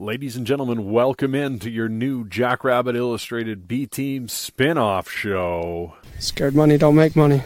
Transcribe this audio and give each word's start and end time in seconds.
Ladies 0.00 0.36
and 0.36 0.46
gentlemen, 0.46 0.92
welcome 0.92 1.34
in 1.34 1.58
to 1.58 1.68
your 1.68 1.88
new 1.88 2.24
Jackrabbit 2.24 2.94
Illustrated 2.94 3.66
B 3.66 3.84
Team 3.84 4.28
spin-off 4.28 5.10
show. 5.10 5.96
Scared 6.20 6.54
money 6.54 6.78
don't 6.78 6.94
make 6.94 7.16
money. 7.16 7.42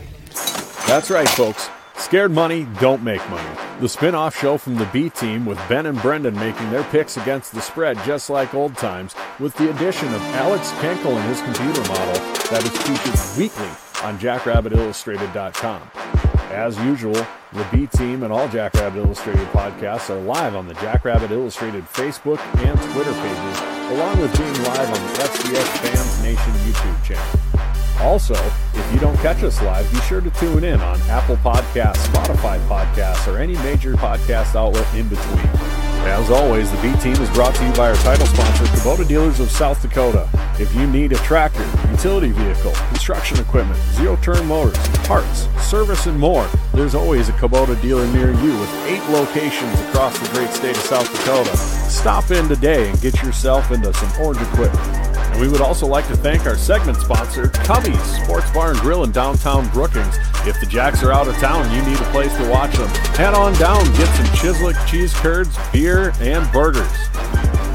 That's 0.86 1.08
right, 1.08 1.30
folks. 1.30 1.70
Scared 1.96 2.30
money 2.30 2.66
don't 2.78 3.02
make 3.02 3.26
money. 3.30 3.58
The 3.80 3.88
spin-off 3.88 4.38
show 4.38 4.58
from 4.58 4.74
the 4.74 4.84
B 4.92 5.08
Team 5.08 5.46
with 5.46 5.58
Ben 5.66 5.86
and 5.86 5.98
Brendan 6.02 6.34
making 6.34 6.70
their 6.70 6.84
picks 6.84 7.16
against 7.16 7.54
the 7.54 7.62
spread 7.62 7.96
just 8.04 8.28
like 8.28 8.52
old 8.52 8.76
times, 8.76 9.14
with 9.40 9.54
the 9.54 9.70
addition 9.70 10.08
of 10.08 10.20
Alex 10.34 10.72
Kenkel 10.72 11.16
and 11.16 11.26
his 11.30 11.40
computer 11.40 11.80
model 11.88 12.20
that 12.50 12.62
is 12.64 12.76
featured 12.82 13.18
weekly 13.38 13.70
on 14.04 14.18
jackrabbitillustrated.com. 14.18 16.31
As 16.52 16.78
usual, 16.80 17.14
the 17.14 17.66
B 17.72 17.86
Team 17.86 18.22
and 18.22 18.32
all 18.32 18.46
Jackrabbit 18.46 19.02
Illustrated 19.02 19.46
podcasts 19.48 20.10
are 20.10 20.20
live 20.20 20.54
on 20.54 20.68
the 20.68 20.74
Jackrabbit 20.74 21.30
Illustrated 21.30 21.82
Facebook 21.84 22.38
and 22.58 22.78
Twitter 22.92 23.12
pages, 23.14 23.58
along 23.90 24.20
with 24.20 24.36
being 24.36 24.52
live 24.64 24.88
on 24.88 25.06
the 25.06 25.12
FCS 25.22 25.78
Fans 25.78 26.22
Nation 26.22 26.52
YouTube 26.52 27.04
channel. 27.04 28.02
Also, 28.02 28.34
if 28.34 28.92
you 28.92 29.00
don't 29.00 29.16
catch 29.16 29.42
us 29.42 29.62
live, 29.62 29.90
be 29.90 29.98
sure 30.00 30.20
to 30.20 30.30
tune 30.32 30.62
in 30.62 30.80
on 30.82 31.00
Apple 31.02 31.36
Podcasts, 31.36 32.06
Spotify 32.08 32.58
Podcasts, 32.68 33.32
or 33.32 33.38
any 33.38 33.54
major 33.58 33.94
podcast 33.94 34.54
outlet 34.54 34.86
in 34.94 35.08
between. 35.08 35.81
As 36.04 36.30
always, 36.30 36.70
the 36.70 36.76
B 36.82 36.92
Team 37.00 37.14
is 37.22 37.30
brought 37.30 37.54
to 37.54 37.64
you 37.64 37.72
by 37.74 37.90
our 37.90 37.96
title 37.96 38.26
sponsor, 38.26 38.64
Kubota 38.64 39.06
Dealers 39.06 39.38
of 39.38 39.50
South 39.50 39.80
Dakota. 39.80 40.28
If 40.58 40.74
you 40.74 40.86
need 40.86 41.12
a 41.12 41.16
tractor, 41.16 41.64
utility 41.90 42.30
vehicle, 42.32 42.72
construction 42.88 43.38
equipment, 43.38 43.80
zero 43.92 44.16
turn 44.16 44.44
motors, 44.46 44.76
parts, 45.06 45.46
service, 45.62 46.06
and 46.06 46.18
more, 46.18 46.48
there's 46.74 46.96
always 46.96 47.28
a 47.28 47.32
Kubota 47.32 47.80
dealer 47.80 48.06
near 48.08 48.32
you 48.32 48.58
with 48.58 48.74
eight 48.86 49.02
locations 49.10 49.78
across 49.80 50.18
the 50.18 50.28
great 50.34 50.50
state 50.50 50.76
of 50.76 50.82
South 50.82 51.10
Dakota. 51.12 51.56
Stop 51.56 52.30
in 52.32 52.48
today 52.48 52.90
and 52.90 53.00
get 53.00 53.22
yourself 53.22 53.70
into 53.70 53.94
some 53.94 54.22
orange 54.22 54.42
equipment. 54.42 55.11
And 55.32 55.40
we 55.40 55.48
would 55.48 55.62
also 55.62 55.86
like 55.86 56.06
to 56.08 56.16
thank 56.16 56.46
our 56.46 56.56
segment 56.56 56.98
sponsor, 56.98 57.48
Cubby's 57.48 58.00
Sports 58.22 58.50
Bar 58.50 58.72
and 58.72 58.80
Grill 58.80 59.04
in 59.04 59.12
downtown 59.12 59.68
Brookings. 59.70 60.14
If 60.46 60.60
the 60.60 60.66
Jacks 60.66 61.02
are 61.02 61.12
out 61.12 61.26
of 61.26 61.34
town 61.36 61.74
you 61.74 61.82
need 61.90 61.98
a 61.98 62.10
place 62.10 62.36
to 62.36 62.48
watch 62.50 62.74
them, 62.74 62.88
head 63.16 63.32
on 63.34 63.54
down, 63.54 63.82
get 63.96 64.08
some 64.14 64.26
Chislic 64.36 64.86
cheese 64.86 65.14
curds, 65.14 65.56
beer, 65.72 66.12
and 66.20 66.50
burgers. 66.52 66.86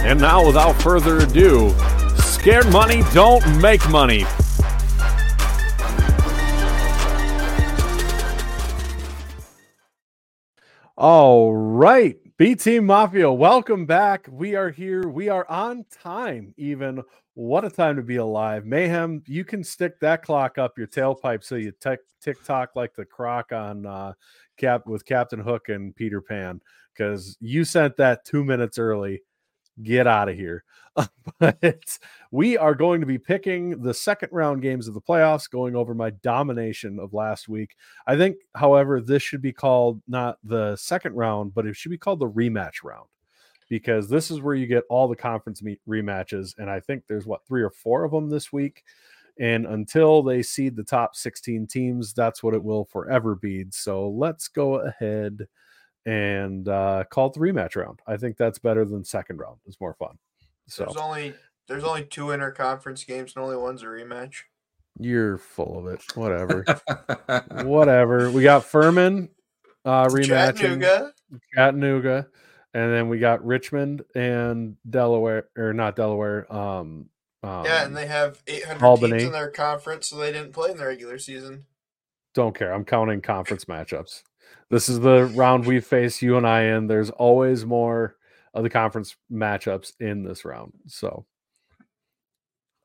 And 0.05 0.21
now, 0.21 0.45
without 0.45 0.73
further 0.81 1.17
ado, 1.17 1.75
scared 2.17 2.71
money 2.71 3.01
don't 3.13 3.43
make 3.59 3.89
money. 3.89 4.25
All 10.99 11.53
right, 11.55 12.17
B 12.37 12.55
Team 12.55 12.87
Mafia, 12.87 13.31
welcome 13.31 13.85
back. 13.85 14.27
We 14.31 14.55
are 14.55 14.71
here. 14.71 15.07
We 15.07 15.29
are 15.29 15.47
on 15.47 15.85
time, 15.91 16.55
even. 16.57 17.03
What 17.35 17.63
a 17.63 17.69
time 17.69 17.97
to 17.97 18.01
be 18.01 18.15
alive. 18.15 18.65
Mayhem, 18.65 19.21
you 19.27 19.45
can 19.45 19.63
stick 19.63 19.99
that 19.99 20.23
clock 20.23 20.57
up 20.57 20.75
your 20.75 20.87
tailpipe 20.87 21.43
so 21.43 21.53
you 21.53 21.71
tick 21.79 21.99
tick 22.19 22.43
tock 22.43 22.71
like 22.75 22.95
the 22.95 23.05
croc 23.05 23.51
on 23.51 23.85
uh, 23.85 24.13
Cap 24.57 24.87
with 24.87 25.05
Captain 25.05 25.37
Hook 25.37 25.69
and 25.69 25.95
Peter 25.95 26.19
Pan 26.19 26.59
because 26.95 27.37
you 27.39 27.63
sent 27.63 27.95
that 27.97 28.25
two 28.25 28.43
minutes 28.43 28.79
early. 28.79 29.21
Get 29.83 30.07
out 30.07 30.29
of 30.29 30.35
here. 30.35 30.63
Uh, 30.97 31.05
but 31.37 31.99
we 32.31 32.57
are 32.57 32.73
going 32.73 33.01
to 33.01 33.05
be 33.05 33.19
picking 33.19 33.83
the 33.83 33.93
second 33.93 34.29
round 34.31 34.63
games 34.63 34.87
of 34.87 34.95
the 34.95 35.01
playoffs, 35.01 35.47
going 35.47 35.75
over 35.75 35.93
my 35.93 36.09
domination 36.09 36.97
of 36.97 37.13
last 37.13 37.47
week. 37.47 37.75
I 38.07 38.17
think, 38.17 38.37
however, 38.55 38.99
this 38.99 39.21
should 39.21 39.43
be 39.43 39.53
called 39.53 40.01
not 40.07 40.39
the 40.43 40.75
second 40.75 41.13
round, 41.13 41.53
but 41.53 41.67
it 41.67 41.75
should 41.75 41.91
be 41.91 41.99
called 41.99 42.19
the 42.19 42.27
rematch 42.31 42.83
round 42.83 43.05
because 43.69 44.09
this 44.09 44.31
is 44.31 44.41
where 44.41 44.55
you 44.55 44.65
get 44.65 44.85
all 44.89 45.07
the 45.07 45.15
conference 45.15 45.61
meet 45.61 45.81
rematches. 45.87 46.57
And 46.57 46.67
I 46.67 46.79
think 46.79 47.03
there's 47.07 47.27
what 47.27 47.45
three 47.47 47.61
or 47.61 47.69
four 47.69 48.03
of 48.03 48.11
them 48.11 48.29
this 48.29 48.51
week. 48.51 48.83
And 49.39 49.67
until 49.67 50.23
they 50.23 50.41
seed 50.41 50.75
the 50.75 50.83
top 50.83 51.15
16 51.15 51.67
teams, 51.67 52.11
that's 52.11 52.41
what 52.41 52.55
it 52.55 52.63
will 52.63 52.85
forever 52.85 53.35
be. 53.35 53.65
So 53.69 54.09
let's 54.09 54.47
go 54.47 54.75
ahead 54.79 55.47
and 56.07 56.67
uh, 56.69 57.03
call 57.11 57.27
it 57.27 57.33
the 57.33 57.39
rematch 57.41 57.75
round. 57.75 57.99
I 58.07 58.15
think 58.17 58.37
that's 58.37 58.57
better 58.59 58.85
than 58.85 59.03
second 59.03 59.37
round. 59.39 59.57
It's 59.67 59.79
more 59.81 59.93
fun. 59.93 60.17
So 60.67 60.85
There's 60.85 60.95
only 60.97 61.33
there's 61.67 61.83
only 61.83 62.05
two 62.05 62.27
interconference 62.27 63.05
games 63.05 63.33
and 63.35 63.43
only 63.43 63.57
one's 63.57 63.83
a 63.83 63.87
rematch. 63.87 64.43
you're 64.99 65.37
full 65.37 65.77
of 65.79 65.87
it. 65.93 66.01
Whatever. 66.15 66.63
Whatever. 67.63 68.31
We 68.31 68.41
got 68.43 68.63
Furman 68.63 69.29
uh, 69.85 70.05
rematching 70.07 70.25
Chattanooga. 70.27 71.13
Chattanooga, 71.53 72.27
and 72.73 72.93
then 72.93 73.09
we 73.09 73.19
got 73.19 73.45
Richmond 73.45 74.03
and 74.15 74.77
Delaware, 74.89 75.49
or 75.57 75.73
not 75.73 75.95
Delaware. 75.97 76.51
Um, 76.53 77.09
um, 77.43 77.65
Yeah, 77.65 77.85
and 77.85 77.95
they 77.95 78.07
have 78.07 78.41
800 78.47 78.83
Albany. 78.83 79.11
teams 79.13 79.23
in 79.23 79.31
their 79.33 79.51
conference, 79.51 80.07
so 80.07 80.15
they 80.17 80.31
didn't 80.31 80.53
play 80.53 80.71
in 80.71 80.77
the 80.77 80.85
regular 80.85 81.17
season. 81.19 81.65
don't 82.33 82.55
care. 82.57 82.73
I'm 82.73 82.85
counting 82.85 83.21
conference 83.21 83.65
matchups. 83.65 84.23
This 84.69 84.89
is 84.89 84.99
the 84.99 85.25
round 85.27 85.65
we 85.65 85.79
face 85.79 86.21
you 86.21 86.37
and 86.37 86.45
I 86.45 86.63
in. 86.63 86.87
There's 86.87 87.09
always 87.09 87.65
more 87.65 88.17
of 88.53 88.63
the 88.63 88.69
conference 88.69 89.15
matchups 89.31 89.93
in 89.99 90.23
this 90.23 90.43
round. 90.45 90.73
So 90.87 91.25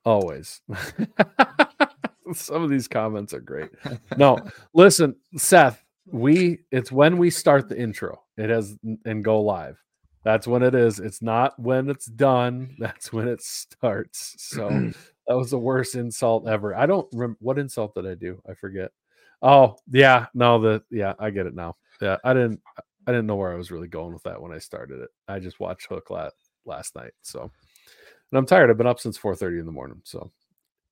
always. 0.05 0.61
Some 2.35 2.63
of 2.63 2.71
these 2.71 2.89
comments 2.89 3.35
are 3.35 3.41
great. 3.41 3.71
No, 4.17 4.39
listen, 4.75 5.17
Seth, 5.37 5.83
we 6.11 6.61
it's 6.71 6.91
when 6.93 7.19
we 7.19 7.31
start 7.31 7.69
the 7.69 7.79
intro. 7.79 8.23
It 8.37 8.51
has 8.51 8.77
and 9.05 9.25
go 9.25 9.41
live. 9.41 9.83
That's 10.25 10.47
when 10.47 10.63
it 10.63 10.75
is. 10.75 11.01
It's 11.01 11.21
not 11.21 11.59
when 11.59 11.91
it's 11.91 12.07
done. 12.07 12.77
That's 12.79 13.13
when 13.13 13.29
it 13.29 13.43
starts. 13.43 14.35
So 14.39 14.69
that 15.27 15.37
was 15.37 15.51
the 15.51 15.59
worst 15.59 15.95
insult 15.95 16.49
ever. 16.49 16.75
I 16.75 16.87
don't 16.87 17.09
remember 17.13 17.39
what 17.41 17.59
insult 17.59 17.95
did 17.95 18.07
I 18.07 18.15
do? 18.15 18.41
I 18.49 18.55
forget. 18.55 18.93
Oh, 19.43 19.77
yeah, 19.91 20.27
no, 20.35 20.61
the 20.61 20.83
yeah, 20.91 21.15
I 21.19 21.31
get 21.31 21.47
it 21.47 21.55
now. 21.55 21.77
Yeah, 22.01 22.17
I 22.25 22.33
didn't 22.33 22.61
I 23.07 23.11
didn't 23.11 23.27
know 23.27 23.37
where 23.37 23.53
I 23.53 23.57
was 23.57 23.71
really 23.71 23.89
going 23.89 24.13
with 24.13 24.23
that 24.23 24.41
when 24.41 24.53
I 24.53 24.59
started 24.59 25.01
it. 25.01 25.11
I 25.29 25.41
just 25.41 25.61
watched 25.61 25.89
Hook 25.89 26.11
last 26.11 26.37
last 26.65 26.95
night. 26.95 27.13
So 27.23 27.43
and 27.43 28.39
I'm 28.39 28.47
tired. 28.47 28.71
I've 28.71 28.79
been 28.79 28.87
up 28.87 29.01
since 29.01 29.19
4:30 29.19 29.61
in 29.61 29.67
the 29.67 29.73
morning. 29.73 30.01
So 30.05 30.31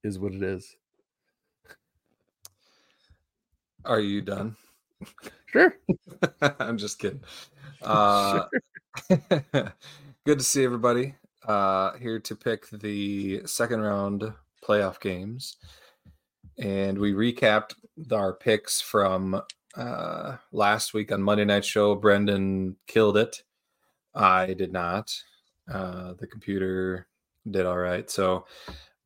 is 0.05 0.19
what 0.19 0.35
it 0.35 0.43
is. 0.43 0.77
Are 3.85 4.01
you 4.01 4.21
done? 4.21 4.57
Sure. 5.47 5.75
I'm 6.59 6.79
just 6.79 6.99
kidding. 6.99 7.23
Uh, 7.83 8.45
good 9.09 10.39
to 10.39 10.45
see 10.45 10.63
everybody. 10.63 11.15
Uh, 11.47 11.95
here 11.95 12.21
to 12.21 12.37
pick 12.37 12.69
the 12.69 13.41
second 13.47 13.81
round 13.81 14.31
playoff 14.63 15.01
games. 15.01 15.57
And 16.59 16.99
we 16.99 17.13
recapped 17.13 17.75
our 18.13 18.33
picks 18.33 18.81
from 18.81 19.41
uh, 19.77 20.37
last 20.53 20.95
week 20.95 21.13
on 21.13 21.23
Monday 21.23 21.45
Night 21.45 21.65
Show. 21.65 21.95
Brendan 21.95 22.77
killed 22.87 23.17
it. 23.17 23.43
I 24.15 24.55
did 24.55 24.73
not. 24.73 25.15
Uh, 25.73 26.15
the 26.19 26.27
computer 26.27 27.07
did 27.51 27.67
all 27.67 27.79
right. 27.79 28.11
So 28.11 28.47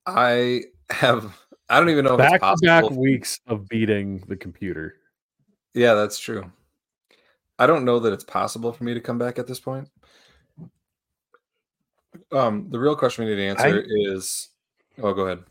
I 0.06 0.62
have, 0.90 1.38
I 1.68 1.78
don't 1.78 1.90
even 1.90 2.04
know 2.04 2.14
if 2.14 2.18
Back 2.18 2.40
to 2.40 2.56
back 2.62 2.90
weeks 2.90 3.38
of 3.46 3.68
beating 3.68 4.24
the 4.28 4.36
computer. 4.36 4.96
Yeah, 5.74 5.94
that's 5.94 6.18
true. 6.18 6.50
I 7.58 7.66
don't 7.66 7.84
know 7.84 8.00
that 8.00 8.12
it's 8.12 8.24
possible 8.24 8.72
for 8.72 8.84
me 8.84 8.94
to 8.94 9.00
come 9.00 9.18
back 9.18 9.38
at 9.38 9.46
this 9.46 9.60
point. 9.60 9.88
Um, 12.32 12.68
the 12.70 12.78
real 12.78 12.96
question 12.96 13.24
we 13.24 13.30
need 13.30 13.36
to 13.36 13.48
answer 13.48 13.84
is 13.86 14.50
oh 15.02 15.12
go 15.12 15.26
ahead. 15.26 15.44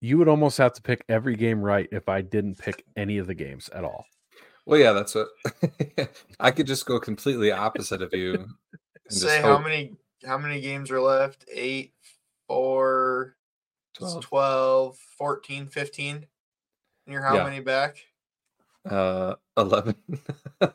You 0.00 0.18
would 0.18 0.28
almost 0.28 0.56
have 0.58 0.72
to 0.74 0.82
pick 0.82 1.04
every 1.08 1.36
game 1.36 1.60
right 1.60 1.88
if 1.92 2.08
I 2.08 2.22
didn't 2.22 2.58
pick 2.58 2.84
any 2.96 3.18
of 3.18 3.26
the 3.26 3.34
games 3.34 3.68
at 3.70 3.84
all. 3.84 4.06
Well, 4.66 4.78
yeah, 4.80 4.92
that's 4.92 5.14
what 5.14 5.28
I 6.40 6.50
could 6.50 6.66
just 6.66 6.86
go 6.86 6.98
completely 7.00 7.50
opposite 7.52 8.02
of 8.02 8.12
you. 8.14 8.46
Say 9.08 9.40
how 9.42 9.58
many 9.58 9.96
how 10.24 10.38
many 10.38 10.60
games 10.60 10.90
are 10.90 11.00
left? 11.00 11.44
8 11.52 11.92
4 12.46 13.36
12. 13.94 14.24
12, 14.24 14.96
14, 15.18 15.66
15. 15.66 16.16
And 16.16 16.26
you're 17.06 17.22
how 17.22 17.36
Yeah. 17.36 17.44
many 17.44 17.60
back? 17.60 17.96
uh 18.88 19.34
11 19.58 19.94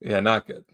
yeah 0.00 0.20
not 0.20 0.46
good 0.46 0.64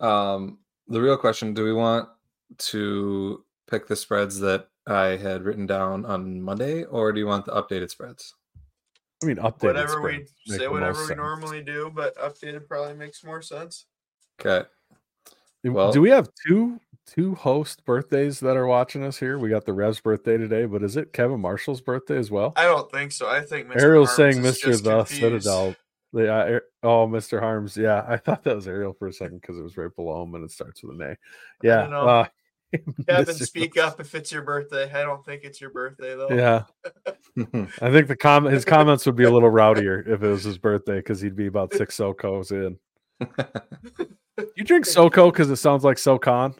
um 0.00 0.58
the 0.88 1.00
real 1.00 1.16
question 1.16 1.54
do 1.54 1.64
we 1.64 1.72
want 1.72 2.10
to 2.58 3.42
pick 3.66 3.86
the 3.86 3.96
spreads 3.96 4.38
that 4.40 4.68
i 4.86 5.16
had 5.16 5.42
written 5.44 5.66
down 5.66 6.04
on 6.06 6.40
monday 6.40 6.84
or 6.84 7.12
do 7.12 7.18
you 7.20 7.26
want 7.26 7.44
the 7.44 7.52
updated 7.52 7.90
spreads 7.90 8.34
I 9.22 9.26
mean, 9.26 9.36
updated 9.36 9.62
whatever 9.62 10.02
we 10.02 10.12
spreads 10.12 10.32
make 10.48 10.60
say 10.60 10.68
whatever 10.68 11.00
we 11.00 11.06
sense. 11.06 11.16
normally 11.16 11.62
do, 11.62 11.90
but 11.94 12.14
updated 12.18 12.68
probably 12.68 12.94
makes 12.94 13.24
more 13.24 13.40
sense. 13.40 13.86
okay 14.40 14.68
Do- 15.64 15.72
Well- 15.72 15.92
do 15.92 16.00
we 16.00 16.10
have 16.10 16.28
two 16.46 16.80
two 17.06 17.34
host 17.36 17.84
birthdays 17.84 18.40
that 18.40 18.56
are 18.56 18.66
watching 18.66 19.04
us 19.04 19.16
here? 19.16 19.38
We 19.38 19.48
got 19.48 19.64
the 19.64 19.72
Rev's 19.72 20.00
birthday 20.00 20.36
today, 20.36 20.66
but 20.66 20.82
is 20.82 20.96
it 20.96 21.12
Kevin 21.12 21.40
Marshall's 21.40 21.80
birthday 21.80 22.18
as 22.18 22.30
well? 22.32 22.52
I 22.56 22.64
don't 22.64 22.90
think 22.90 23.12
so. 23.12 23.28
I 23.28 23.40
think 23.42 23.68
Mr. 23.68 23.80
Ariel's 23.80 24.08
Harms 24.08 24.34
saying 24.34 24.44
is 24.44 24.58
Mr. 24.58 24.64
just 24.64 24.84
The 24.84 24.90
confused. 24.98 25.20
Citadel. 25.44 25.76
The 26.12 26.32
uh, 26.32 26.60
oh, 26.82 27.06
Mr. 27.06 27.38
Harms. 27.40 27.76
Yeah, 27.76 28.04
I 28.08 28.16
thought 28.16 28.42
that 28.44 28.56
was 28.56 28.66
Ariel 28.68 28.92
for 28.92 29.06
a 29.08 29.12
second 29.12 29.40
because 29.40 29.56
it 29.56 29.62
was 29.62 29.76
right 29.76 29.94
below 29.94 30.22
him 30.24 30.34
and 30.34 30.44
it 30.44 30.50
starts 30.50 30.82
with 30.82 31.00
an 31.00 31.02
A. 31.02 31.16
Yeah. 31.62 31.82
don't 31.82 31.90
know. 31.90 32.08
Uh, 32.08 32.26
Kevin, 33.08 33.34
speak 33.34 33.76
up 33.76 34.00
if 34.00 34.14
it's 34.14 34.32
your 34.32 34.42
birthday. 34.42 34.90
I 34.92 35.02
don't 35.02 35.24
think 35.24 35.42
it's 35.44 35.60
your 35.60 35.70
birthday 35.70 36.16
though. 36.16 36.30
Yeah, 36.30 36.64
I 37.80 37.90
think 37.90 38.08
the 38.08 38.16
com 38.16 38.44
his 38.44 38.64
comments 38.64 39.06
would 39.06 39.16
be 39.16 39.24
a 39.24 39.30
little 39.30 39.50
rowdier 39.50 40.06
if 40.06 40.22
it 40.22 40.28
was 40.28 40.44
his 40.44 40.58
birthday 40.58 40.96
because 40.96 41.20
he'd 41.20 41.36
be 41.36 41.46
about 41.46 41.72
six 41.72 41.96
SoCos 41.96 42.52
in. 42.52 42.78
You 44.56 44.64
drink 44.64 44.84
SoCo 44.84 45.32
because 45.32 45.50
it 45.50 45.56
sounds 45.56 45.84
like 45.84 45.98
SoCon. 45.98 46.54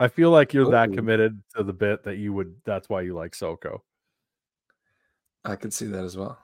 I 0.00 0.08
feel 0.08 0.30
like 0.30 0.52
you're 0.52 0.70
that 0.70 0.92
committed 0.92 1.40
to 1.56 1.62
the 1.62 1.72
bit 1.72 2.02
that 2.04 2.16
you 2.16 2.32
would. 2.32 2.56
That's 2.64 2.88
why 2.88 3.02
you 3.02 3.14
like 3.14 3.32
SoCo. 3.32 3.80
I 5.44 5.56
could 5.56 5.72
see 5.72 5.86
that 5.86 6.04
as 6.04 6.16
well. 6.16 6.38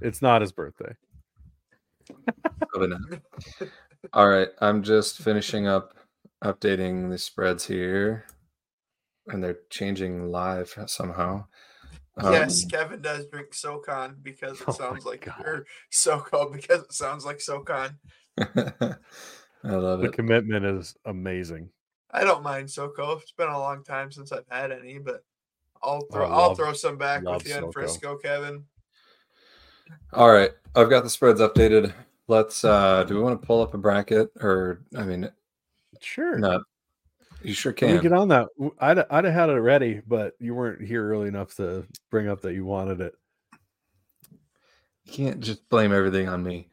It's 0.00 0.22
not 0.22 0.42
his 0.42 0.52
birthday. 0.52 0.94
Probably 2.70 2.88
not. 2.88 3.00
All 4.12 4.28
right, 4.28 4.48
I'm 4.60 4.82
just 4.82 5.18
finishing 5.18 5.66
up 5.66 5.94
updating 6.42 7.10
the 7.10 7.18
spreads 7.18 7.66
here, 7.66 8.26
and 9.26 9.42
they're 9.42 9.58
changing 9.70 10.30
live 10.30 10.74
somehow. 10.86 11.44
Um, 12.16 12.32
yes, 12.32 12.64
Kevin 12.64 13.00
does 13.00 13.26
drink 13.26 13.54
SoCon 13.54 14.16
because 14.22 14.60
it 14.60 14.68
Oh 14.68 14.72
sounds 14.72 15.04
like 15.04 15.24
God. 15.26 15.40
or 15.46 15.66
SoCo 15.92 16.52
because 16.52 16.82
it 16.82 16.92
sounds 16.92 17.24
like 17.24 17.40
SoCon. 17.40 17.96
I 18.38 18.96
love 19.64 20.00
The 20.00 20.06
it. 20.06 20.10
The 20.10 20.16
commitment 20.16 20.64
is 20.64 20.96
amazing. 21.04 21.70
I 22.10 22.24
don't 22.24 22.42
mind 22.42 22.68
SoCo. 22.68 23.20
It's 23.20 23.32
been 23.32 23.48
a 23.48 23.58
long 23.58 23.84
time 23.84 24.10
since 24.10 24.32
I've 24.32 24.46
had 24.48 24.72
any, 24.72 24.98
but 24.98 25.24
I'll 25.82 26.06
I 26.10 26.14
throw 26.14 26.26
I'll 26.26 26.48
love- 26.48 26.56
throw 26.56 26.72
some 26.72 26.96
back 26.98 27.22
with 27.22 27.46
you 27.46 27.54
in 27.56 27.70
Frisco, 27.72 28.16
Kevin. 28.16 28.64
All 30.12 30.30
right, 30.30 30.50
I've 30.74 30.90
got 30.90 31.02
the 31.04 31.10
spreads 31.10 31.40
updated. 31.40 31.92
Let's. 32.26 32.64
uh 32.64 33.04
Do 33.04 33.14
we 33.14 33.20
want 33.22 33.40
to 33.40 33.46
pull 33.46 33.62
up 33.62 33.74
a 33.74 33.78
bracket, 33.78 34.30
or 34.40 34.80
I 34.96 35.04
mean, 35.04 35.30
Sure. 36.02 36.38
not? 36.38 36.62
You 37.42 37.54
sure 37.54 37.72
Let 37.72 37.82
me 37.82 37.92
can. 37.94 38.02
get 38.02 38.12
on 38.12 38.28
that. 38.28 38.48
W- 38.56 38.74
I'd 38.80 38.98
I'd 39.10 39.24
have 39.24 39.32
had 39.34 39.48
it 39.50 39.54
ready, 39.60 40.00
but 40.06 40.34
you 40.40 40.54
weren't 40.54 40.82
here 40.86 41.08
early 41.08 41.28
enough 41.28 41.54
to 41.56 41.86
bring 42.10 42.28
up 42.28 42.40
that 42.42 42.54
you 42.54 42.64
wanted 42.64 43.00
it. 43.00 43.14
You 45.04 45.12
can't 45.12 45.40
just 45.40 45.68
blame 45.68 45.92
everything 45.92 46.28
on 46.28 46.42
me. 46.42 46.68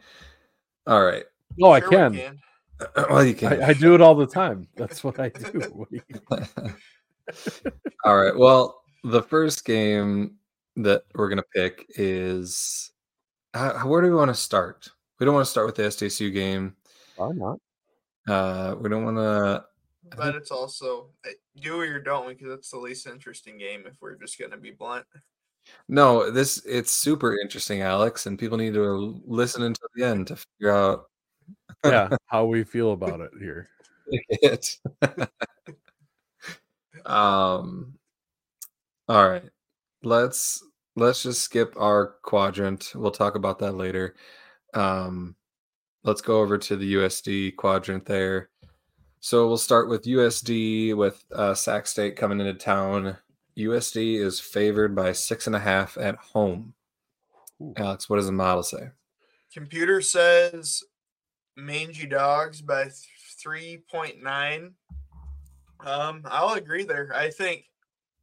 All 0.88 1.04
right. 1.04 1.24
No, 1.58 1.72
I 1.72 1.80
Sure 1.82 1.90
we 2.10 2.18
can. 2.18 2.40
Well, 3.10 3.24
you 3.24 3.34
can. 3.36 3.64
I, 3.64 3.68
I 3.68 3.74
do 3.74 3.96
it 3.96 4.02
all 4.02 4.16
the 4.16 4.28
time. 4.28 4.68
That's 4.76 5.04
what 5.04 5.20
I 5.20 5.30
do. 5.30 5.62
What 5.74 5.90
do 5.92 6.02
you- 6.10 6.74
All 8.04 8.18
right. 8.18 8.36
Well, 8.36 8.82
the 9.04 9.22
first 9.24 9.64
game 9.66 10.36
that 10.76 11.04
we're 11.14 11.30
gonna 11.30 11.44
pick 11.56 11.86
is 11.92 12.92
uh, 13.54 13.80
where 13.84 14.02
do 14.02 14.10
we 14.10 14.16
want 14.16 14.30
to 14.30 14.36
start? 14.36 14.90
We 15.20 15.26
don't 15.26 15.34
want 15.36 15.46
to 15.46 15.52
start 15.52 15.68
with 15.68 15.76
the 15.76 15.84
SDSU 15.84 16.34
game. 16.34 16.76
Why 17.16 17.32
not? 17.34 17.60
Uh, 18.28 18.76
we 18.80 18.90
don't 18.90 19.06
want 19.06 19.18
to. 19.18 19.66
But 20.16 20.36
it's 20.36 20.52
also 20.52 21.10
eh, 21.26 21.32
do 21.60 21.80
or 21.80 22.00
don't 22.00 22.28
because 22.28 22.52
it's 22.52 22.72
the 22.72 22.78
least 22.78 23.08
interesting 23.08 23.58
game 23.58 23.84
if 23.88 23.96
we're 24.02 24.16
just 24.16 24.40
gonna 24.40 24.58
be 24.58 24.72
blunt. 24.72 25.06
No, 25.88 26.30
this 26.30 26.64
it's 26.66 26.92
super 26.92 27.38
interesting, 27.38 27.82
Alex, 27.82 28.26
and 28.26 28.38
people 28.38 28.58
need 28.58 28.74
to 28.76 29.22
listen 29.26 29.64
until 29.64 29.88
the 29.96 30.04
end 30.04 30.28
to 30.28 30.36
figure 30.36 30.72
out 30.72 31.06
Yeah, 31.86 32.10
how 32.28 32.46
we 32.46 32.64
feel 32.64 32.92
about 32.92 33.20
it 33.20 33.32
here. 33.40 33.70
it. 34.08 34.78
um. 37.06 37.96
All 39.08 39.30
right. 39.30 39.50
Let's 40.04 40.64
let's 40.96 41.24
just 41.24 41.42
skip 41.42 41.74
our 41.78 42.16
quadrant. 42.24 42.92
We'll 42.96 43.12
talk 43.12 43.36
about 43.36 43.60
that 43.60 43.74
later. 43.74 44.16
Um, 44.74 45.36
let's 46.06 46.22
go 46.22 46.40
over 46.40 46.58
to 46.58 46.76
the 46.78 46.94
USD 46.96 47.56
quadrant 47.56 48.06
there. 48.06 48.50
So 49.20 49.48
we'll 49.48 49.58
start 49.58 49.90
with 49.90 50.04
USD 50.04 50.96
with 50.96 51.26
uh, 51.34 51.56
Sac 51.56 51.88
State 51.88 52.16
coming 52.16 52.40
into 52.40 52.54
town. 52.54 53.18
USD 53.58 54.20
is 54.20 54.40
favored 54.40 54.96
by 54.96 55.12
six 55.14 55.48
and 55.48 55.56
a 55.56 55.60
half 55.60 55.98
at 55.98 56.16
home. 56.18 56.74
Ooh. 57.62 57.74
Alex, 57.76 58.08
what 58.08 58.18
does 58.18 58.28
the 58.28 58.32
model 58.32 58.62
say? 58.62 58.90
Computer 59.52 60.00
says 60.00 60.84
mangy 61.58 62.06
dogs 62.06 62.62
by 62.62 62.90
three 63.42 63.82
point 63.90 64.22
nine. 64.22 64.74
Um, 65.84 66.22
I'll 66.26 66.54
agree 66.54 66.84
there. 66.84 67.12
I 67.16 67.32
think 67.32 67.66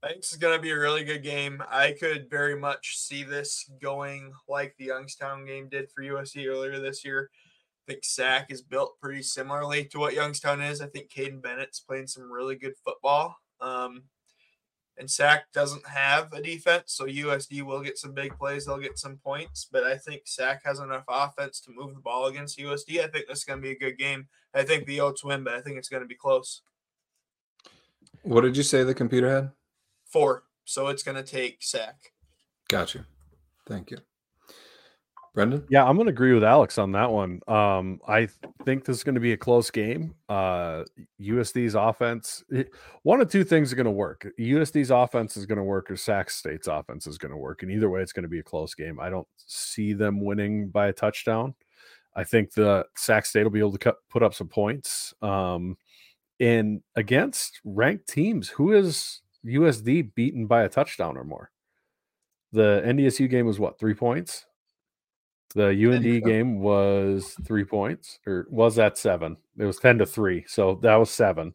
I 0.04 0.08
think 0.08 0.20
this 0.20 0.32
is 0.32 0.38
gonna 0.38 0.60
be 0.60 0.70
a 0.70 0.78
really 0.78 1.02
good 1.02 1.24
game. 1.24 1.62
I 1.68 1.96
could 1.98 2.30
very 2.30 2.54
much 2.54 2.98
see 2.98 3.24
this 3.24 3.68
going 3.80 4.32
like 4.48 4.76
the 4.78 4.86
Youngstown 4.86 5.46
game 5.46 5.68
did 5.68 5.90
for 5.90 6.02
USC 6.02 6.46
earlier 6.46 6.78
this 6.78 7.04
year. 7.04 7.30
I 7.88 7.92
think 7.92 8.04
Sac 8.04 8.50
is 8.50 8.62
built 8.62 8.98
pretty 9.00 9.22
similarly 9.22 9.84
to 9.86 9.98
what 9.98 10.14
Youngstown 10.14 10.60
is. 10.60 10.80
I 10.80 10.86
think 10.86 11.10
Kaiden 11.10 11.42
Bennett's 11.42 11.80
playing 11.80 12.06
some 12.06 12.30
really 12.30 12.54
good 12.54 12.74
football. 12.84 13.36
Um, 13.60 14.04
and 14.98 15.10
Sac 15.10 15.50
doesn't 15.52 15.86
have 15.86 16.32
a 16.32 16.42
defense, 16.42 16.92
so 16.92 17.06
USD 17.06 17.62
will 17.62 17.80
get 17.80 17.98
some 17.98 18.12
big 18.12 18.36
plays. 18.38 18.66
They'll 18.66 18.78
get 18.78 18.98
some 18.98 19.16
points, 19.16 19.66
but 19.70 19.84
I 19.84 19.96
think 19.96 20.22
Sac 20.26 20.62
has 20.64 20.78
enough 20.78 21.04
offense 21.08 21.60
to 21.62 21.72
move 21.72 21.94
the 21.94 22.00
ball 22.00 22.26
against 22.26 22.58
USD. 22.58 23.00
I 23.02 23.08
think 23.08 23.26
this 23.26 23.38
is 23.38 23.44
going 23.44 23.58
to 23.58 23.62
be 23.62 23.72
a 23.72 23.78
good 23.78 23.98
game. 23.98 24.28
I 24.54 24.62
think 24.62 24.86
the 24.86 24.98
Yotes 24.98 25.24
win, 25.24 25.44
but 25.44 25.54
I 25.54 25.60
think 25.60 25.78
it's 25.78 25.88
going 25.88 26.02
to 26.02 26.08
be 26.08 26.14
close. 26.14 26.62
What 28.22 28.42
did 28.42 28.56
you 28.56 28.62
say 28.62 28.84
the 28.84 28.94
computer 28.94 29.28
had? 29.28 29.50
Four, 30.04 30.44
so 30.64 30.88
it's 30.88 31.02
going 31.02 31.16
to 31.16 31.22
take 31.22 31.62
Sac. 31.62 32.12
Got 32.68 32.94
you. 32.94 33.04
Thank 33.66 33.90
you. 33.90 33.98
Brendan? 35.34 35.64
Yeah, 35.70 35.84
I'm 35.86 35.96
going 35.96 36.06
to 36.06 36.12
agree 36.12 36.34
with 36.34 36.44
Alex 36.44 36.76
on 36.76 36.92
that 36.92 37.10
one. 37.10 37.40
Um, 37.48 38.00
I 38.06 38.28
think 38.64 38.84
this 38.84 38.98
is 38.98 39.04
going 39.04 39.14
to 39.14 39.20
be 39.20 39.32
a 39.32 39.36
close 39.36 39.70
game. 39.70 40.14
Uh, 40.28 40.84
USD's 41.20 41.74
offense, 41.74 42.44
one 43.02 43.20
of 43.22 43.30
two 43.30 43.42
things 43.42 43.72
are 43.72 43.76
going 43.76 43.86
to 43.86 43.90
work. 43.90 44.28
USD's 44.38 44.90
offense 44.90 45.38
is 45.38 45.46
going 45.46 45.56
to 45.56 45.64
work, 45.64 45.90
or 45.90 45.96
Sac 45.96 46.28
State's 46.28 46.66
offense 46.66 47.06
is 47.06 47.16
going 47.16 47.30
to 47.30 47.38
work. 47.38 47.62
And 47.62 47.72
either 47.72 47.88
way, 47.88 48.02
it's 48.02 48.12
going 48.12 48.24
to 48.24 48.28
be 48.28 48.40
a 48.40 48.44
close 48.44 48.74
game. 48.74 49.00
I 49.00 49.08
don't 49.08 49.26
see 49.38 49.94
them 49.94 50.20
winning 50.20 50.68
by 50.68 50.88
a 50.88 50.92
touchdown. 50.92 51.54
I 52.14 52.24
think 52.24 52.52
the 52.52 52.84
Sac 52.96 53.24
State 53.24 53.44
will 53.44 53.50
be 53.50 53.58
able 53.58 53.76
to 53.78 53.96
put 54.10 54.22
up 54.22 54.34
some 54.34 54.48
points. 54.48 55.14
Um, 55.22 55.78
and 56.40 56.82
against 56.94 57.60
ranked 57.64 58.06
teams, 58.06 58.50
who 58.50 58.72
is 58.72 59.22
USD 59.46 60.14
beaten 60.14 60.46
by 60.46 60.64
a 60.64 60.68
touchdown 60.68 61.16
or 61.16 61.24
more? 61.24 61.50
The 62.52 62.82
NDSU 62.84 63.30
game 63.30 63.46
was 63.46 63.58
what 63.58 63.78
three 63.78 63.94
points? 63.94 64.44
The 65.54 65.68
UND 65.68 66.24
game 66.24 66.60
was 66.60 67.34
three 67.44 67.64
points, 67.64 68.18
or 68.26 68.46
was 68.50 68.76
that 68.76 68.96
seven? 68.98 69.36
It 69.58 69.64
was 69.64 69.76
ten 69.78 69.98
to 69.98 70.06
three, 70.06 70.44
so 70.48 70.76
that 70.82 70.96
was 70.96 71.10
seven. 71.10 71.54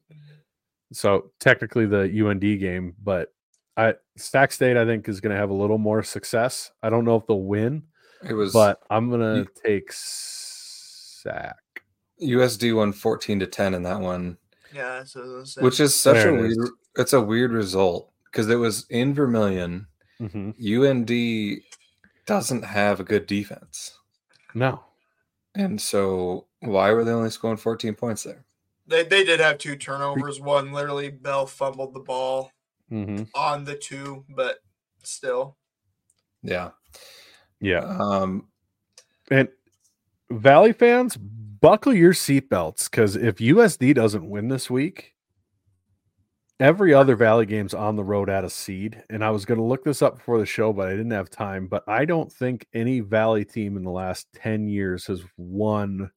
So 0.94 1.32
technically 1.40 1.86
the 1.86 2.04
UND 2.28 2.42
game, 2.42 2.96
but 3.04 3.34
I 3.76 3.96
Sac 4.16 4.52
State 4.52 4.78
I 4.78 4.86
think 4.86 5.10
is 5.10 5.20
going 5.20 5.34
to 5.34 5.40
have 5.40 5.50
a 5.50 5.54
little 5.54 5.78
more 5.78 6.02
success. 6.04 6.72
I 6.84 6.90
don't 6.90 7.06
know 7.06 7.16
if 7.18 7.28
they'll 7.28 7.42
win, 7.42 7.84
It 8.28 8.34
was 8.34 8.54
but 8.54 8.80
I'm 8.90 9.10
going 9.10 9.38
you- 9.38 9.46
to 9.46 9.52
take 9.64 9.92
Sac. 9.92 11.56
USD 12.22 12.76
won 12.76 12.94
14 12.94 13.40
to 13.42 13.48
10 13.48 13.74
in 13.76 13.84
that 13.84 14.00
one, 14.00 14.38
Yeah, 14.74 15.04
so 15.04 15.38
that's 15.38 15.56
which 15.58 15.80
is 15.80 15.94
such 15.94 16.16
There 16.16 16.30
a 16.34 16.38
it 16.38 16.42
weird 16.42 16.70
it's 16.96 17.14
a 17.14 17.22
weird 17.22 17.52
result 17.52 18.12
because 18.26 18.50
it 18.50 18.56
was 18.56 18.86
in 18.90 19.14
Vermilion. 19.14 19.86
Mhm. 20.20 20.56
UND 20.60 21.62
doesn't 22.28 22.64
have 22.66 23.00
a 23.00 23.06
good 23.06 23.28
defense. 23.28 23.98
No, 24.54 24.84
And 25.56 25.82
so 25.82 26.48
why 26.62 26.92
were 26.92 27.04
they 27.04 27.12
only 27.12 27.30
scoring 27.32 27.58
14 27.58 27.96
points 27.96 28.24
there? 28.24 28.46
they, 28.88 29.04
they 29.04 29.24
did 29.24 29.40
have 29.40 29.58
two 29.58 29.76
turnovers. 29.76 30.40
One 30.40 30.72
literally 30.72 31.10
Bell 31.10 31.46
fumbled 31.48 31.94
the 31.94 32.00
ball 32.02 32.52
hmm 32.90 33.24
on 33.36 33.66
the 33.66 33.76
two, 33.76 34.26
but 34.30 34.60
still. 35.04 35.58
Yeah. 36.44 36.72
yeah. 37.60 37.86
Um 38.00 38.48
And 39.32 39.50
Valley 40.32 40.74
fans, 40.74 41.18
buckle 41.18 41.94
your 41.94 42.14
seatbelts 42.14 42.90
because 42.90 43.16
if 43.16 43.38
USD 43.38 43.96
doesn't 43.96 44.30
win 44.30 44.50
this 44.50 44.70
week, 44.70 45.16
every 46.60 46.94
other 46.94 47.16
Valley 47.16 47.46
game's 47.46 47.74
on 47.74 47.96
the 47.96 48.04
road 48.04 48.30
at 48.30 48.44
a 48.44 48.50
seed. 48.50 49.04
And 49.10 49.24
I 49.24 49.30
was 49.30 49.46
going 49.46 49.60
to 49.60 49.64
look 49.64 49.84
this 49.84 50.02
up 50.02 50.18
before 50.18 50.40
the 50.40 50.46
show, 50.46 50.74
but 50.74 50.88
I 50.88 50.92
didn't 50.92 51.12
have 51.12 51.30
time. 51.30 51.68
But 51.68 51.84
I 51.88 52.06
don't 52.06 52.32
think 52.32 52.68
any 52.74 53.00
Valley 53.00 53.46
team 53.46 53.78
in 53.78 53.84
the 53.84 53.92
last 53.92 54.28
10 54.36 54.68
years 54.68 55.06
has 55.06 55.22
won 55.38 56.12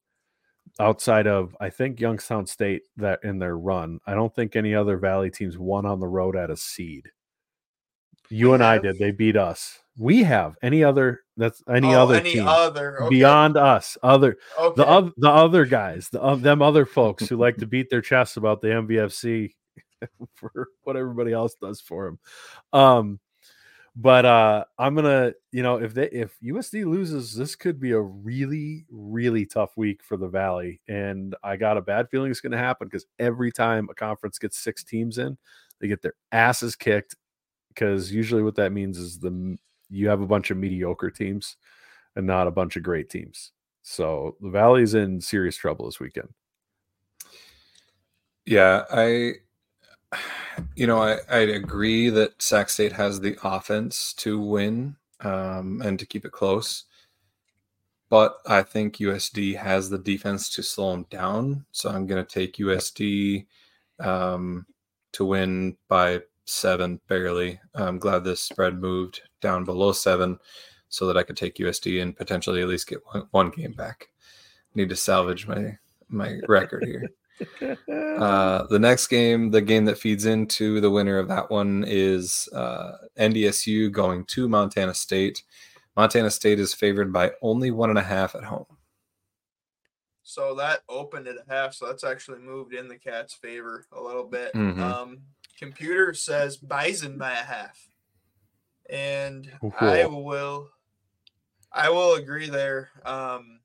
outside 0.79 1.27
of, 1.27 1.55
I 1.59 1.69
think, 1.69 1.99
Youngstown 1.99 2.45
State 2.47 2.83
that 2.97 3.19
in 3.23 3.39
their 3.39 3.57
run. 3.57 3.99
I 4.05 4.13
don't 4.13 4.33
think 4.33 4.55
any 4.55 4.73
other 4.73 4.97
Valley 4.97 5.29
teams 5.29 5.57
won 5.57 5.85
on 5.85 5.99
the 5.99 6.07
road 6.07 6.35
at 6.35 6.49
a 6.49 6.57
seed. 6.57 7.09
You 8.29 8.53
and 8.53 8.63
I 8.63 8.77
did. 8.77 8.97
They 8.97 9.11
beat 9.11 9.35
us. 9.35 9.79
We 9.97 10.23
have 10.23 10.55
any 10.61 10.85
other 10.85 11.19
that's 11.35 11.61
any 11.69 11.93
Oh, 11.93 12.03
other 12.03 12.15
any 12.15 12.33
team 12.35 12.47
other 12.47 13.01
okay. 13.03 13.09
beyond 13.09 13.57
us 13.57 13.97
other 14.01 14.37
okay. 14.57 14.73
the 14.77 14.87
other 14.87 15.11
the 15.17 15.29
other 15.29 15.65
guys 15.65 16.07
the 16.09 16.35
them 16.37 16.61
other 16.61 16.85
folks 16.85 17.27
who 17.27 17.35
like 17.35 17.57
to 17.57 17.67
beat 17.67 17.89
their 17.89 18.01
chests 18.01 18.37
about 18.37 18.61
the 18.61 18.69
MVFC 18.69 19.51
for 20.35 20.67
what 20.83 20.97
everybody 20.97 21.33
else 21.33 21.55
does 21.55 21.81
for 21.81 22.07
him. 22.07 22.19
um 22.73 23.19
but 23.95 24.25
uh 24.25 24.63
I'm 24.77 24.95
gonna, 24.95 25.33
you 25.51 25.63
know, 25.63 25.75
if 25.77 25.93
they 25.93 26.07
if 26.09 26.39
USD 26.41 26.85
loses, 26.85 27.35
this 27.35 27.55
could 27.55 27.79
be 27.79 27.91
a 27.91 27.99
really, 27.99 28.85
really 28.89 29.45
tough 29.45 29.75
week 29.75 30.01
for 30.03 30.15
the 30.15 30.29
Valley. 30.29 30.79
And 30.87 31.35
I 31.43 31.57
got 31.57 31.77
a 31.77 31.81
bad 31.81 32.09
feeling 32.09 32.31
it's 32.31 32.39
gonna 32.39 32.57
happen 32.57 32.87
because 32.87 33.05
every 33.19 33.51
time 33.51 33.89
a 33.91 33.93
conference 33.93 34.39
gets 34.39 34.57
six 34.57 34.83
teams 34.83 35.17
in, 35.17 35.37
they 35.79 35.87
get 35.89 36.01
their 36.01 36.13
asses 36.31 36.75
kicked. 36.75 37.15
Because 37.69 38.11
usually 38.11 38.43
what 38.43 38.55
that 38.55 38.71
means 38.71 38.97
is 38.97 39.19
the 39.19 39.57
you 39.89 40.07
have 40.07 40.21
a 40.21 40.27
bunch 40.27 40.51
of 40.51 40.57
mediocre 40.57 41.09
teams 41.09 41.57
and 42.15 42.25
not 42.25 42.47
a 42.47 42.51
bunch 42.51 42.77
of 42.77 42.83
great 42.83 43.09
teams. 43.09 43.51
So 43.81 44.37
the 44.39 44.49
Valley's 44.49 44.93
in 44.93 45.19
serious 45.19 45.57
trouble 45.57 45.85
this 45.85 45.99
weekend. 45.99 46.29
Yeah, 48.45 48.85
I 48.89 49.33
you 50.75 50.87
know, 50.87 51.01
I, 51.01 51.19
I 51.29 51.39
agree 51.39 52.09
that 52.09 52.41
Sac 52.41 52.69
State 52.69 52.93
has 52.93 53.19
the 53.19 53.37
offense 53.43 54.13
to 54.15 54.39
win 54.39 54.95
um, 55.21 55.81
and 55.83 55.97
to 55.99 56.05
keep 56.05 56.25
it 56.25 56.31
close. 56.31 56.85
But 58.09 58.37
I 58.45 58.61
think 58.61 58.97
USD 58.97 59.55
has 59.57 59.89
the 59.89 59.97
defense 59.97 60.49
to 60.55 60.63
slow 60.63 60.91
them 60.91 61.05
down. 61.09 61.65
So 61.71 61.89
I'm 61.89 62.07
going 62.07 62.23
to 62.23 62.29
take 62.29 62.57
USD 62.57 63.45
um, 63.99 64.65
to 65.13 65.23
win 65.23 65.77
by 65.87 66.21
seven, 66.45 66.99
barely. 67.07 67.59
I'm 67.73 67.99
glad 67.99 68.23
this 68.23 68.41
spread 68.41 68.81
moved 68.81 69.21
down 69.39 69.63
below 69.63 69.93
seven 69.93 70.39
so 70.89 71.07
that 71.07 71.15
I 71.15 71.23
could 71.23 71.37
take 71.37 71.55
USD 71.55 72.01
and 72.01 72.15
potentially 72.15 72.61
at 72.61 72.67
least 72.67 72.87
get 72.87 72.99
one, 73.05 73.27
one 73.31 73.49
game 73.49 73.71
back. 73.71 74.09
Need 74.75 74.89
to 74.89 74.95
salvage 74.95 75.47
my 75.47 75.77
my 76.09 76.39
record 76.47 76.83
here. 76.83 77.09
Uh, 77.89 78.67
the 78.67 78.79
next 78.79 79.07
game, 79.07 79.51
the 79.51 79.61
game 79.61 79.85
that 79.85 79.97
feeds 79.97 80.25
into 80.25 80.79
the 80.81 80.89
winner 80.89 81.17
of 81.17 81.27
that 81.27 81.49
one 81.49 81.83
is 81.87 82.47
uh, 82.53 82.93
NDSU 83.19 83.91
going 83.91 84.25
to 84.25 84.47
Montana 84.47 84.93
State. 84.93 85.43
Montana 85.95 86.29
State 86.29 86.59
is 86.59 86.73
favored 86.73 87.11
by 87.11 87.31
only 87.41 87.71
one 87.71 87.89
and 87.89 87.99
a 87.99 88.03
half 88.03 88.35
at 88.35 88.43
home. 88.43 88.65
So 90.23 90.55
that 90.55 90.81
opened 90.87 91.27
at 91.27 91.35
a 91.35 91.43
half, 91.51 91.73
so 91.73 91.87
that's 91.87 92.03
actually 92.03 92.39
moved 92.39 92.73
in 92.73 92.87
the 92.87 92.97
Cats' 92.97 93.33
favor 93.33 93.85
a 93.91 94.01
little 94.01 94.23
bit. 94.23 94.53
Mhm. 94.53 94.79
Um, 94.79 95.21
computer 95.57 96.13
says 96.13 96.57
Bison 96.57 97.17
by 97.17 97.31
a 97.31 97.35
half, 97.43 97.77
and 98.89 99.51
I 99.79 100.05
will, 100.05 100.69
I 101.71 101.89
will 101.89 102.15
agree 102.15 102.49
there. 102.49 102.89
Um, 103.03 103.59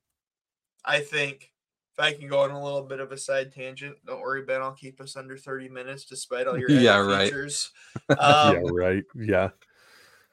I 0.84 1.00
think 1.00 1.52
if 1.98 2.04
I 2.04 2.12
can 2.14 2.28
go 2.28 2.40
on 2.40 2.50
a 2.50 2.62
little 2.62 2.82
bit 2.82 3.00
of 3.00 3.12
a 3.12 3.18
side 3.18 3.52
tangent, 3.52 3.98
don't 4.04 4.20
worry, 4.20 4.42
Ben, 4.44 4.62
I'll 4.62 4.74
keep 4.74 5.00
us 5.00 5.16
under 5.16 5.36
thirty 5.38 5.68
minutes 5.68 6.04
despite 6.04 6.46
all 6.46 6.58
your 6.58 6.70
Yeah, 6.76 6.98
right. 6.98 7.34
features. 7.34 7.72
yeah, 8.42 8.58
Um, 8.58 8.62
right. 8.62 9.04
Yeah. 9.14 9.50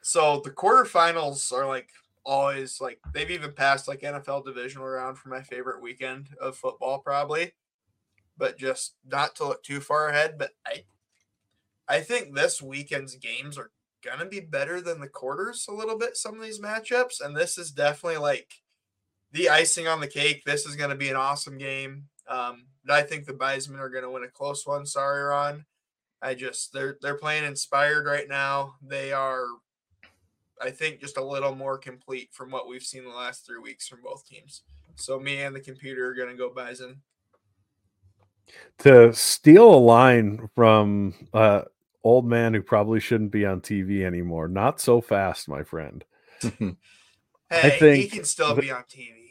so 0.02 0.40
the 0.40 0.50
quarterfinals 0.50 1.50
are 1.52 1.66
like 1.66 1.90
always 2.24 2.80
like 2.80 3.00
they've 3.12 3.30
even 3.30 3.52
passed 3.52 3.88
like 3.88 4.02
NFL 4.02 4.42
divisional 4.42 4.86
round 4.86 5.18
for 5.18 5.28
my 5.28 5.42
favorite 5.42 5.82
weekend 5.82 6.30
of 6.40 6.56
football 6.56 6.98
probably. 7.00 7.52
But 8.36 8.58
just 8.58 8.96
not 9.04 9.36
to 9.36 9.46
look 9.48 9.62
too 9.64 9.80
far 9.80 10.08
ahead, 10.08 10.38
but 10.38 10.52
I 10.66 10.86
I 11.88 12.00
think 12.00 12.34
this 12.34 12.62
weekend's 12.62 13.16
games 13.16 13.58
are 13.58 13.72
gonna 14.02 14.26
be 14.26 14.40
better 14.40 14.80
than 14.80 15.00
the 15.00 15.08
quarters 15.08 15.66
a 15.68 15.72
little 15.72 15.98
bit, 15.98 16.16
some 16.16 16.36
of 16.36 16.42
these 16.42 16.60
matchups. 16.60 17.20
And 17.20 17.36
this 17.36 17.58
is 17.58 17.72
definitely 17.72 18.18
like 18.18 18.62
the 19.34 19.50
icing 19.50 19.86
on 19.86 20.00
the 20.00 20.06
cake. 20.08 20.42
This 20.46 20.64
is 20.64 20.76
gonna 20.76 20.94
be 20.94 21.10
an 21.10 21.16
awesome 21.16 21.58
game. 21.58 22.04
Um, 22.26 22.64
but 22.86 22.94
I 22.94 23.02
think 23.02 23.26
the 23.26 23.34
Bismen 23.34 23.78
are 23.78 23.90
gonna 23.90 24.10
win 24.10 24.24
a 24.24 24.28
close 24.28 24.66
one. 24.66 24.86
Sorry, 24.86 25.22
Ron. 25.22 25.66
I 26.22 26.34
just 26.34 26.72
they're 26.72 26.96
they're 27.02 27.18
playing 27.18 27.44
inspired 27.44 28.06
right 28.06 28.28
now. 28.28 28.76
They 28.80 29.12
are 29.12 29.44
I 30.62 30.70
think 30.70 31.00
just 31.00 31.18
a 31.18 31.24
little 31.24 31.54
more 31.54 31.76
complete 31.76 32.30
from 32.32 32.50
what 32.50 32.68
we've 32.68 32.82
seen 32.82 33.04
the 33.04 33.10
last 33.10 33.44
three 33.44 33.58
weeks 33.58 33.86
from 33.88 34.00
both 34.02 34.26
teams. 34.26 34.62
So 34.96 35.18
me 35.18 35.42
and 35.42 35.54
the 35.54 35.60
computer 35.60 36.06
are 36.06 36.14
gonna 36.14 36.36
go 36.36 36.50
Bison. 36.54 37.02
To 38.78 39.12
steal 39.12 39.74
a 39.74 39.76
line 39.76 40.48
from 40.54 41.14
uh 41.34 41.62
old 42.04 42.26
man 42.26 42.54
who 42.54 42.62
probably 42.62 43.00
shouldn't 43.00 43.32
be 43.32 43.44
on 43.44 43.60
TV 43.60 44.04
anymore. 44.04 44.46
Not 44.46 44.80
so 44.80 45.00
fast, 45.00 45.48
my 45.48 45.64
friend. 45.64 46.04
Hey, 47.50 47.70
he 47.70 47.78
think 47.78 48.12
can 48.12 48.24
still 48.24 48.54
the- 48.54 48.62
be 48.62 48.70
on 48.72 48.82
TV. 48.84 49.23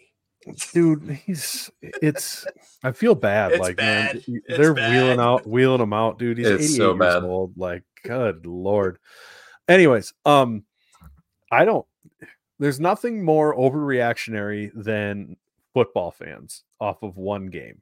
Dude, 0.73 1.09
he's 1.25 1.69
it's 1.81 2.45
I 2.83 2.91
feel 2.91 3.15
bad. 3.15 3.51
It's 3.53 3.61
like 3.61 3.77
bad. 3.77 4.15
man, 4.15 4.23
It's 4.45 4.57
they're 4.57 4.73
bad. 4.73 4.91
wheeling 4.91 5.19
out 5.19 5.47
wheeling 5.47 5.81
him 5.81 5.93
out, 5.93 6.19
dude. 6.19 6.37
He's 6.37 6.47
It's 6.47 6.63
88 6.65 6.77
so 6.77 6.89
years 6.93 6.99
bad. 6.99 7.23
old. 7.23 7.57
Like, 7.57 7.83
good 8.03 8.45
lord. 8.45 8.99
Anyways, 9.67 10.13
um, 10.25 10.63
I 11.51 11.65
don't 11.65 11.85
there's 12.59 12.79
nothing 12.79 13.23
more 13.23 13.55
overreactionary 13.55 14.71
than 14.75 15.35
football 15.73 16.11
fans 16.11 16.63
off 16.79 17.01
of 17.03 17.17
one 17.17 17.47
game. 17.47 17.81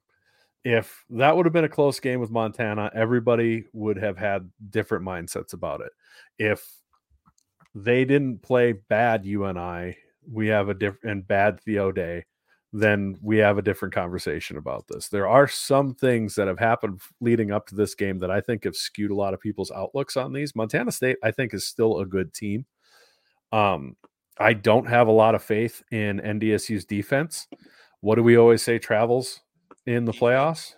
If 0.63 1.03
that 1.09 1.35
would 1.35 1.45
have 1.45 1.53
been 1.53 1.65
a 1.65 1.69
close 1.69 1.99
game 1.99 2.19
with 2.19 2.29
Montana, 2.31 2.91
everybody 2.93 3.65
would 3.73 3.97
have 3.97 4.17
had 4.17 4.49
different 4.69 5.03
mindsets 5.03 5.53
about 5.53 5.81
it. 5.81 5.91
If 6.37 6.67
they 7.73 8.05
didn't 8.05 8.41
play 8.43 8.73
bad 8.73 9.25
UNI, 9.25 9.97
we 10.31 10.47
have 10.47 10.69
a 10.69 10.73
different 10.73 11.11
and 11.11 11.27
bad 11.27 11.59
Theo 11.61 11.91
Day, 11.91 12.25
then 12.73 13.17
we 13.21 13.37
have 13.37 13.57
a 13.57 13.61
different 13.61 13.93
conversation 13.93 14.57
about 14.57 14.87
this. 14.87 15.09
There 15.09 15.27
are 15.27 15.47
some 15.47 15.93
things 15.93 16.35
that 16.35 16.47
have 16.47 16.59
happened 16.59 17.01
leading 17.19 17.51
up 17.51 17.67
to 17.67 17.75
this 17.75 17.95
game 17.95 18.19
that 18.19 18.31
I 18.31 18.39
think 18.39 18.63
have 18.63 18.75
skewed 18.75 19.11
a 19.11 19.15
lot 19.15 19.33
of 19.33 19.41
people's 19.41 19.71
outlooks 19.71 20.15
on 20.15 20.31
these. 20.31 20.55
Montana 20.55 20.91
State, 20.91 21.17
I 21.21 21.31
think, 21.31 21.53
is 21.53 21.67
still 21.67 21.99
a 21.99 22.05
good 22.05 22.33
team. 22.33 22.65
Um, 23.51 23.97
I 24.39 24.53
don't 24.53 24.87
have 24.87 25.07
a 25.07 25.11
lot 25.11 25.35
of 25.35 25.43
faith 25.43 25.83
in 25.91 26.21
NDSU's 26.21 26.85
defense. 26.85 27.47
What 27.99 28.15
do 28.15 28.23
we 28.23 28.37
always 28.37 28.63
say 28.63 28.79
travels 28.79 29.41
in 29.85 30.05
the 30.05 30.13
playoffs? 30.13 30.75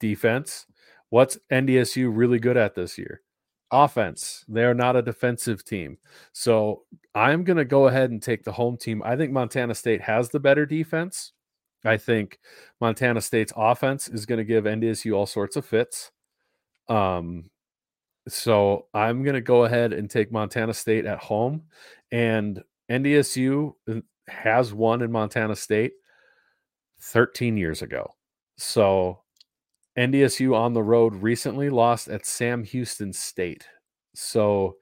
Defense. 0.00 0.66
What's 1.10 1.38
NDSU 1.50 2.10
really 2.12 2.40
good 2.40 2.56
at 2.56 2.74
this 2.74 2.98
year? 2.98 3.22
Offense. 3.70 4.44
They're 4.48 4.74
not 4.74 4.96
a 4.96 5.02
defensive 5.02 5.64
team. 5.64 5.98
So 6.32 6.84
I'm 7.14 7.44
going 7.44 7.58
to 7.58 7.64
go 7.64 7.88
ahead 7.88 8.10
and 8.10 8.22
take 8.22 8.44
the 8.44 8.52
home 8.52 8.76
team. 8.76 9.02
I 9.04 9.16
think 9.16 9.32
Montana 9.32 9.74
State 9.74 10.00
has 10.00 10.30
the 10.30 10.40
better 10.40 10.64
defense. 10.64 11.32
I 11.84 11.96
think 11.96 12.38
Montana 12.80 13.20
State's 13.20 13.52
offense 13.56 14.08
is 14.08 14.26
going 14.26 14.38
to 14.38 14.44
give 14.44 14.64
NDSU 14.64 15.14
all 15.14 15.26
sorts 15.26 15.56
of 15.56 15.64
fits. 15.64 16.10
Um, 16.88 17.50
so 18.26 18.86
I'm 18.94 19.22
going 19.22 19.34
to 19.34 19.40
go 19.40 19.64
ahead 19.64 19.92
and 19.92 20.10
take 20.10 20.32
Montana 20.32 20.74
State 20.74 21.06
at 21.06 21.18
home. 21.18 21.62
And 22.10 22.62
NDSU 22.90 23.74
uh, 23.88 24.00
has 24.28 24.72
won 24.72 25.02
in 25.02 25.12
Montana 25.12 25.56
State 25.56 25.92
13 27.00 27.56
years 27.56 27.82
ago. 27.82 28.14
So 28.56 29.20
NDSU 29.98 30.54
on 30.54 30.74
the 30.74 30.82
road 30.82 31.12
recently 31.16 31.70
lost 31.70 32.06
at 32.06 32.24
Sam 32.24 32.62
Houston 32.62 33.12
State. 33.12 33.66
So 34.14 34.76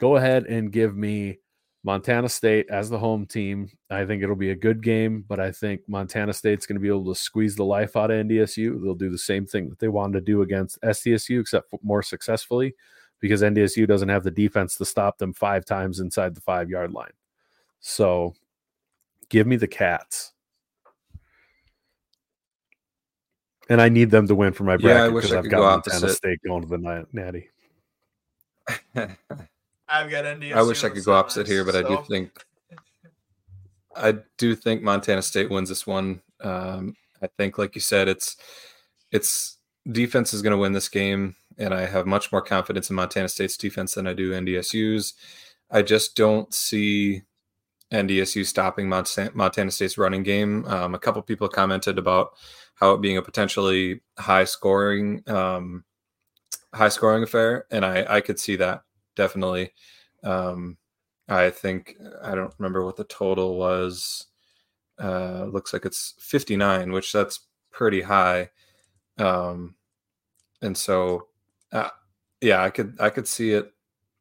go 0.00 0.16
ahead 0.16 0.46
and 0.46 0.72
give 0.72 0.96
me 0.96 1.40
Montana 1.84 2.28
State 2.30 2.70
as 2.70 2.88
the 2.88 2.98
home 2.98 3.26
team. 3.26 3.68
I 3.90 4.06
think 4.06 4.22
it'll 4.22 4.34
be 4.34 4.52
a 4.52 4.56
good 4.56 4.82
game, 4.82 5.26
but 5.28 5.38
I 5.38 5.52
think 5.52 5.82
Montana 5.88 6.32
State's 6.32 6.64
going 6.64 6.76
to 6.76 6.80
be 6.80 6.88
able 6.88 7.12
to 7.12 7.20
squeeze 7.20 7.54
the 7.54 7.64
life 7.66 7.96
out 7.96 8.10
of 8.10 8.24
NDSU. 8.24 8.82
They'll 8.82 8.94
do 8.94 9.10
the 9.10 9.18
same 9.18 9.44
thing 9.44 9.68
that 9.68 9.78
they 9.78 9.88
wanted 9.88 10.14
to 10.14 10.20
do 10.24 10.40
against 10.40 10.80
SDSU, 10.80 11.40
except 11.40 11.74
more 11.82 12.02
successfully 12.02 12.74
because 13.20 13.42
NDSU 13.42 13.86
doesn't 13.86 14.08
have 14.08 14.24
the 14.24 14.30
defense 14.30 14.76
to 14.76 14.86
stop 14.86 15.18
them 15.18 15.34
five 15.34 15.66
times 15.66 16.00
inside 16.00 16.34
the 16.34 16.40
five 16.40 16.70
yard 16.70 16.92
line. 16.92 17.12
So 17.80 18.34
give 19.28 19.46
me 19.46 19.56
the 19.56 19.68
Cats. 19.68 20.31
And 23.68 23.80
I 23.80 23.88
need 23.88 24.10
them 24.10 24.26
to 24.28 24.34
win 24.34 24.52
for 24.52 24.64
my 24.64 24.76
Yeah, 24.78 25.04
I 25.04 25.08
bracket 25.08 25.12
wish 25.14 25.22
because 25.24 25.32
I 25.34 25.38
I've 25.38 25.42
could 25.44 25.50
got 25.50 25.56
go 25.58 25.62
Montana 25.64 25.96
opposite. 25.96 26.16
State 26.16 26.38
going 26.46 26.62
to 26.62 26.68
the 26.68 27.06
Natty. 27.12 27.48
I've 29.88 30.10
got 30.10 30.24
NDSU. 30.24 30.52
I 30.54 30.62
wish 30.62 30.84
I 30.84 30.88
could 30.88 31.04
go 31.04 31.12
opposite 31.12 31.46
semis, 31.46 31.50
here, 31.50 31.64
but 31.64 31.76
I 31.76 31.82
do 31.82 31.98
think 32.08 32.32
I 33.94 34.14
do 34.38 34.54
think 34.54 34.82
Montana 34.82 35.22
State 35.22 35.50
wins 35.50 35.68
this 35.68 35.86
one. 35.86 36.22
Um, 36.40 36.96
I 37.22 37.28
think, 37.38 37.58
like 37.58 37.74
you 37.74 37.80
said, 37.80 38.08
it's 38.08 38.36
it's 39.10 39.58
defense 39.90 40.32
is 40.32 40.42
going 40.42 40.52
to 40.52 40.58
win 40.58 40.72
this 40.72 40.88
game, 40.88 41.36
and 41.58 41.74
I 41.74 41.86
have 41.86 42.06
much 42.06 42.32
more 42.32 42.42
confidence 42.42 42.90
in 42.90 42.96
Montana 42.96 43.28
State's 43.28 43.56
defense 43.56 43.94
than 43.94 44.06
I 44.06 44.12
do 44.14 44.32
NDSU's. 44.32 45.14
I 45.70 45.82
just 45.82 46.16
don't 46.16 46.52
see 46.52 47.22
NDSU 47.92 48.46
stopping 48.46 48.88
Montana, 48.88 49.70
State's 49.70 49.98
running 49.98 50.22
game. 50.22 50.64
Um, 50.66 50.94
a 50.94 50.98
couple 50.98 51.20
people 51.22 51.48
commented 51.48 51.98
about 51.98 52.32
how 52.74 52.94
it 52.94 53.00
being 53.00 53.18
a 53.18 53.22
potentially 53.22 54.00
high 54.18 54.44
scoring 54.44 55.22
um, 55.28 55.84
high 56.74 56.88
scoring 56.88 57.22
affair, 57.22 57.66
and 57.70 57.84
I 57.84 58.16
I 58.16 58.20
could 58.20 58.40
see 58.40 58.56
that 58.56 58.82
definitely. 59.14 59.72
Um, 60.24 60.78
I 61.28 61.50
think 61.50 61.96
I 62.22 62.34
don't 62.34 62.54
remember 62.58 62.84
what 62.84 62.96
the 62.96 63.04
total 63.04 63.56
was. 63.56 64.26
Uh, 64.98 65.46
looks 65.46 65.72
like 65.72 65.84
it's 65.84 66.14
59, 66.18 66.92
which 66.92 67.12
that's 67.12 67.40
pretty 67.70 68.02
high. 68.02 68.50
Um, 69.18 69.74
and 70.60 70.76
so, 70.76 71.28
uh, 71.72 71.90
yeah, 72.40 72.62
I 72.62 72.70
could 72.70 72.96
I 73.00 73.10
could 73.10 73.26
see 73.28 73.52
it 73.52 73.71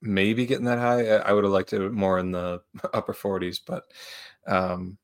maybe 0.01 0.45
getting 0.45 0.65
that 0.65 0.79
high. 0.79 1.07
I, 1.07 1.31
would 1.31 1.43
have 1.43 1.53
liked 1.53 1.73
it 1.73 1.91
more 1.91 2.19
in 2.19 2.31
the 2.31 2.61
upper 2.93 3.13
40s, 3.13 3.59
but 3.65 3.83
um, 4.47 4.97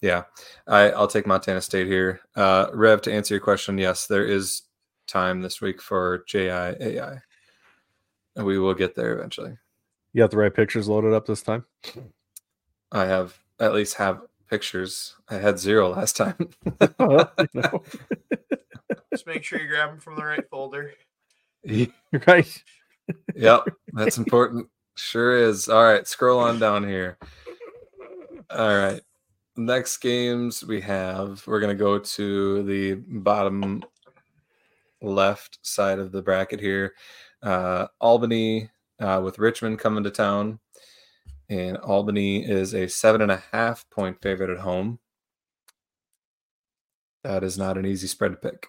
yeah, 0.00 0.24
I, 0.66 0.90
I'll 0.90 1.08
take 1.08 1.26
Montana 1.26 1.60
State 1.60 1.86
here. 1.86 2.20
Uh, 2.36 2.66
Rev, 2.72 3.00
to 3.02 3.12
answer 3.12 3.34
your 3.34 3.40
question, 3.40 3.78
yes, 3.78 4.06
there 4.06 4.26
is 4.26 4.62
time 5.06 5.40
this 5.40 5.60
week 5.60 5.80
for 5.80 6.24
JIAI. 6.28 7.20
And 8.36 8.46
we 8.46 8.58
will 8.58 8.74
get 8.74 8.94
there 8.94 9.16
eventually. 9.16 9.56
You 10.12 10.22
got 10.22 10.30
the 10.30 10.36
right 10.36 10.54
pictures 10.54 10.88
loaded 10.88 11.12
up 11.12 11.26
this 11.26 11.42
time? 11.42 11.64
I 12.92 13.06
have 13.06 13.38
at 13.58 13.74
least 13.74 13.94
have 13.96 14.22
pictures. 14.48 15.14
I 15.28 15.36
had 15.36 15.58
zero 15.58 15.88
last 15.90 16.16
time. 16.16 16.36
Just 19.12 19.26
make 19.26 19.44
sure 19.44 19.60
you 19.60 19.68
grab 19.68 19.90
them 19.90 20.00
from 20.00 20.16
the 20.16 20.24
right 20.24 20.48
folder. 20.50 20.92
right. 22.26 22.64
Yep, 23.36 23.64
that's 23.92 24.18
important. 24.18 24.68
Sure 24.96 25.36
is. 25.36 25.68
All 25.68 25.84
right, 25.84 26.06
scroll 26.06 26.40
on 26.40 26.58
down 26.58 26.86
here. 26.86 27.18
All 28.50 28.76
right. 28.76 29.00
Next 29.56 29.98
games 29.98 30.64
we 30.64 30.80
have, 30.80 31.44
we're 31.46 31.60
going 31.60 31.76
to 31.76 31.82
go 31.82 31.98
to 31.98 32.62
the 32.64 32.94
bottom 32.94 33.84
left 35.00 35.58
side 35.62 35.98
of 35.98 36.12
the 36.12 36.22
bracket 36.22 36.60
here. 36.60 36.94
Uh, 37.42 37.86
Albany 38.00 38.70
uh, 39.00 39.20
with 39.22 39.38
Richmond 39.38 39.78
coming 39.78 40.04
to 40.04 40.10
town. 40.10 40.58
And 41.48 41.76
Albany 41.78 42.44
is 42.44 42.74
a 42.74 42.88
seven 42.88 43.20
and 43.20 43.30
a 43.30 43.42
half 43.52 43.88
point 43.90 44.20
favorite 44.22 44.50
at 44.50 44.58
home. 44.58 44.98
That 47.22 47.44
is 47.44 47.58
not 47.58 47.78
an 47.78 47.86
easy 47.86 48.06
spread 48.06 48.32
to 48.32 48.36
pick. 48.36 48.66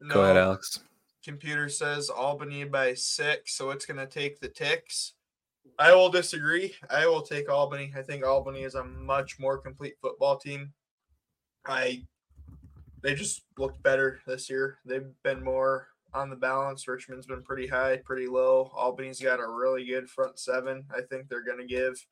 No, 0.00 0.14
Go 0.14 0.24
ahead, 0.24 0.36
Alex. 0.36 0.80
Computer 1.26 1.68
says 1.68 2.08
Albany 2.08 2.62
by 2.62 2.94
six, 2.94 3.54
so 3.54 3.70
it's 3.70 3.84
going 3.84 3.98
to 3.98 4.06
take 4.06 4.38
the 4.38 4.48
ticks. 4.48 5.14
I 5.76 5.92
will 5.92 6.08
disagree. 6.08 6.74
I 6.88 7.06
will 7.06 7.22
take 7.22 7.50
Albany. 7.50 7.92
I 7.96 8.02
think 8.02 8.24
Albany 8.24 8.62
is 8.62 8.76
a 8.76 8.84
much 8.84 9.38
more 9.40 9.58
complete 9.58 9.94
football 10.00 10.38
team. 10.38 10.72
I 11.66 12.04
they 13.02 13.14
just 13.14 13.42
looked 13.58 13.82
better 13.82 14.20
this 14.26 14.48
year. 14.48 14.78
They've 14.84 15.06
been 15.24 15.42
more 15.42 15.88
on 16.14 16.30
the 16.30 16.36
balance. 16.36 16.86
Richmond's 16.86 17.26
been 17.26 17.42
pretty 17.42 17.66
high, 17.66 17.98
pretty 18.04 18.28
low. 18.28 18.70
Albany's 18.76 19.20
got 19.20 19.40
a 19.40 19.48
really 19.48 19.84
good 19.84 20.08
front 20.08 20.38
seven. 20.38 20.86
I 20.96 21.00
think 21.02 21.28
they're 21.28 21.44
going 21.44 21.58
to 21.58 21.66
give 21.66 22.06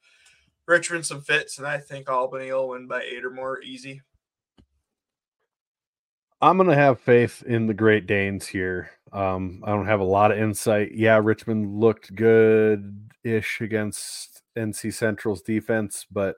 Richmond 0.66 1.06
some 1.06 1.20
fits, 1.20 1.58
and 1.58 1.66
I 1.66 1.78
think 1.78 2.10
Albany 2.10 2.52
will 2.52 2.70
win 2.70 2.88
by 2.88 3.02
eight 3.02 3.24
or 3.24 3.30
more 3.30 3.62
easy. 3.62 4.02
I'm 6.44 6.58
going 6.58 6.68
to 6.68 6.74
have 6.74 7.00
faith 7.00 7.42
in 7.46 7.66
the 7.66 7.72
Great 7.72 8.06
Danes 8.06 8.46
here. 8.46 8.90
Um, 9.14 9.62
I 9.64 9.70
don't 9.70 9.86
have 9.86 10.00
a 10.00 10.04
lot 10.04 10.30
of 10.30 10.38
insight. 10.38 10.92
Yeah, 10.92 11.18
Richmond 11.22 11.80
looked 11.80 12.14
good 12.14 13.10
ish 13.22 13.62
against 13.62 14.42
NC 14.54 14.92
Central's 14.92 15.40
defense, 15.40 16.04
but 16.12 16.36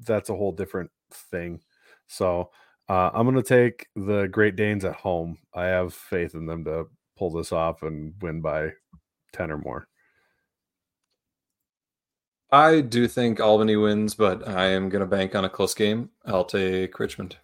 that's 0.00 0.28
a 0.28 0.34
whole 0.34 0.50
different 0.50 0.90
thing. 1.12 1.60
So 2.08 2.50
uh, 2.88 3.10
I'm 3.14 3.30
going 3.30 3.40
to 3.40 3.48
take 3.48 3.86
the 3.94 4.26
Great 4.26 4.56
Danes 4.56 4.84
at 4.84 4.96
home. 4.96 5.38
I 5.54 5.66
have 5.66 5.94
faith 5.94 6.34
in 6.34 6.46
them 6.46 6.64
to 6.64 6.86
pull 7.16 7.30
this 7.30 7.52
off 7.52 7.84
and 7.84 8.14
win 8.20 8.40
by 8.40 8.72
10 9.34 9.52
or 9.52 9.58
more. 9.58 9.86
I 12.50 12.80
do 12.80 13.06
think 13.06 13.38
Albany 13.38 13.76
wins, 13.76 14.16
but 14.16 14.48
I 14.48 14.70
am 14.70 14.88
going 14.88 15.02
to 15.02 15.06
bank 15.06 15.36
on 15.36 15.44
a 15.44 15.48
close 15.48 15.74
game. 15.74 16.10
I'll 16.26 16.44
take 16.44 16.98
Richmond. 16.98 17.36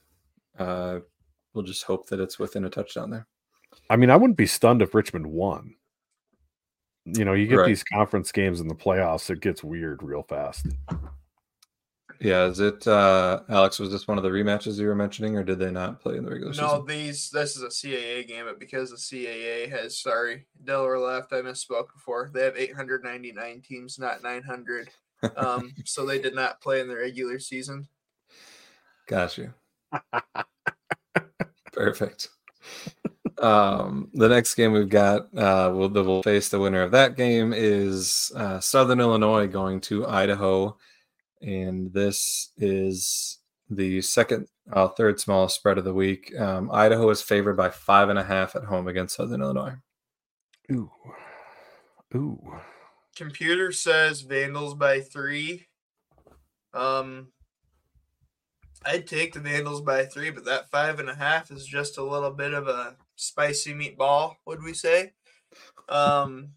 Uh, 0.58 1.00
we'll 1.54 1.64
just 1.64 1.84
hope 1.84 2.08
that 2.08 2.20
it's 2.20 2.38
within 2.38 2.64
a 2.64 2.70
touchdown 2.70 3.10
there. 3.10 3.26
I 3.88 3.96
mean, 3.96 4.10
I 4.10 4.16
wouldn't 4.16 4.36
be 4.36 4.46
stunned 4.46 4.82
if 4.82 4.94
Richmond 4.94 5.26
won. 5.26 5.74
You 7.04 7.24
know, 7.24 7.34
you 7.34 7.46
get 7.46 7.56
right. 7.56 7.66
these 7.66 7.84
conference 7.84 8.32
games 8.32 8.60
in 8.60 8.68
the 8.68 8.74
playoffs, 8.74 9.30
it 9.30 9.40
gets 9.40 9.62
weird 9.62 10.02
real 10.02 10.22
fast. 10.22 10.66
Yeah, 12.20 12.46
is 12.46 12.60
it 12.60 12.86
uh 12.86 13.40
Alex? 13.50 13.78
Was 13.78 13.90
this 13.90 14.08
one 14.08 14.16
of 14.16 14.24
the 14.24 14.30
rematches 14.30 14.78
you 14.78 14.86
were 14.86 14.94
mentioning, 14.94 15.36
or 15.36 15.42
did 15.42 15.58
they 15.58 15.70
not 15.70 16.00
play 16.00 16.16
in 16.16 16.24
the 16.24 16.30
regular 16.30 16.52
no, 16.52 16.54
season? 16.54 16.68
No, 16.68 16.84
these 16.84 17.30
this 17.30 17.56
is 17.56 17.62
a 17.62 17.66
CAA 17.66 18.26
game, 18.26 18.46
but 18.46 18.58
because 18.58 18.90
the 18.90 18.96
CAA 18.96 19.68
has 19.68 19.98
sorry 19.98 20.46
Delaware 20.64 20.98
left, 20.98 21.32
I 21.32 21.42
misspoke 21.42 21.92
before. 21.92 22.30
They 22.32 22.44
have 22.44 22.56
899 22.56 23.60
teams, 23.62 23.98
not 23.98 24.22
900. 24.22 24.90
Um, 25.36 25.72
so 25.86 26.04
they 26.04 26.20
did 26.20 26.34
not 26.34 26.60
play 26.60 26.80
in 26.80 26.88
the 26.88 26.96
regular 26.96 27.38
season. 27.38 27.88
Got 29.06 29.38
you. 29.38 29.54
Perfect. 31.74 32.28
Um, 33.38 34.10
the 34.14 34.28
next 34.28 34.54
game 34.54 34.72
we've 34.72 34.88
got, 34.88 35.22
uh, 35.36 35.72
we'll, 35.74 35.90
we'll 35.90 36.22
face 36.22 36.48
the 36.48 36.60
winner 36.60 36.82
of 36.82 36.92
that 36.92 37.16
game 37.16 37.52
is 37.52 38.32
uh, 38.36 38.60
Southern 38.60 39.00
Illinois 39.00 39.48
going 39.48 39.80
to 39.82 40.06
Idaho, 40.06 40.76
and 41.42 41.92
this 41.92 42.52
is 42.56 43.38
the 43.68 44.00
second, 44.02 44.46
uh, 44.72 44.88
third 44.88 45.18
smallest 45.18 45.56
spread 45.56 45.78
of 45.78 45.84
the 45.84 45.92
week. 45.92 46.32
Um, 46.38 46.70
Idaho 46.72 47.10
is 47.10 47.22
favored 47.22 47.56
by 47.56 47.70
five 47.70 48.08
and 48.08 48.18
a 48.18 48.24
half 48.24 48.54
at 48.54 48.64
home 48.64 48.86
against 48.86 49.16
Southern 49.16 49.42
Illinois. 49.42 49.74
Ooh, 50.70 50.90
ooh. 52.14 52.60
Computer 53.16 53.72
says 53.72 54.22
Vandals 54.22 54.74
by 54.74 55.00
three. 55.00 55.66
Um, 56.72 57.28
I'd 58.86 59.06
take 59.06 59.32
the 59.32 59.40
Vandals 59.40 59.80
by 59.80 60.04
three, 60.04 60.30
but 60.30 60.44
that 60.44 60.70
five 60.70 60.98
and 61.00 61.08
a 61.08 61.14
half 61.14 61.50
is 61.50 61.66
just 61.66 61.98
a 61.98 62.02
little 62.02 62.30
bit 62.30 62.52
of 62.52 62.68
a 62.68 62.96
spicy 63.16 63.72
meatball, 63.72 64.36
would 64.46 64.62
we 64.62 64.74
say? 64.74 65.12
Um, 65.88 66.50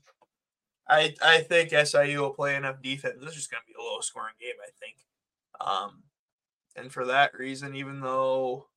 I 0.87 1.15
I 1.21 1.41
think 1.41 1.71
SIU 1.71 2.21
will 2.21 2.33
play 2.33 2.55
enough 2.55 2.81
defense. 2.81 3.15
This 3.19 3.31
is 3.31 3.35
just 3.35 3.51
going 3.51 3.61
to 3.61 3.67
be 3.67 3.79
a 3.79 3.83
low 3.83 3.99
scoring 4.01 4.35
game, 4.39 4.55
I 4.61 4.69
think. 4.79 4.97
Um, 5.59 6.03
and 6.75 6.91
for 6.91 7.05
that 7.05 7.33
reason, 7.37 7.75
even 7.75 7.99
though, 8.01 8.67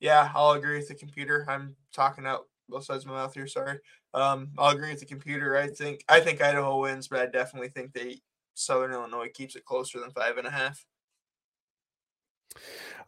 yeah, 0.00 0.30
I'll 0.34 0.52
agree 0.52 0.78
with 0.78 0.88
the 0.88 0.94
computer. 0.94 1.46
I'm 1.48 1.76
talking 1.92 2.26
out 2.26 2.46
both 2.68 2.84
sides 2.84 3.04
of 3.04 3.10
my 3.10 3.16
mouth 3.16 3.34
here. 3.34 3.46
Sorry. 3.46 3.78
Um, 4.14 4.50
I'll 4.58 4.74
agree 4.74 4.90
with 4.90 5.00
the 5.00 5.06
computer. 5.06 5.56
I 5.56 5.68
think 5.68 6.04
I 6.08 6.20
think 6.20 6.42
Idaho 6.42 6.80
wins, 6.80 7.08
but 7.08 7.20
I 7.20 7.26
definitely 7.26 7.68
think 7.68 7.92
they 7.92 8.20
Southern 8.54 8.92
Illinois 8.92 9.28
keeps 9.32 9.54
it 9.56 9.64
closer 9.64 10.00
than 10.00 10.10
five 10.10 10.36
and 10.36 10.46
a 10.46 10.50
half. 10.50 10.84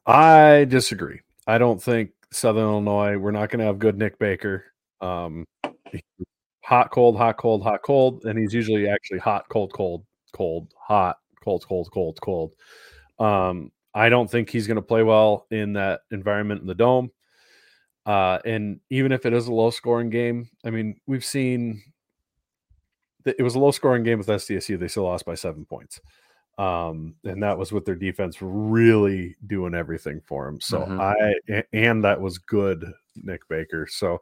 I 0.06 0.64
disagree. 0.64 1.20
I 1.46 1.58
don't 1.58 1.82
think 1.82 2.10
Southern 2.32 2.62
Illinois. 2.62 3.16
We're 3.16 3.30
not 3.30 3.50
going 3.50 3.60
to 3.60 3.66
have 3.66 3.78
good 3.78 3.98
Nick 3.98 4.18
Baker. 4.18 4.64
Um, 5.00 5.46
hot, 6.62 6.90
cold, 6.90 7.16
hot, 7.16 7.36
cold, 7.36 7.62
hot, 7.62 7.82
cold, 7.82 8.24
and 8.24 8.38
he's 8.38 8.54
usually 8.54 8.88
actually 8.88 9.18
hot, 9.18 9.48
cold, 9.48 9.72
cold, 9.72 10.04
cold, 10.32 10.72
hot, 10.78 11.18
cold, 11.42 11.64
cold, 11.66 11.90
cold, 11.92 12.18
cold. 12.20 12.54
Um, 13.18 13.72
I 13.94 14.08
don't 14.08 14.30
think 14.30 14.50
he's 14.50 14.66
going 14.66 14.76
to 14.76 14.82
play 14.82 15.02
well 15.02 15.46
in 15.50 15.72
that 15.74 16.02
environment 16.10 16.60
in 16.60 16.66
the 16.66 16.74
dome. 16.74 17.10
Uh, 18.06 18.38
and 18.44 18.80
even 18.88 19.12
if 19.12 19.26
it 19.26 19.32
is 19.32 19.46
a 19.46 19.52
low 19.52 19.70
scoring 19.70 20.10
game, 20.10 20.48
I 20.64 20.70
mean, 20.70 21.00
we've 21.06 21.24
seen 21.24 21.82
that 23.24 23.36
it 23.38 23.42
was 23.42 23.54
a 23.54 23.58
low 23.58 23.72
scoring 23.72 24.04
game 24.04 24.18
with 24.18 24.28
SDSU. 24.28 24.78
They 24.78 24.88
still 24.88 25.04
lost 25.04 25.26
by 25.26 25.34
seven 25.34 25.64
points. 25.64 26.00
Um, 26.60 27.14
and 27.24 27.42
that 27.42 27.56
was 27.56 27.72
with 27.72 27.86
their 27.86 27.94
defense 27.94 28.36
really 28.42 29.34
doing 29.46 29.74
everything 29.74 30.20
for 30.26 30.46
him. 30.46 30.60
So 30.60 30.80
mm-hmm. 30.80 31.00
I 31.00 31.64
and 31.72 32.04
that 32.04 32.20
was 32.20 32.36
good, 32.36 32.84
Nick 33.16 33.48
Baker. 33.48 33.86
So 33.90 34.20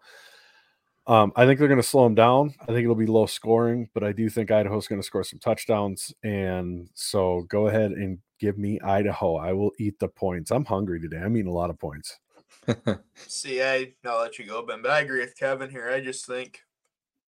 um, 1.08 1.32
I 1.34 1.46
think 1.46 1.58
they're 1.58 1.66
going 1.66 1.80
to 1.80 1.86
slow 1.86 2.06
him 2.06 2.14
down. 2.14 2.54
I 2.60 2.66
think 2.66 2.84
it'll 2.84 2.94
be 2.94 3.06
low 3.06 3.26
scoring, 3.26 3.88
but 3.92 4.04
I 4.04 4.12
do 4.12 4.30
think 4.30 4.52
Idaho's 4.52 4.86
going 4.86 5.00
to 5.00 5.06
score 5.06 5.24
some 5.24 5.40
touchdowns. 5.40 6.14
And 6.22 6.88
so 6.94 7.44
go 7.48 7.66
ahead 7.66 7.90
and 7.90 8.18
give 8.38 8.56
me 8.56 8.78
Idaho. 8.80 9.34
I 9.34 9.52
will 9.52 9.72
eat 9.80 9.98
the 9.98 10.06
points. 10.06 10.52
I'm 10.52 10.64
hungry 10.64 11.00
today. 11.00 11.16
I'm 11.18 11.36
eating 11.36 11.50
a 11.50 11.54
lot 11.54 11.70
of 11.70 11.78
points. 11.80 12.20
See, 13.16 13.60
I, 13.60 13.94
I'll 14.04 14.20
let 14.20 14.38
you 14.38 14.44
go, 14.44 14.64
Ben, 14.64 14.80
but 14.80 14.92
I 14.92 15.00
agree 15.00 15.20
with 15.20 15.36
Kevin 15.36 15.70
here. 15.70 15.90
I 15.90 16.00
just 16.00 16.24
think 16.24 16.60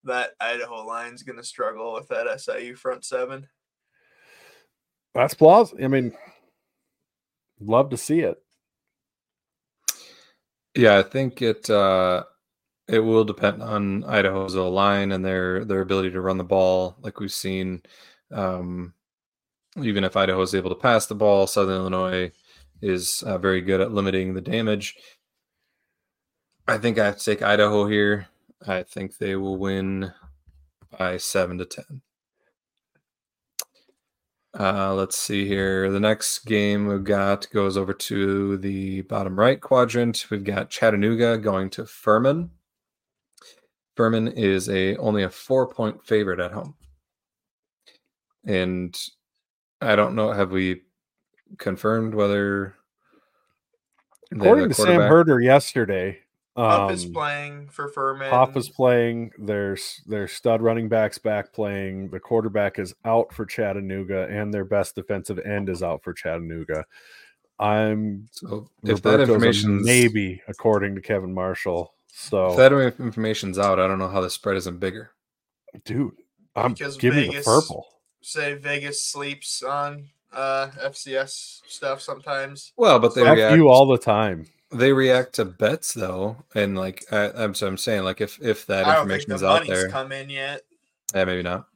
that 0.04 0.34
Idaho 0.40 0.84
line's 0.86 1.24
going 1.24 1.38
to 1.38 1.44
struggle 1.44 1.94
with 1.94 2.06
that 2.08 2.40
SIU 2.40 2.76
front 2.76 3.04
seven. 3.04 3.48
That's 5.14 5.34
plausible. 5.34 5.84
I 5.84 5.88
mean, 5.88 6.12
love 7.60 7.90
to 7.90 7.96
see 7.96 8.20
it. 8.20 8.42
Yeah, 10.74 10.98
I 10.98 11.02
think 11.02 11.42
it 11.42 11.68
uh, 11.68 12.24
it 12.88 13.00
will 13.00 13.24
depend 13.24 13.62
on 13.62 14.04
Idaho's 14.04 14.54
line 14.54 15.12
and 15.12 15.24
their 15.24 15.64
their 15.64 15.80
ability 15.80 16.10
to 16.12 16.20
run 16.20 16.38
the 16.38 16.44
ball, 16.44 16.96
like 17.00 17.20
we've 17.20 17.32
seen. 17.32 17.82
Um, 18.32 18.94
even 19.82 20.04
if 20.04 20.16
Idaho 20.16 20.40
is 20.42 20.54
able 20.54 20.70
to 20.70 20.76
pass 20.76 21.06
the 21.06 21.14
ball, 21.14 21.46
Southern 21.46 21.76
Illinois 21.76 22.32
is 22.82 23.22
uh, 23.22 23.38
very 23.38 23.60
good 23.60 23.80
at 23.80 23.92
limiting 23.92 24.34
the 24.34 24.40
damage. 24.40 24.96
I 26.66 26.78
think 26.78 26.98
I 26.98 27.06
have 27.06 27.18
to 27.18 27.24
take 27.24 27.42
Idaho 27.42 27.86
here. 27.86 28.28
I 28.66 28.82
think 28.82 29.16
they 29.18 29.36
will 29.36 29.56
win 29.56 30.12
by 30.96 31.16
seven 31.16 31.58
to 31.58 31.64
ten. 31.64 32.02
Uh, 34.58 34.94
let's 34.94 35.16
see 35.16 35.46
here. 35.46 35.90
The 35.90 36.00
next 36.00 36.40
game 36.40 36.86
we've 36.86 37.04
got 37.04 37.48
goes 37.50 37.76
over 37.76 37.92
to 37.92 38.56
the 38.56 39.02
bottom 39.02 39.38
right 39.38 39.60
quadrant. 39.60 40.26
We've 40.30 40.42
got 40.42 40.70
Chattanooga 40.70 41.38
going 41.38 41.70
to 41.70 41.86
Furman. 41.86 42.50
Furman 43.96 44.28
is 44.28 44.68
a 44.68 44.96
only 44.96 45.22
a 45.22 45.30
four 45.30 45.68
point 45.68 46.04
favorite 46.04 46.40
at 46.40 46.52
home. 46.52 46.74
And 48.44 48.98
I 49.80 49.94
don't 49.94 50.14
know, 50.14 50.32
have 50.32 50.50
we 50.50 50.82
confirmed 51.58 52.14
whether 52.14 52.74
according 54.32 54.68
to 54.68 54.74
Sam 54.74 55.00
Herder 55.00 55.40
yesterday, 55.40 56.18
um, 56.60 56.90
is 56.90 57.06
playing 57.06 57.68
for 57.68 57.88
Furman. 57.88 58.30
Huff 58.30 58.56
is 58.56 58.68
playing. 58.68 59.30
There's 59.38 60.02
their 60.06 60.28
stud 60.28 60.62
running 60.62 60.88
backs 60.88 61.18
back 61.18 61.52
playing. 61.52 62.10
The 62.10 62.20
quarterback 62.20 62.78
is 62.78 62.94
out 63.04 63.32
for 63.32 63.46
Chattanooga, 63.46 64.26
and 64.28 64.52
their 64.52 64.64
best 64.64 64.94
defensive 64.94 65.38
end 65.38 65.68
is 65.68 65.82
out 65.82 66.02
for 66.02 66.12
Chattanooga. 66.12 66.84
I'm 67.58 68.26
so 68.32 68.70
if 68.82 69.02
that 69.02 69.20
information 69.20 69.82
maybe 69.82 70.40
according 70.48 70.94
to 70.94 71.00
Kevin 71.00 71.34
Marshall. 71.34 71.94
So 72.08 72.50
if 72.50 72.56
that 72.56 72.72
information's 72.98 73.58
out, 73.58 73.78
I 73.78 73.86
don't 73.86 73.98
know 73.98 74.08
how 74.08 74.20
the 74.20 74.30
spread 74.30 74.56
isn't 74.56 74.80
bigger. 74.80 75.12
Dude, 75.84 76.14
I'm 76.56 76.72
because 76.72 76.96
giving 76.96 77.30
Vegas, 77.30 77.44
the 77.44 77.50
purple. 77.50 77.86
Say 78.22 78.54
Vegas 78.54 79.02
sleeps 79.04 79.62
on 79.62 80.08
uh 80.32 80.68
FCS 80.82 81.60
stuff 81.66 82.00
sometimes. 82.00 82.72
Well, 82.76 82.98
but 82.98 83.14
they 83.14 83.22
so 83.22 83.32
react, 83.32 83.56
you 83.56 83.68
all 83.68 83.86
the 83.86 83.98
time. 83.98 84.46
They 84.72 84.92
react 84.92 85.34
to 85.34 85.44
bets 85.44 85.92
though, 85.92 86.36
and 86.54 86.78
like 86.78 87.04
I, 87.10 87.42
am 87.42 87.54
so 87.54 87.66
I'm 87.66 87.76
saying, 87.76 88.04
like 88.04 88.20
if 88.20 88.40
if 88.40 88.66
that 88.66 88.86
information 88.86 89.32
is 89.32 89.42
out 89.42 89.66
there, 89.66 89.88
come 89.88 90.12
in 90.12 90.30
yet? 90.30 90.62
Yeah, 91.14 91.24
maybe 91.24 91.42
not. 91.42 91.66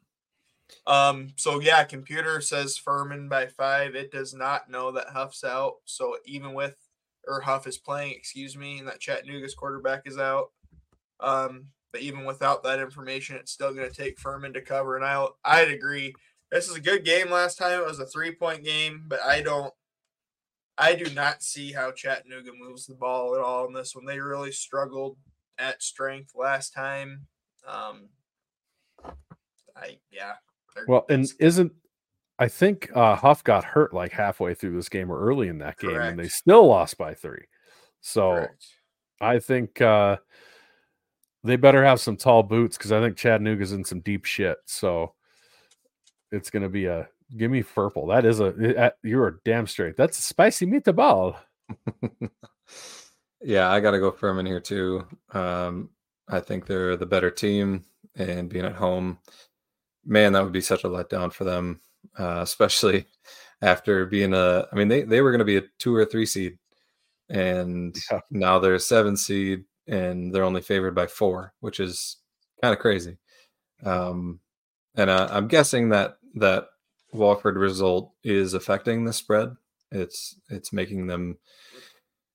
Um. 0.87 1.33
So 1.37 1.61
yeah, 1.61 1.83
computer 1.85 2.41
says 2.41 2.79
Furman 2.79 3.29
by 3.29 3.47
five. 3.47 3.97
It 3.97 4.13
does 4.13 4.33
not 4.33 4.71
know 4.71 4.93
that 4.93 5.09
Huff's 5.09 5.43
out. 5.43 5.75
So 5.85 6.17
even 6.25 6.55
with 6.55 6.77
or 7.27 7.41
Huff 7.41 7.67
is 7.67 7.79
playing, 7.79 8.13
excuse 8.13 8.57
me, 8.57 8.79
and 8.79 8.87
that 8.87 9.01
Chattanooga's 9.01 9.55
quarterback 9.55 10.03
is 10.07 10.19
out. 10.19 10.51
Um. 11.21 11.67
But 11.93 12.03
even 12.03 12.25
without 12.25 12.65
that 12.65 12.81
information, 12.81 13.37
it's 13.37 13.53
still 13.53 13.73
going 13.73 13.89
to 13.89 13.95
take 13.95 14.19
Furman 14.19 14.53
to 14.55 14.61
cover. 14.61 14.97
And 14.97 15.05
I 15.05 15.27
I'd 15.45 15.71
agree. 15.71 16.13
This 16.51 16.69
is 16.69 16.77
a 16.77 16.81
good 16.81 17.05
game. 17.05 17.31
Last 17.31 17.57
time 17.57 17.81
it 17.81 17.87
was 17.87 18.01
a 18.01 18.07
three 18.07 18.35
point 18.35 18.65
game, 18.65 19.05
but 19.07 19.21
I 19.23 19.41
don't 19.41 19.73
I 20.77 20.95
do 20.95 21.13
not 21.15 21.43
see 21.43 21.73
how 21.73 21.93
Chattanooga 21.93 22.51
moves 22.59 22.87
the 22.87 22.95
ball 22.95 23.35
at 23.35 23.41
all 23.41 23.67
in 23.67 23.73
this 23.73 23.95
one. 23.95 24.05
They 24.05 24.19
really 24.19 24.53
struggled 24.53 25.17
at 25.59 25.83
strength 25.83 26.33
last 26.35 26.71
time. 26.71 27.27
Um, 27.67 28.09
I 29.77 29.99
yeah. 30.11 30.35
Well, 30.89 31.07
and 31.09 31.27
isn't 31.39 31.73
I 32.39 32.49
think 32.49 32.91
uh, 32.95 33.15
Huff 33.15 33.45
got 33.45 33.65
hurt 33.65 33.95
like 33.95 34.13
halfway 34.13 34.55
through 34.55 34.75
this 34.75 34.89
game 34.89 35.11
or 35.11 35.21
early 35.21 35.49
in 35.49 35.59
that 35.59 35.79
game, 35.79 35.97
and 35.97 36.19
they 36.19 36.29
still 36.29 36.67
lost 36.67 36.99
by 36.99 37.15
three. 37.15 37.45
So 38.01 38.31
Correct. 38.31 38.67
I 39.21 39.39
think 39.39 39.81
uh, 39.81 40.17
they 41.45 41.57
better 41.57 41.85
have 41.85 42.01
some 42.01 42.17
tall 42.17 42.43
boots 42.43 42.77
because 42.77 42.91
I 42.91 43.01
think 43.01 43.17
Chattanooga's 43.17 43.73
in 43.73 43.85
some 43.85 44.01
deep 44.01 44.25
shit. 44.25 44.59
So 44.67 45.15
it's 46.33 46.51
going 46.51 46.65
to 46.65 46.69
be 46.69 46.87
a 46.87 47.09
Give 47.37 47.51
me 47.51 47.63
purple. 47.63 48.07
That 48.07 48.25
is 48.25 48.41
a 48.41 48.93
you're 49.03 49.41
damn 49.45 49.67
straight. 49.67 49.97
That's 49.97 50.19
a 50.19 50.23
spicy 50.23 50.67
meatball. 50.67 51.37
yeah, 53.43 53.71
I 53.71 53.81
got 53.81 53.93
to 53.93 53.99
go 53.99 54.13
Furman 54.13 54.47
here 54.47 54.61
too. 54.61 55.07
Um, 55.33 55.91
I 56.29 56.41
think 56.41 56.67
they're 56.67 56.97
the 56.97 57.07
better 57.07 57.31
team, 57.31 57.85
and 58.17 58.49
being 58.49 58.65
at 58.65 58.75
home, 58.75 59.19
man, 60.05 60.33
that 60.33 60.45
would 60.45 60.53
be 60.53 60.61
such 60.61 60.85
a 60.85 60.89
letdown 60.89 61.33
for 61.33 61.45
them, 61.45 61.81
uh, 62.19 62.41
especially 62.43 63.07
after 63.63 64.07
being 64.07 64.33
a. 64.33 64.69
I 64.71 64.77
mean, 64.77 64.89
they 64.89 65.03
they 65.03 65.21
were 65.21 65.31
going 65.31 65.41
to 65.41 65.45
be 65.45 65.57
a 65.57 65.65
two 65.79 65.95
or 65.95 66.05
three 66.05 66.27
seed, 66.27 66.59
and 67.29 67.97
yeah. 68.11 68.21
now 68.31 68.59
they're 68.59 68.75
a 68.75 68.81
seven 68.81 69.17
seed, 69.17 69.65
and 69.89 70.33
they're 70.33 70.45
only 70.45 70.63
favored 70.63 70.95
by 70.95 71.07
four, 71.07 71.53
which 71.61 71.81
is 71.81 72.19
kind 72.63 72.73
of 72.73 72.79
crazy. 72.79 73.19
Um, 73.85 74.41
and 74.95 75.11
uh, 75.11 75.29
I'm 75.31 75.49
guessing 75.49 75.89
that 75.91 76.19
that 76.37 76.69
Wofford 77.15 77.57
result 77.57 78.13
is 78.23 78.55
affecting 78.55 79.05
the 79.05 79.13
spread. 79.13 79.57
It's 79.91 80.37
it's 80.51 80.73
making 80.73 81.07
them 81.07 81.39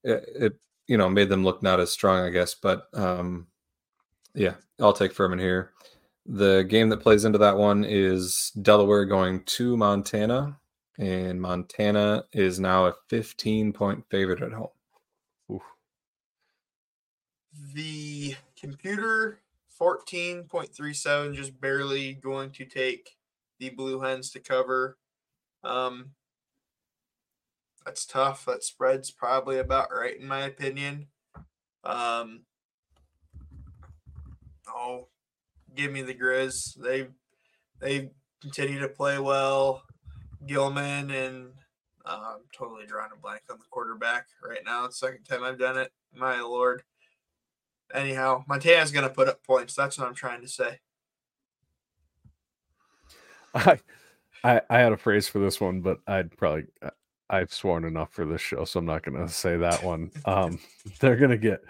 it, 0.04 0.24
it, 0.36 0.54
you 0.88 0.98
know 0.98 1.10
made 1.10 1.30
them 1.30 1.44
look 1.44 1.62
not 1.62 1.80
as 1.80 1.92
strong, 1.92 2.26
I 2.26 2.30
guess. 2.30 2.56
But 2.56 2.88
um, 2.94 3.48
yeah, 4.34 4.56
I'll 4.80 4.94
take 4.94 5.14
Furman 5.14 5.40
here. 5.40 5.74
The 6.26 6.66
game 6.68 6.90
that 6.90 7.02
plays 7.02 7.26
into 7.26 7.40
that 7.40 7.58
one 7.58 7.84
is 7.84 8.52
Delaware 8.62 9.06
going 9.06 9.44
to 9.44 9.76
Montana, 9.76 10.58
and 10.98 11.42
Montana 11.42 12.26
is 12.34 12.60
now 12.60 12.86
a 12.86 12.94
15 13.10 13.74
point 13.74 14.06
favorite 14.10 14.42
at 14.42 14.54
home. 14.54 14.70
Oof. 15.52 15.64
The 17.74 18.36
computer 18.56 19.42
14.37 19.80 21.36
just 21.36 21.60
barely 21.60 22.14
going 22.14 22.52
to 22.52 22.66
take 22.66 23.18
the 23.60 23.70
Blue 23.70 24.02
Hens 24.02 24.32
to 24.32 24.40
cover. 24.40 24.98
Um, 25.64 26.12
that's 27.86 28.06
tough. 28.06 28.46
That 28.46 28.64
spread's 28.64 29.12
probably 29.12 29.58
about 29.58 29.90
right 29.92 30.20
in 30.20 30.28
my 30.28 30.42
opinion. 30.42 31.08
Um, 31.84 32.42
oh, 34.68 35.08
give 35.76 35.92
me 35.92 36.02
the 36.02 36.14
Grizz. 36.14 36.80
They 36.82 37.08
they 37.80 38.12
continue 38.42 38.80
to 38.80 38.90
play 38.90 39.20
well. 39.20 39.84
Gillman 40.46 41.12
and 41.12 41.52
uh, 42.06 42.36
I'm 42.36 42.42
totally 42.54 42.86
drawing 42.86 43.12
a 43.14 43.20
blank 43.20 43.42
on 43.50 43.58
the 43.58 43.66
quarterback 43.70 44.28
right 44.48 44.62
now. 44.66 44.86
It's 44.86 45.00
second 45.00 45.24
time 45.26 45.44
I've 45.44 45.60
done 45.60 45.78
it. 45.78 45.92
My 46.14 46.42
lord. 46.42 46.84
Anyhow, 47.94 48.44
Montana's 48.48 48.92
going 48.92 49.08
to 49.08 49.14
put 49.14 49.28
up 49.28 49.44
points. 49.44 49.76
That's 49.76 49.98
what 49.98 50.08
I'm 50.08 50.16
trying 50.16 50.42
to 50.42 50.48
say. 50.48 50.80
I, 53.56 53.80
I, 54.44 54.62
I 54.70 54.80
had 54.80 54.92
a 54.92 54.98
phrase 54.98 55.28
for 55.28 55.40
this 55.40 55.60
one, 55.60 55.82
but 55.82 56.00
I'd 56.08 56.36
probably 56.38 56.66
I've 57.30 57.54
sworn 57.54 57.86
enough 57.86 58.12
for 58.12 58.26
this 58.26 58.42
show, 58.42 58.66
so 58.66 58.80
I'm 58.80 58.86
not 58.86 59.04
going 59.04 59.18
to 59.18 59.32
say 59.32 59.56
that 59.58 59.84
one. 59.84 60.12
Um, 60.26 60.60
they're 61.00 61.16
going 61.16 61.32
to 61.32 61.38
get 61.38 61.62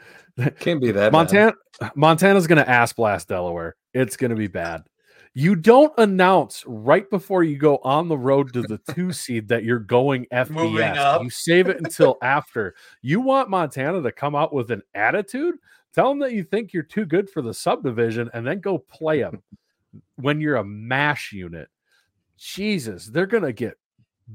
can't 0.59 0.81
be 0.81 0.91
that 0.91 1.11
Montana. 1.11 1.53
Bad. 1.79 1.91
Montana's 1.95 2.47
going 2.47 2.63
to 2.63 2.69
ass 2.69 2.93
blast 2.93 3.27
Delaware. 3.27 3.75
It's 3.93 4.15
going 4.15 4.31
to 4.31 4.37
be 4.37 4.47
bad. 4.47 4.83
You 5.33 5.55
don't 5.55 5.93
announce 5.97 6.63
right 6.65 7.09
before 7.09 7.43
you 7.43 7.57
go 7.57 7.77
on 7.83 8.07
the 8.07 8.17
road 8.17 8.51
to 8.53 8.61
the 8.63 8.79
two 8.93 9.13
seed 9.13 9.47
that 9.49 9.63
you're 9.63 9.79
going 9.79 10.25
FBS. 10.33 11.23
You 11.23 11.29
save 11.29 11.67
it 11.67 11.77
until 11.77 12.17
after. 12.21 12.73
You 13.01 13.21
want 13.21 13.49
Montana 13.49 14.01
to 14.01 14.11
come 14.11 14.35
out 14.35 14.53
with 14.53 14.71
an 14.71 14.81
attitude. 14.95 15.55
Tell 15.93 16.09
them 16.09 16.19
that 16.19 16.33
you 16.33 16.43
think 16.43 16.73
you're 16.73 16.83
too 16.83 17.05
good 17.05 17.29
for 17.29 17.41
the 17.41 17.53
subdivision, 17.53 18.29
and 18.33 18.45
then 18.45 18.59
go 18.59 18.77
play 18.77 19.21
them 19.21 19.41
when 20.19 20.41
you're 20.41 20.57
a 20.57 20.63
mash 20.63 21.31
unit, 21.31 21.69
Jesus, 22.37 23.07
they're 23.07 23.25
gonna 23.25 23.53
get 23.53 23.77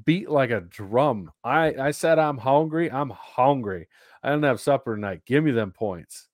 beat 0.04 0.28
like 0.28 0.50
a 0.50 0.60
drum. 0.60 1.30
I 1.42 1.74
I 1.74 1.90
said 1.90 2.18
I'm 2.18 2.38
hungry. 2.38 2.90
I'm 2.90 3.10
hungry. 3.10 3.88
I 4.22 4.30
don't 4.30 4.42
have 4.42 4.60
supper 4.60 4.94
tonight. 4.94 5.22
Give 5.26 5.44
me 5.44 5.50
them 5.50 5.72
points. 5.72 6.28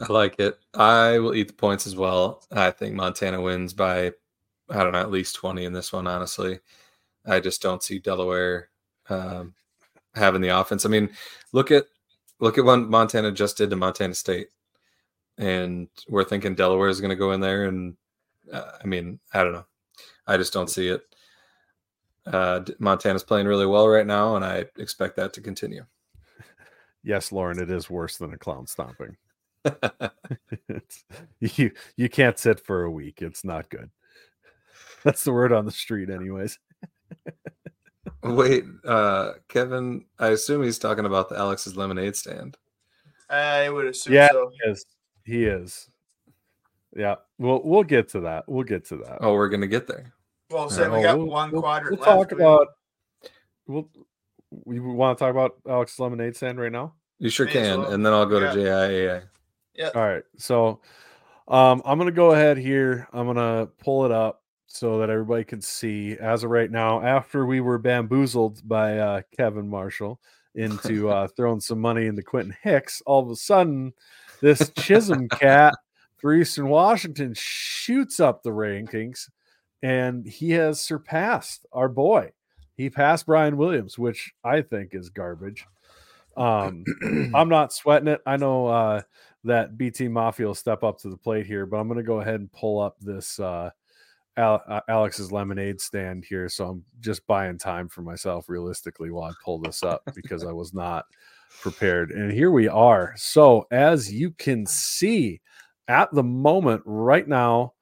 I 0.00 0.12
like 0.12 0.40
it. 0.40 0.58
I 0.74 1.18
will 1.18 1.34
eat 1.34 1.48
the 1.48 1.54
points 1.54 1.86
as 1.86 1.94
well. 1.94 2.44
I 2.50 2.70
think 2.70 2.94
Montana 2.94 3.40
wins 3.40 3.72
by 3.72 4.12
I 4.70 4.82
don't 4.82 4.92
know 4.92 5.00
at 5.00 5.10
least 5.10 5.36
twenty 5.36 5.64
in 5.64 5.72
this 5.72 5.92
one. 5.92 6.06
Honestly, 6.06 6.60
I 7.26 7.40
just 7.40 7.62
don't 7.62 7.82
see 7.82 7.98
Delaware 7.98 8.70
um, 9.08 9.54
having 10.14 10.40
the 10.40 10.48
offense. 10.48 10.86
I 10.86 10.88
mean, 10.88 11.10
look 11.52 11.70
at 11.70 11.86
look 12.40 12.58
at 12.58 12.64
what 12.64 12.80
Montana 12.80 13.30
just 13.32 13.56
did 13.56 13.70
to 13.70 13.76
Montana 13.76 14.14
State 14.14 14.48
and 15.38 15.88
we're 16.08 16.24
thinking 16.24 16.54
Delaware 16.54 16.88
is 16.88 17.00
going 17.00 17.10
to 17.10 17.16
go 17.16 17.32
in 17.32 17.40
there, 17.40 17.64
and 17.64 17.96
uh, 18.52 18.72
I 18.82 18.86
mean, 18.86 19.18
I 19.32 19.42
don't 19.42 19.52
know. 19.52 19.66
I 20.26 20.36
just 20.36 20.52
don't 20.52 20.70
see 20.70 20.88
it. 20.88 21.02
Uh, 22.26 22.60
Montana's 22.78 23.22
playing 23.22 23.46
really 23.46 23.66
well 23.66 23.88
right 23.88 24.06
now, 24.06 24.36
and 24.36 24.44
I 24.44 24.64
expect 24.78 25.16
that 25.16 25.32
to 25.34 25.40
continue. 25.40 25.84
Yes, 27.06 27.32
Lauren, 27.32 27.60
it 27.60 27.70
is 27.70 27.90
worse 27.90 28.16
than 28.16 28.32
a 28.32 28.38
clown 28.38 28.66
stomping. 28.66 29.18
you 31.38 31.70
you 31.98 32.08
can't 32.08 32.38
sit 32.38 32.60
for 32.60 32.84
a 32.84 32.90
week. 32.90 33.20
It's 33.20 33.44
not 33.44 33.68
good. 33.68 33.90
That's 35.04 35.22
the 35.22 35.32
word 35.34 35.52
on 35.52 35.66
the 35.66 35.70
street, 35.70 36.08
anyways. 36.08 36.58
Wait, 38.22 38.64
uh, 38.86 39.32
Kevin, 39.48 40.06
I 40.18 40.28
assume 40.28 40.62
he's 40.62 40.78
talking 40.78 41.04
about 41.04 41.28
the 41.28 41.36
Alex's 41.36 41.76
lemonade 41.76 42.16
stand. 42.16 42.56
I 43.28 43.68
would 43.68 43.86
assume 43.86 44.14
yeah, 44.14 44.28
so. 44.30 44.50
Yes. 44.64 44.84
He 45.24 45.44
is. 45.44 45.90
Yeah, 46.96 47.16
we'll 47.38 47.60
we'll 47.64 47.82
get 47.82 48.08
to 48.10 48.20
that. 48.20 48.44
We'll 48.46 48.64
get 48.64 48.86
to 48.86 48.96
that. 48.98 49.18
Oh, 49.20 49.34
we're 49.34 49.48
gonna 49.48 49.66
get 49.66 49.86
there. 49.86 50.12
Well, 50.50 50.70
so 50.70 50.94
we 50.94 51.02
got 51.02 51.18
we'll, 51.18 51.26
one 51.26 51.50
we'll, 51.50 51.62
quadrant. 51.62 51.98
We'll 51.98 52.06
talk 52.06 52.32
about. 52.32 52.68
We'll. 53.66 53.88
We 54.64 54.78
want 54.78 55.18
to 55.18 55.24
talk 55.24 55.32
about 55.32 55.56
Alex 55.68 55.98
Lemonade 55.98 56.36
Stand 56.36 56.60
right 56.60 56.70
now. 56.70 56.94
You 57.18 57.28
sure 57.28 57.46
can, 57.46 57.80
well. 57.80 57.92
and 57.92 58.06
then 58.06 58.12
I'll 58.12 58.26
go 58.26 58.38
yeah. 58.38 58.52
to 58.52 58.58
JIAA. 58.58 59.22
Yeah. 59.74 59.90
All 59.94 60.02
right. 60.02 60.22
So, 60.36 60.80
um, 61.48 61.82
I'm 61.84 61.98
gonna 61.98 62.12
go 62.12 62.32
ahead 62.32 62.56
here. 62.56 63.08
I'm 63.12 63.26
gonna 63.26 63.66
pull 63.78 64.04
it 64.04 64.12
up 64.12 64.42
so 64.66 64.98
that 64.98 65.10
everybody 65.10 65.42
can 65.42 65.60
see. 65.60 66.16
As 66.20 66.44
of 66.44 66.50
right 66.50 66.70
now, 66.70 67.02
after 67.02 67.46
we 67.46 67.60
were 67.60 67.78
bamboozled 67.78 68.66
by 68.68 68.98
uh, 68.98 69.22
Kevin 69.36 69.68
Marshall 69.68 70.20
into 70.54 71.08
uh, 71.10 71.26
throwing 71.28 71.60
some 71.60 71.80
money 71.80 72.06
into 72.06 72.22
Quentin 72.22 72.56
Hicks, 72.62 73.02
all 73.06 73.22
of 73.22 73.30
a 73.30 73.36
sudden 73.36 73.92
this 74.40 74.70
Chism 74.70 75.28
cat 75.30 75.74
for 76.24 76.32
Eastern 76.32 76.70
Washington 76.70 77.34
shoots 77.36 78.18
up 78.18 78.42
the 78.42 78.48
rankings 78.48 79.28
and 79.82 80.26
he 80.26 80.52
has 80.52 80.80
surpassed 80.80 81.66
our 81.70 81.86
boy. 81.86 82.30
He 82.78 82.88
passed 82.88 83.26
Brian 83.26 83.58
Williams, 83.58 83.98
which 83.98 84.32
I 84.42 84.62
think 84.62 84.94
is 84.94 85.10
garbage. 85.10 85.66
Um, 86.34 86.82
I'm 87.34 87.50
not 87.50 87.74
sweating 87.74 88.08
it. 88.08 88.22
I 88.24 88.38
know 88.38 88.68
uh, 88.68 89.02
that 89.44 89.76
BT 89.76 90.08
Mafia 90.08 90.46
will 90.46 90.54
step 90.54 90.82
up 90.82 90.98
to 91.00 91.10
the 91.10 91.16
plate 91.18 91.44
here, 91.44 91.66
but 91.66 91.76
I'm 91.76 91.88
going 91.88 91.98
to 91.98 92.02
go 92.02 92.22
ahead 92.22 92.36
and 92.36 92.50
pull 92.52 92.80
up 92.80 92.96
this 93.02 93.38
uh, 93.38 93.68
Al- 94.38 94.82
Alex's 94.88 95.30
lemonade 95.30 95.78
stand 95.78 96.24
here. 96.24 96.48
So 96.48 96.70
I'm 96.70 96.84
just 97.00 97.26
buying 97.26 97.58
time 97.58 97.86
for 97.86 98.00
myself 98.00 98.48
realistically 98.48 99.10
while 99.10 99.28
I 99.28 99.34
pull 99.44 99.58
this 99.58 99.82
up 99.82 100.00
because 100.14 100.42
I 100.42 100.52
was 100.52 100.72
not 100.72 101.04
prepared. 101.60 102.12
And 102.12 102.32
here 102.32 102.50
we 102.50 102.66
are. 102.66 103.12
So 103.14 103.66
as 103.70 104.10
you 104.10 104.30
can 104.30 104.64
see 104.64 105.42
at 105.88 106.12
the 106.12 106.22
moment 106.22 106.82
right 106.84 107.26
now, 107.26 107.74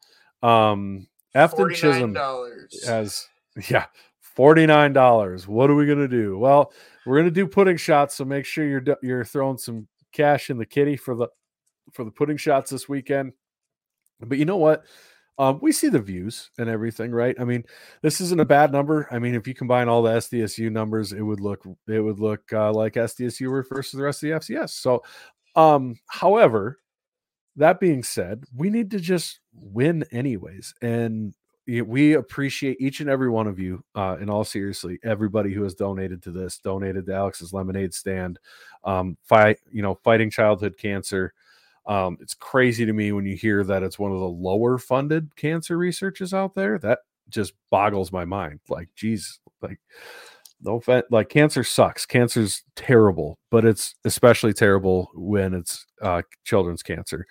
um, 0.43 1.07
Efton 1.35 1.71
Chism 1.71 2.17
has, 2.87 3.29
yeah, 3.69 3.87
$49. 4.37 5.47
What 5.47 5.71
are 5.71 5.75
we 5.75 5.87
going 5.87 5.99
to 5.99 6.09
do? 6.09 6.39
Well, 6.39 6.73
we're 7.07 7.17
going 7.17 7.27
to 7.27 7.31
do 7.31 7.47
pudding 7.47 7.77
shots. 7.77 8.17
So 8.17 8.25
make 8.25 8.45
sure 8.45 8.67
you're, 8.67 8.85
you're 9.03 9.25
throwing 9.25 9.59
some 9.59 9.87
cash 10.13 10.51
in 10.51 10.59
the 10.59 10.67
kitty 10.67 10.97
for 10.97 11.15
the, 11.15 11.29
for 11.93 12.05
the 12.05 12.11
pudding 12.11 12.37
shots 12.37 12.71
this 12.71 12.89
weekend. 12.89 13.33
But 14.21 14.39
you 14.39 14.45
know 14.45 14.57
what? 14.57 14.85
Um, 15.39 15.59
we 15.63 15.73
see 15.73 15.89
the 15.89 15.99
views 15.99 16.51
and 16.59 16.69
everything, 16.69 17.11
right? 17.11 17.35
I 17.41 17.45
mean, 17.45 17.65
this 18.03 18.21
isn't 18.21 18.41
a 18.41 18.45
bad 18.45 18.71
number. 18.71 19.09
I 19.11 19.19
mean, 19.19 19.35
if 19.35 19.49
you 19.49 19.55
combine 19.55 19.89
all 19.89 20.03
the 20.03 20.11
SDSU 20.11 20.71
numbers, 20.71 21.13
it 21.13 21.23
would 21.23 21.41
look 21.41 21.65
it 21.89 22.01
would 22.01 22.21
look 22.21 22.53
uh, 22.53 22.73
like 22.73 22.95
SDSU 22.95 23.51
refers 23.51 23.91
to 23.91 23.97
the 23.97 24.03
rest 24.03 24.23
of 24.23 24.29
the 24.29 24.37
FCS. 24.37 24.71
So, 24.71 25.03
um, 25.57 25.99
however, 26.07 26.79
that 27.57 27.81
being 27.81 28.03
said, 28.03 28.45
we 28.57 28.71
need 28.71 28.91
to 28.93 29.01
just 29.01 29.41
win 29.55 30.05
anyways, 30.11 30.75
and 30.83 31.35
we 31.67 32.15
appreciate 32.15 32.81
each 32.81 33.01
and 33.01 33.09
every 33.09 33.31
one 33.31 33.47
of 33.47 33.59
you. 33.59 33.85
Uh, 33.95 34.17
in 34.21 34.29
all 34.29 34.45
seriously, 34.45 34.99
everybody 35.05 35.53
who 35.53 35.63
has 35.63 35.75
donated 35.75 36.23
to 36.23 36.31
this, 36.31 36.59
donated 36.59 37.07
to 37.07 37.15
Alex's 37.15 37.53
Lemonade 37.53 37.95
Stand, 37.95 38.39
um, 38.85 39.17
fight, 39.23 39.59
you 39.71 39.83
know, 39.83 39.95
fighting 40.03 40.31
childhood 40.31 40.77
cancer. 40.77 41.33
Um, 41.87 42.17
it's 42.21 42.35
crazy 42.35 42.87
to 42.87 42.93
me 42.93 43.13
when 43.13 43.27
you 43.27 43.37
hear 43.37 43.65
that 43.65 43.83
it's 43.83 43.99
one 43.99 44.13
of 44.13 44.19
the 44.21 44.29
lower 44.29 44.79
funded 44.79 45.35
cancer 45.37 45.77
researches 45.77 46.33
out 46.33 46.55
there. 46.55 46.79
That 46.79 47.01
just 47.29 47.55
boggles 47.71 48.13
my 48.13 48.25
mind. 48.25 48.61
Like, 48.69 48.89
geez, 48.95 49.41
like 49.61 49.79
no 50.63 50.77
offense, 50.77 51.07
like 51.11 51.29
cancer 51.29 51.65
sucks. 51.65 52.07
Cancer's 52.07 52.63
terrible, 52.77 53.39
but 53.51 53.65
it's 53.65 53.95
especially 54.05 54.53
terrible 54.53 55.11
when 55.15 55.55
it's 55.55 55.87
uh, 56.01 56.23
children's 56.45 56.83
cancer. 56.83 57.27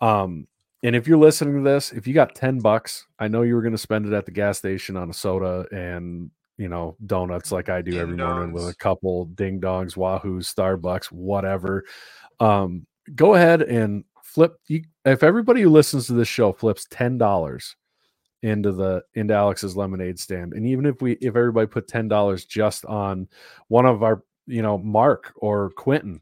Um, 0.00 0.46
and 0.82 0.94
if 0.94 1.08
you're 1.08 1.18
listening 1.18 1.56
to 1.56 1.68
this, 1.68 1.92
if 1.92 2.06
you 2.06 2.14
got 2.14 2.34
10 2.34 2.60
bucks, 2.60 3.06
I 3.18 3.28
know 3.28 3.42
you 3.42 3.54
were 3.54 3.62
going 3.62 3.72
to 3.72 3.78
spend 3.78 4.06
it 4.06 4.12
at 4.12 4.26
the 4.26 4.30
gas 4.30 4.58
station 4.58 4.96
on 4.96 5.10
a 5.10 5.14
soda 5.14 5.66
and, 5.72 6.30
you 6.56 6.68
know, 6.68 6.96
donuts 7.04 7.50
like 7.50 7.68
I 7.68 7.82
do 7.82 7.92
ding 7.92 8.00
every 8.00 8.16
dongs. 8.16 8.34
morning 8.34 8.52
with 8.52 8.68
a 8.68 8.74
couple 8.74 9.24
ding 9.26 9.60
dongs, 9.60 9.96
Wahoo, 9.96 10.40
Starbucks, 10.40 11.06
whatever. 11.06 11.84
Um, 12.38 12.86
go 13.14 13.34
ahead 13.34 13.62
and 13.62 14.04
flip 14.22 14.56
you, 14.68 14.84
if 15.04 15.22
everybody 15.22 15.62
who 15.62 15.70
listens 15.70 16.06
to 16.06 16.12
this 16.12 16.28
show 16.28 16.52
flips 16.52 16.86
ten 16.90 17.18
dollars 17.18 17.74
into 18.42 18.72
the 18.72 19.02
into 19.14 19.34
Alex's 19.34 19.76
lemonade 19.76 20.18
stand, 20.18 20.54
and 20.54 20.66
even 20.66 20.86
if 20.86 21.02
we 21.02 21.12
if 21.14 21.36
everybody 21.36 21.66
put 21.66 21.88
ten 21.88 22.08
dollars 22.08 22.44
just 22.44 22.84
on 22.86 23.28
one 23.68 23.86
of 23.86 24.02
our 24.02 24.22
you 24.46 24.62
know 24.62 24.78
Mark 24.78 25.32
or 25.36 25.70
Quentin, 25.70 26.20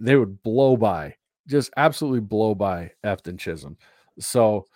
they 0.00 0.16
would 0.16 0.42
blow 0.42 0.76
by, 0.76 1.14
just 1.48 1.70
absolutely 1.76 2.20
blow 2.20 2.54
by 2.54 2.90
Efton 3.04 3.36
Chism. 3.36 3.76
So 4.18 4.66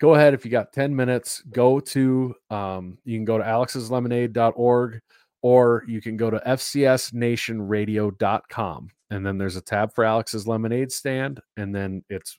go 0.00 0.14
ahead 0.14 0.34
if 0.34 0.44
you 0.44 0.50
got 0.50 0.74
10 0.74 0.94
minutes 0.94 1.42
go 1.50 1.80
to 1.80 2.34
um, 2.50 2.98
you 3.04 3.16
can 3.16 3.24
go 3.24 3.38
to 3.38 3.44
alexslemonade.org 3.44 5.00
or 5.40 5.82
you 5.88 6.02
can 6.02 6.18
go 6.18 6.28
to 6.28 6.38
fcsnationradio.com 6.46 8.90
and 9.10 9.24
then 9.24 9.38
there's 9.38 9.56
a 9.56 9.60
tab 9.60 9.94
for 9.94 10.04
Alex's 10.04 10.46
lemonade 10.46 10.90
stand, 10.90 11.40
and 11.56 11.74
then 11.74 12.02
it's 12.08 12.38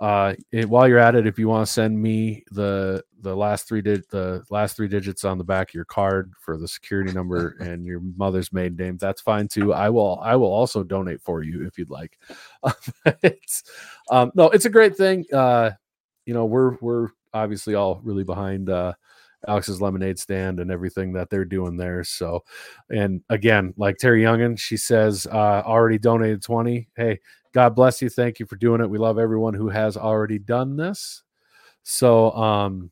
uh, 0.00 0.34
it, 0.52 0.68
while 0.68 0.86
you're 0.86 0.98
at 0.98 1.14
it, 1.14 1.26
if 1.26 1.38
you 1.38 1.48
want 1.48 1.66
to 1.66 1.72
send 1.72 2.00
me 2.00 2.44
the 2.50 3.02
the 3.20 3.34
last 3.34 3.66
three 3.66 3.82
di- 3.82 4.02
the 4.10 4.44
last 4.50 4.76
three 4.76 4.88
digits 4.88 5.24
on 5.24 5.38
the 5.38 5.44
back 5.44 5.70
of 5.70 5.74
your 5.74 5.84
card 5.84 6.32
for 6.38 6.56
the 6.56 6.68
security 6.68 7.12
number 7.12 7.56
and 7.60 7.86
your 7.86 8.00
mother's 8.16 8.52
maiden 8.52 8.76
name, 8.76 8.98
that's 8.98 9.22
fine 9.22 9.48
too. 9.48 9.72
I 9.72 9.88
will 9.90 10.20
I 10.22 10.36
will 10.36 10.52
also 10.52 10.82
donate 10.82 11.22
for 11.22 11.42
you 11.42 11.66
if 11.66 11.78
you'd 11.78 11.90
like. 11.90 12.18
it's 13.22 13.64
um, 14.10 14.30
no, 14.34 14.50
it's 14.50 14.66
a 14.66 14.70
great 14.70 14.96
thing. 14.96 15.24
Uh, 15.32 15.70
you 16.26 16.34
know, 16.34 16.44
we're 16.44 16.76
we're 16.80 17.08
obviously 17.34 17.74
all 17.74 18.00
really 18.02 18.24
behind 18.24 18.70
uh, 18.70 18.92
Alex's 19.46 19.80
lemonade 19.80 20.18
stand 20.18 20.60
and 20.60 20.70
everything 20.70 21.12
that 21.12 21.30
they're 21.30 21.44
doing 21.44 21.76
there. 21.76 22.02
So, 22.04 22.44
and 22.90 23.22
again, 23.30 23.74
like 23.76 23.96
Terry 23.98 24.22
Youngin, 24.22 24.58
she 24.58 24.76
says, 24.76 25.26
uh, 25.30 25.62
already 25.64 25.98
donated 25.98 26.42
20. 26.42 26.88
Hey, 26.96 27.20
God 27.52 27.74
bless 27.74 28.02
you. 28.02 28.08
Thank 28.08 28.40
you 28.40 28.46
for 28.46 28.56
doing 28.56 28.80
it. 28.80 28.90
We 28.90 28.98
love 28.98 29.18
everyone 29.18 29.54
who 29.54 29.68
has 29.68 29.96
already 29.96 30.38
done 30.38 30.76
this. 30.76 31.22
So, 31.82 32.32
um, 32.32 32.90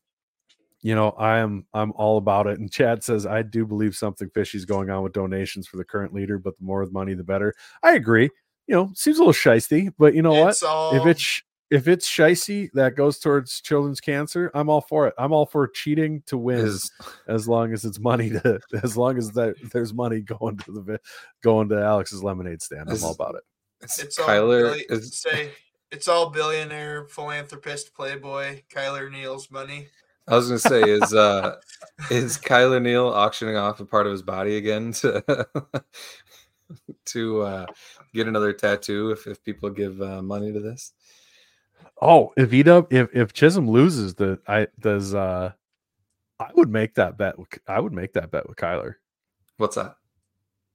you 0.83 0.95
know, 0.95 1.11
I 1.11 1.39
am 1.39 1.67
I'm 1.75 1.93
all 1.97 2.17
about 2.17 2.47
it. 2.47 2.61
And 2.61 2.71
Chad 2.71 3.03
says 3.03 3.27
I 3.27 3.43
do 3.43 3.67
believe 3.67 3.97
something 3.97 4.31
fishy 4.31 4.57
is 4.57 4.65
going 4.65 4.89
on 4.89 5.03
with 5.03 5.13
donations 5.13 5.67
for 5.67 5.79
the 5.79 5.85
current 5.85 6.15
leader, 6.15 6.39
but 6.39 6.57
the 6.59 6.65
more 6.65 6.85
the 6.87 6.93
money, 6.93 7.15
the 7.15 7.25
better. 7.25 7.55
I 7.83 7.95
agree. 7.95 8.31
You 8.69 8.75
know, 8.75 8.91
seems 8.95 9.19
a 9.19 9.21
little 9.21 9.33
shisty, 9.33 9.93
but 9.99 10.15
you 10.15 10.23
know 10.23 10.49
it's 10.49 10.63
what? 10.63 10.69
All, 10.69 10.97
if 10.97 11.07
it's 11.07 11.43
if 11.71 11.89
it's 11.89 12.09
shicey 12.09 12.71
that 12.75 12.95
goes 12.95 13.19
towards 13.19 13.61
children's 13.61 14.01
cancer, 14.01 14.51
I'm 14.55 14.69
all 14.69 14.81
for 14.81 15.09
it. 15.09 15.15
I'm 15.19 15.33
all 15.33 15.47
for 15.47 15.67
cheating 15.67 16.23
to 16.27 16.39
win, 16.39 16.59
is, 16.59 16.91
as 17.27 17.49
long 17.49 17.73
as 17.73 17.85
it's 17.85 17.99
money 17.99 18.31
to, 18.31 18.61
as 18.83 18.97
long 18.97 19.19
as 19.19 19.33
that 19.33 19.57
there's 19.73 19.93
money 19.93 20.21
going 20.21 20.59
to 20.59 20.73
the 20.73 21.01
going 21.43 21.69
to 21.71 21.81
Alex's 21.81 22.23
lemonade 22.23 22.63
stand. 22.63 22.91
I'm 22.91 23.03
all 23.03 23.13
about 23.13 23.35
it. 23.35 23.43
It's, 23.83 23.99
it's 23.99 24.19
Kyler. 24.19 24.71
All 24.71 24.97
is, 24.97 25.19
say 25.19 25.51
it's 25.91 26.09
all 26.09 26.31
billionaire 26.31 27.07
philanthropist 27.07 27.95
playboy 27.95 28.63
Kyler 28.73 29.11
Neal's 29.11 29.51
money. 29.51 29.89
I 30.29 30.35
was 30.37 30.49
gonna 30.49 30.59
say, 30.59 30.83
is 30.83 31.15
uh 31.15 31.57
is 32.11 32.39
Kyler 32.39 32.81
Neal 32.81 33.09
auctioning 33.09 33.57
off 33.57 33.81
a 33.81 33.85
part 33.85 34.07
of 34.07 34.13
his 34.13 34.23
body 34.23 34.57
again 34.57 34.93
to 34.95 35.47
to 37.07 37.43
uh 37.43 37.67
get 38.15 38.29
another 38.29 38.53
tattoo 38.53 39.11
if, 39.11 39.27
if 39.27 39.43
people 39.45 39.69
give 39.71 40.01
uh, 40.01 40.23
money 40.23 40.53
to 40.53 40.61
this? 40.61 40.93
Oh, 42.01 42.33
if 42.37 42.51
Edub, 42.51 42.93
if 42.93 43.09
if 43.15 43.33
Chism 43.33 43.69
loses, 43.69 44.15
the 44.15 44.39
I 44.47 44.69
does 44.79 45.15
uh, 45.15 45.53
I 46.39 46.51
would 46.55 46.71
make 46.71 46.95
that 46.95 47.17
bet. 47.17 47.37
I 47.67 47.81
would 47.81 47.93
make 47.93 48.13
that 48.15 48.31
bet 48.31 48.49
with 48.49 48.59
Kyler. 48.59 48.95
What's 49.57 49.77
that? 49.77 49.97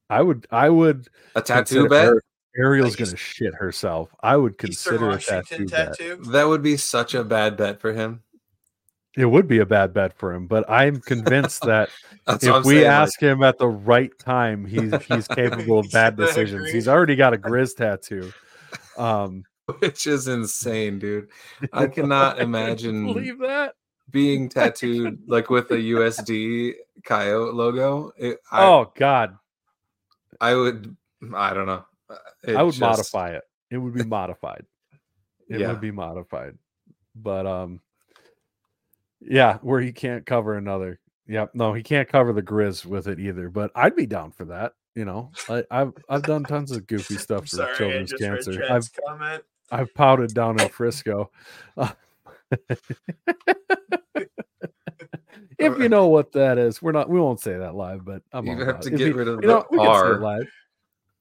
I 0.09 0.21
would. 0.21 0.47
I 0.51 0.69
would 0.69 1.07
a 1.35 1.41
tattoo 1.41 1.87
bet. 1.87 2.07
Her, 2.07 2.23
Ariel's 2.57 2.99
like 2.99 3.07
gonna 3.07 3.17
shit 3.17 3.53
herself. 3.53 4.13
I 4.21 4.35
would 4.35 4.57
consider 4.57 5.11
a 5.11 5.19
tattoo, 5.19 5.65
tattoo. 5.65 6.17
Bet. 6.17 6.31
That 6.31 6.47
would 6.47 6.61
be 6.61 6.77
such 6.77 7.13
a 7.13 7.23
bad 7.23 7.55
bet 7.55 7.79
for 7.79 7.93
him. 7.93 8.23
It 9.15 9.25
would 9.25 9.47
be 9.47 9.59
a 9.59 9.65
bad 9.65 9.93
bet 9.93 10.13
for 10.13 10.33
him, 10.33 10.47
but 10.47 10.69
I'm 10.69 10.99
convinced 11.01 11.61
that 11.65 11.89
if 12.27 12.65
we 12.65 12.75
saying, 12.75 12.87
ask 12.87 13.21
like... 13.21 13.31
him 13.31 13.43
at 13.43 13.57
the 13.57 13.67
right 13.67 14.11
time, 14.19 14.65
he's 14.65 14.93
he's 15.03 15.27
capable 15.27 15.79
of 15.79 15.89
bad 15.91 16.17
decisions. 16.17 16.71
He's 16.71 16.87
already 16.87 17.15
got 17.15 17.33
a 17.33 17.37
Grizz 17.49 17.75
tattoo. 17.75 18.33
Um, 18.97 19.43
which 19.79 20.07
is 20.07 20.27
insane, 20.27 20.99
dude. 20.99 21.29
I 21.73 21.87
cannot 21.87 22.39
imagine 22.39 23.05
believe 23.05 23.39
that 23.39 23.75
being 24.09 24.49
tattooed 24.49 25.19
like 25.27 25.49
with 25.49 25.71
a 25.71 25.75
USD 25.75 26.73
coyote 27.03 27.53
logo. 27.53 28.11
It, 28.17 28.39
I, 28.51 28.65
oh 28.65 28.91
God, 28.95 29.37
I 30.39 30.55
would. 30.55 30.95
I 31.33 31.53
don't 31.53 31.67
know. 31.67 31.85
It 32.43 32.55
I 32.55 32.63
would 32.63 32.71
just... 32.71 32.81
modify 32.81 33.31
it. 33.31 33.43
It 33.69 33.77
would 33.77 33.93
be 33.93 34.03
modified. 34.03 34.65
It 35.49 35.59
yeah. 35.59 35.67
would 35.67 35.81
be 35.81 35.91
modified, 35.91 36.57
but 37.13 37.45
um, 37.45 37.81
yeah, 39.19 39.57
where 39.57 39.81
he 39.81 39.91
can't 39.91 40.25
cover 40.25 40.55
another. 40.55 41.01
Yep, 41.27 41.51
no, 41.55 41.73
he 41.73 41.83
can't 41.83 42.07
cover 42.07 42.31
the 42.31 42.41
Grizz 42.41 42.85
with 42.85 43.07
it 43.07 43.19
either. 43.19 43.49
But 43.49 43.69
I'd 43.75 43.97
be 43.97 44.05
down 44.05 44.31
for 44.31 44.45
that. 44.45 44.75
You 44.95 45.03
know, 45.03 45.31
I, 45.49 45.65
I've 45.69 45.93
I've 46.07 46.23
done 46.23 46.45
tons 46.45 46.71
of 46.71 46.87
goofy 46.87 47.15
stuff 47.17 47.41
for 47.41 47.57
sorry, 47.57 47.75
children's 47.75 48.13
cancer. 48.13 48.63
I've 48.69 48.89
comment. 49.05 49.43
I've 49.71 49.93
pouted 49.95 50.33
down 50.33 50.59
in 50.61 50.69
Frisco. 50.69 51.31
Uh, 51.77 51.89
if 55.57 55.77
you 55.79 55.89
know 55.89 56.07
what 56.07 56.31
that 56.33 56.57
is, 56.57 56.81
we're 56.81 56.91
not. 56.91 57.09
We 57.09 57.19
won't 57.19 57.39
say 57.39 57.57
that 57.57 57.75
live, 57.75 58.03
but 58.05 58.21
I'm 58.33 58.45
You 58.45 58.57
have 58.65 58.79
to. 58.81 58.91
If 58.91 58.97
get 58.97 59.07
you- 59.07 59.13
rid 59.13 59.27
of 59.27 59.41
you 59.41 59.47
know, 59.47 59.65
the 59.71 59.77
we 59.77 59.77
can 59.77 59.85
say 59.87 59.91
it 59.91 60.13
R. 60.13 60.19
live. 60.19 60.47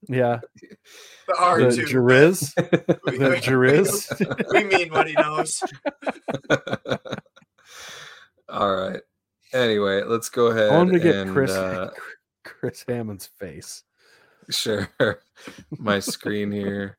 Yeah, 0.09 0.41
The 1.29 1.37
R 1.39 1.61
the. 1.61 1.83
Jariz, 1.83 2.55
the 2.55 3.39
Jariz. 3.43 4.53
we 4.53 4.65
mean 4.65 4.91
what 4.93 5.07
he 5.07 5.13
knows. 5.15 5.63
All 8.49 8.75
right. 8.75 9.01
Anyway, 9.53 10.03
let's 10.05 10.29
go 10.31 10.47
ahead 10.47 10.71
I 10.71 10.77
want 10.77 10.93
to 10.93 10.99
get 11.01 11.15
and 11.17 11.33
Chris 11.33 11.51
uh, 11.51 11.91
Chris 12.45 12.85
Hammond's 12.89 13.27
face. 13.39 13.83
Sure. 14.49 14.89
my 15.79 16.01
screen 16.01 16.51
here. 16.51 16.97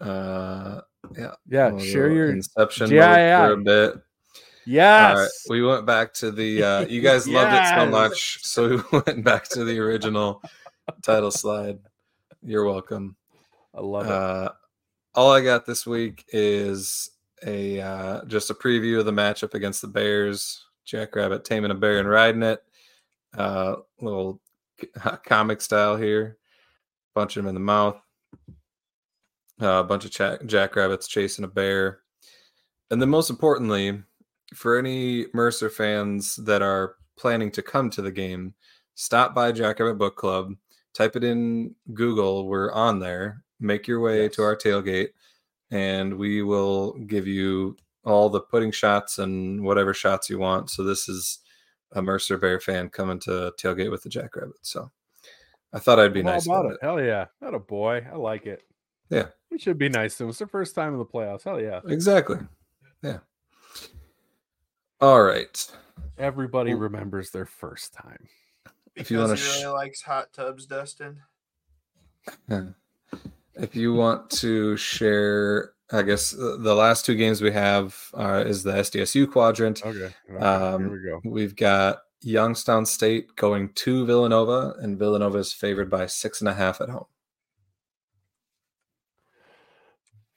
Uh, 0.00 0.80
yeah. 1.16 1.32
Yeah, 1.48 1.74
a 1.74 1.80
share 1.80 2.10
your 2.10 2.30
Inception 2.30 2.90
mode 2.90 2.98
for 2.98 3.52
a 3.52 3.56
bit. 3.56 4.02
yes. 4.64 5.10
All 5.10 5.22
right, 5.22 5.30
we 5.48 5.62
went 5.62 5.86
back 5.86 6.12
to 6.14 6.30
the. 6.30 6.62
Uh, 6.62 6.80
you 6.88 7.00
guys 7.00 7.28
loved 7.28 7.54
it 7.54 7.68
so 7.68 7.86
much, 7.86 8.44
so 8.44 8.68
we 8.68 9.00
went 9.06 9.24
back 9.24 9.44
to 9.50 9.64
the 9.64 9.78
original 9.78 10.42
title 11.02 11.30
slide. 11.30 11.78
You're 12.42 12.64
welcome. 12.64 13.16
I 13.74 13.80
love 13.80 14.06
it. 14.06 14.12
Uh, 14.12 14.52
all 15.14 15.32
I 15.32 15.42
got 15.42 15.66
this 15.66 15.86
week 15.86 16.24
is 16.28 17.10
a 17.44 17.80
uh, 17.80 18.24
just 18.26 18.50
a 18.50 18.54
preview 18.54 18.98
of 18.98 19.06
the 19.06 19.12
matchup 19.12 19.54
against 19.54 19.82
the 19.82 19.88
Bears. 19.88 20.64
Jackrabbit 20.84 21.44
taming 21.44 21.72
a 21.72 21.74
bear 21.74 21.98
and 21.98 22.08
riding 22.08 22.42
it. 22.42 22.62
Uh, 23.36 23.76
little 24.00 24.40
comic 25.24 25.60
style 25.60 25.96
here. 25.96 26.38
Punch 27.14 27.36
him 27.36 27.46
in 27.46 27.54
the 27.54 27.60
mouth. 27.60 28.00
Uh, 29.60 29.80
a 29.80 29.84
bunch 29.84 30.04
of 30.04 30.10
jack- 30.10 30.44
jackrabbits 30.44 31.08
chasing 31.08 31.44
a 31.44 31.48
bear. 31.48 32.00
And 32.90 33.00
then, 33.00 33.08
most 33.08 33.30
importantly, 33.30 34.02
for 34.54 34.78
any 34.78 35.26
Mercer 35.32 35.70
fans 35.70 36.36
that 36.36 36.62
are 36.62 36.96
planning 37.16 37.50
to 37.52 37.62
come 37.62 37.90
to 37.90 38.02
the 38.02 38.12
game, 38.12 38.54
stop 38.94 39.34
by 39.34 39.52
Jackrabbit 39.52 39.98
Book 39.98 40.16
Club. 40.16 40.52
Type 40.94 41.16
it 41.16 41.24
in 41.24 41.74
Google. 41.92 42.46
We're 42.46 42.72
on 42.72 43.00
there. 43.00 43.42
Make 43.58 43.88
your 43.88 44.00
way 44.00 44.28
to 44.28 44.42
our 44.42 44.56
tailgate, 44.56 45.10
and 45.70 46.16
we 46.18 46.42
will 46.42 46.92
give 47.06 47.26
you 47.26 47.76
all 48.04 48.28
the 48.28 48.40
pudding 48.40 48.70
shots 48.70 49.18
and 49.18 49.62
whatever 49.62 49.92
shots 49.92 50.30
you 50.30 50.38
want. 50.38 50.70
So 50.70 50.84
this 50.84 51.08
is 51.08 51.40
a 51.92 52.02
Mercer 52.02 52.38
Bear 52.38 52.60
fan 52.60 52.88
coming 52.88 53.18
to 53.20 53.52
tailgate 53.60 53.90
with 53.90 54.02
the 54.02 54.08
Jackrabbit. 54.08 54.56
So 54.62 54.90
I 55.72 55.78
thought 55.78 55.98
I'd 55.98 56.12
be 56.12 56.20
I'm 56.20 56.26
nice 56.26 56.46
about 56.46 56.66
about 56.66 56.74
it. 56.74 56.78
Hell 56.82 57.02
yeah. 57.02 57.26
Not 57.40 57.54
a 57.54 57.58
boy. 57.58 58.06
I 58.10 58.16
like 58.16 58.46
it. 58.46 58.62
Yeah. 59.10 59.26
We 59.50 59.58
should 59.58 59.78
be 59.78 59.88
nice 59.88 60.16
to 60.18 60.24
him. 60.24 60.30
It's 60.30 60.38
their 60.38 60.46
first 60.48 60.74
time 60.74 60.92
in 60.92 60.98
the 60.98 61.04
playoffs. 61.04 61.44
Hell 61.44 61.60
yeah. 61.60 61.80
Exactly. 61.86 62.38
Yeah. 63.02 63.18
All 65.00 65.22
right. 65.22 65.70
Everybody 66.18 66.72
Well- 66.72 66.82
remembers 66.82 67.30
their 67.30 67.46
first 67.46 67.92
time. 67.94 68.28
If 68.94 69.08
Because 69.08 69.10
you 69.10 69.18
wanna 69.18 69.34
he 69.36 69.62
really 69.62 69.66
likes 69.74 70.02
hot 70.02 70.32
tubs, 70.32 70.66
Dustin. 70.66 71.20
If 73.54 73.76
you 73.76 73.94
want 73.94 74.30
to 74.30 74.76
share, 74.76 75.72
I 75.92 76.02
guess 76.02 76.34
uh, 76.34 76.56
the 76.58 76.74
last 76.74 77.04
two 77.06 77.14
games 77.14 77.40
we 77.42 77.52
have 77.52 77.96
uh, 78.14 78.42
is 78.46 78.62
the 78.62 78.72
SDSU 78.72 79.30
quadrant. 79.30 79.84
Okay. 79.84 80.14
okay, 80.30 80.44
Um, 80.44 80.80
here 80.82 80.90
we 80.90 81.02
go. 81.02 81.20
We've 81.30 81.54
got 81.56 81.98
Youngstown 82.22 82.86
State 82.86 83.36
going 83.36 83.68
to 83.74 84.04
Villanova, 84.06 84.74
and 84.80 84.98
Villanova 84.98 85.38
is 85.38 85.52
favored 85.52 85.88
by 85.90 86.06
six 86.06 86.40
and 86.40 86.48
a 86.48 86.54
half 86.54 86.80
at 86.80 86.88
home. 86.88 87.06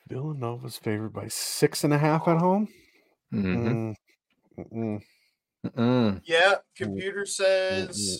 Villanova's 0.10 0.78
favored 0.78 1.14
by 1.14 1.28
six 1.28 1.84
and 1.84 1.94
a 1.94 1.98
half 1.98 2.28
at 2.28 2.40
home. 2.40 2.68
Mhm. 3.34 3.46
Mm, 3.46 3.96
mm-mm. 4.58 5.04
Mm-mm. 5.66 6.22
Yeah, 6.26 6.56
computer 6.76 7.26
says 7.26 8.20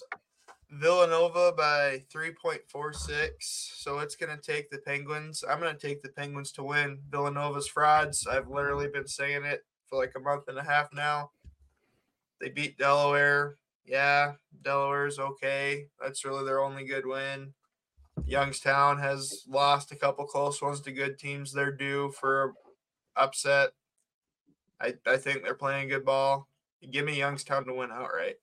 Villanova 0.70 1.54
by 1.54 2.04
3.46. 2.14 3.74
So 3.78 4.00
it's 4.00 4.16
going 4.16 4.36
to 4.36 4.42
take 4.42 4.70
the 4.70 4.80
Penguins. 4.80 5.44
I'm 5.50 5.60
going 5.60 5.76
to 5.76 5.88
take 5.88 6.04
the 6.04 6.10
Penguins 6.10 6.52
to 6.54 6.64
win. 6.64 7.02
Villanova's 7.10 7.68
frauds. 7.68 8.28
I've 8.28 8.50
literally 8.50 8.88
been 8.88 9.08
saying 9.08 9.46
it 9.46 9.66
for 9.88 9.98
like 9.98 10.14
a 10.16 10.20
month 10.20 10.48
and 10.48 10.60
a 10.60 10.64
half 10.64 10.94
now. 10.94 11.32
They 12.40 12.50
beat 12.50 12.78
Delaware. 12.78 13.58
Yeah, 13.86 14.34
Delaware's 14.62 15.18
okay. 15.18 15.88
That's 16.00 16.24
really 16.24 16.46
their 16.46 16.62
only 16.62 16.86
good 16.86 17.06
win. 17.08 17.54
Youngstown 18.26 19.00
has 19.00 19.44
lost 19.48 19.92
a 19.92 19.96
couple 19.96 20.26
close 20.26 20.62
ones 20.62 20.82
to 20.82 20.92
good 20.92 21.18
teams. 21.18 21.52
They're 21.52 21.72
due 21.72 22.12
for 22.20 22.54
upset. 23.16 23.72
I, 24.82 24.94
I 25.06 25.18
think 25.18 25.44
they're 25.44 25.54
playing 25.54 25.90
good 25.90 26.06
ball. 26.06 26.48
Give 26.90 27.06
me 27.06 27.18
Youngstown 27.18 27.66
to 27.66 27.74
win 27.74 27.92
outright. 27.92 28.36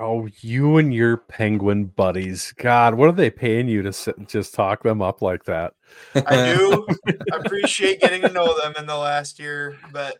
Oh, 0.00 0.28
you 0.40 0.76
and 0.76 0.94
your 0.94 1.16
penguin 1.16 1.86
buddies. 1.86 2.52
God, 2.56 2.94
what 2.94 3.08
are 3.08 3.12
they 3.12 3.30
paying 3.30 3.66
you 3.66 3.82
to 3.82 3.92
sit 3.92 4.16
and 4.16 4.28
just 4.28 4.54
talk 4.54 4.84
them 4.84 5.02
up 5.02 5.22
like 5.22 5.44
that? 5.44 5.74
I 6.14 6.54
do 6.54 6.86
appreciate 7.32 8.00
getting 8.00 8.22
to 8.22 8.28
know 8.28 8.56
them 8.60 8.74
in 8.78 8.86
the 8.86 8.96
last 8.96 9.40
year, 9.40 9.76
but 9.92 10.18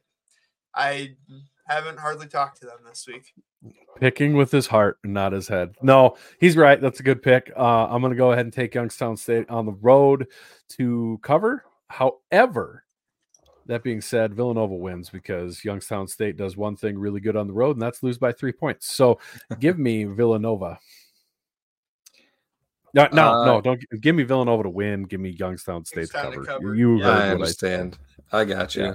I 0.74 1.16
haven't 1.66 1.98
hardly 1.98 2.26
talked 2.26 2.60
to 2.60 2.66
them 2.66 2.78
this 2.86 3.06
week. 3.06 3.34
Picking 4.00 4.36
with 4.36 4.50
his 4.50 4.66
heart 4.66 4.98
and 5.02 5.12
not 5.12 5.32
his 5.32 5.48
head. 5.48 5.74
No, 5.82 6.16
he's 6.40 6.56
right. 6.56 6.80
That's 6.80 7.00
a 7.00 7.02
good 7.02 7.22
pick. 7.22 7.52
Uh, 7.56 7.86
I'm 7.86 8.00
going 8.00 8.12
to 8.12 8.16
go 8.16 8.32
ahead 8.32 8.46
and 8.46 8.52
take 8.52 8.74
Youngstown 8.74 9.16
State 9.16 9.50
on 9.50 9.66
the 9.66 9.72
road 9.72 10.28
to 10.70 11.18
cover. 11.22 11.64
However, 11.88 12.84
that 13.66 13.82
being 13.82 14.00
said, 14.00 14.34
Villanova 14.34 14.74
wins 14.74 15.10
because 15.10 15.64
Youngstown 15.64 16.06
State 16.08 16.36
does 16.36 16.56
one 16.56 16.76
thing 16.76 16.98
really 16.98 17.20
good 17.20 17.36
on 17.36 17.46
the 17.46 17.52
road, 17.52 17.76
and 17.76 17.82
that's 17.82 18.02
lose 18.02 18.18
by 18.18 18.32
three 18.32 18.52
points. 18.52 18.90
So 18.92 19.18
give 19.58 19.78
me 19.78 20.04
Villanova. 20.04 20.78
No, 22.94 23.08
no, 23.12 23.32
Uh, 23.32 23.44
no, 23.44 23.60
don't 23.60 23.82
give 24.00 24.14
me 24.14 24.22
Villanova 24.22 24.62
to 24.62 24.70
win. 24.70 25.02
Give 25.02 25.20
me 25.20 25.30
Youngstown 25.30 25.84
State 25.84 26.10
to 26.10 26.18
Youngstown 26.18 26.30
to 26.30 26.36
cover. 26.38 26.46
cover. 26.46 26.74
You 26.74 26.98
Yeah, 26.98 27.04
heard 27.04 27.14
I 27.14 27.16
what 27.18 27.28
I 27.28 27.34
understand. 27.34 27.98
I 28.32 28.44
got 28.44 28.74
you. 28.74 28.84
Yeah. 28.84 28.94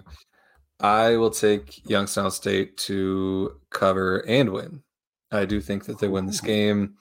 I 0.84 1.16
will 1.16 1.30
take 1.30 1.90
Youngstown 1.90 2.30
State 2.30 2.76
to 2.78 3.56
cover 3.70 4.18
and 4.28 4.50
win. 4.50 4.84
I 5.32 5.46
do 5.46 5.62
think 5.62 5.86
that 5.86 5.98
they 5.98 6.10
win 6.10 6.26
this 6.26 6.42
game. 6.42 6.96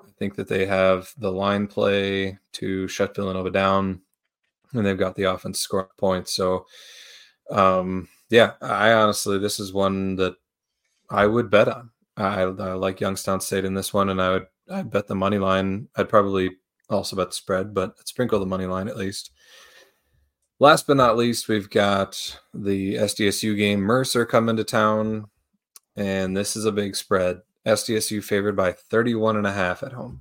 I 0.00 0.08
think 0.16 0.36
that 0.36 0.46
they 0.46 0.66
have 0.66 1.12
the 1.18 1.32
line 1.32 1.66
play 1.66 2.38
to 2.52 2.86
shut 2.86 3.16
Villanova 3.16 3.50
down, 3.50 4.02
and 4.72 4.86
they've 4.86 4.96
got 4.96 5.16
the 5.16 5.24
offense 5.24 5.58
scoring 5.58 5.88
points. 5.98 6.32
So, 6.32 6.66
um, 7.50 8.08
yeah, 8.30 8.52
I 8.62 8.92
honestly, 8.92 9.38
this 9.38 9.58
is 9.58 9.72
one 9.72 10.14
that 10.16 10.36
I 11.10 11.26
would 11.26 11.50
bet 11.50 11.66
on. 11.68 11.90
I, 12.16 12.42
I 12.42 12.72
like 12.74 13.00
Youngstown 13.00 13.40
State 13.40 13.64
in 13.64 13.74
this 13.74 13.92
one, 13.92 14.10
and 14.10 14.22
I 14.22 14.30
would 14.30 14.46
I'd 14.70 14.90
bet 14.90 15.08
the 15.08 15.16
money 15.16 15.38
line. 15.38 15.88
I'd 15.96 16.08
probably 16.08 16.52
also 16.88 17.16
bet 17.16 17.30
the 17.30 17.34
spread, 17.34 17.74
but 17.74 17.96
I'd 17.98 18.08
sprinkle 18.08 18.38
the 18.38 18.46
money 18.46 18.66
line 18.66 18.86
at 18.86 18.96
least. 18.96 19.32
Last 20.60 20.86
but 20.86 20.96
not 20.96 21.16
least, 21.16 21.48
we've 21.48 21.68
got 21.68 22.38
the 22.52 22.94
SDSU 22.94 23.56
game. 23.56 23.80
Mercer 23.80 24.24
coming 24.24 24.56
to 24.56 24.64
town, 24.64 25.26
and 25.96 26.36
this 26.36 26.54
is 26.54 26.64
a 26.64 26.72
big 26.72 26.94
spread. 26.94 27.42
SDSU 27.66 28.22
favored 28.22 28.56
by 28.56 28.72
31 28.72 29.36
and 29.36 29.46
a 29.46 29.52
half 29.52 29.82
at 29.82 29.92
home. 29.92 30.20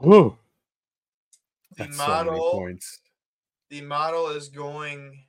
Whew. 0.00 0.36
The 1.76 1.84
That's 1.84 1.96
so 1.96 2.06
model, 2.06 2.50
points. 2.52 3.00
the 3.70 3.80
model 3.80 4.28
is 4.28 4.48
going 4.48 5.24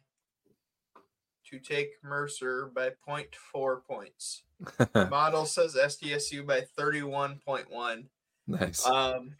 to 1.49 1.59
take 1.59 1.91
Mercer 2.03 2.71
by 2.75 2.89
0.4 3.07 3.83
points. 3.85 4.43
The 4.77 5.07
model 5.11 5.45
says 5.45 5.75
SDSU 5.75 6.45
by 6.45 6.63
31.1. 6.77 8.05
nice. 8.47 8.85
Um, 8.85 9.35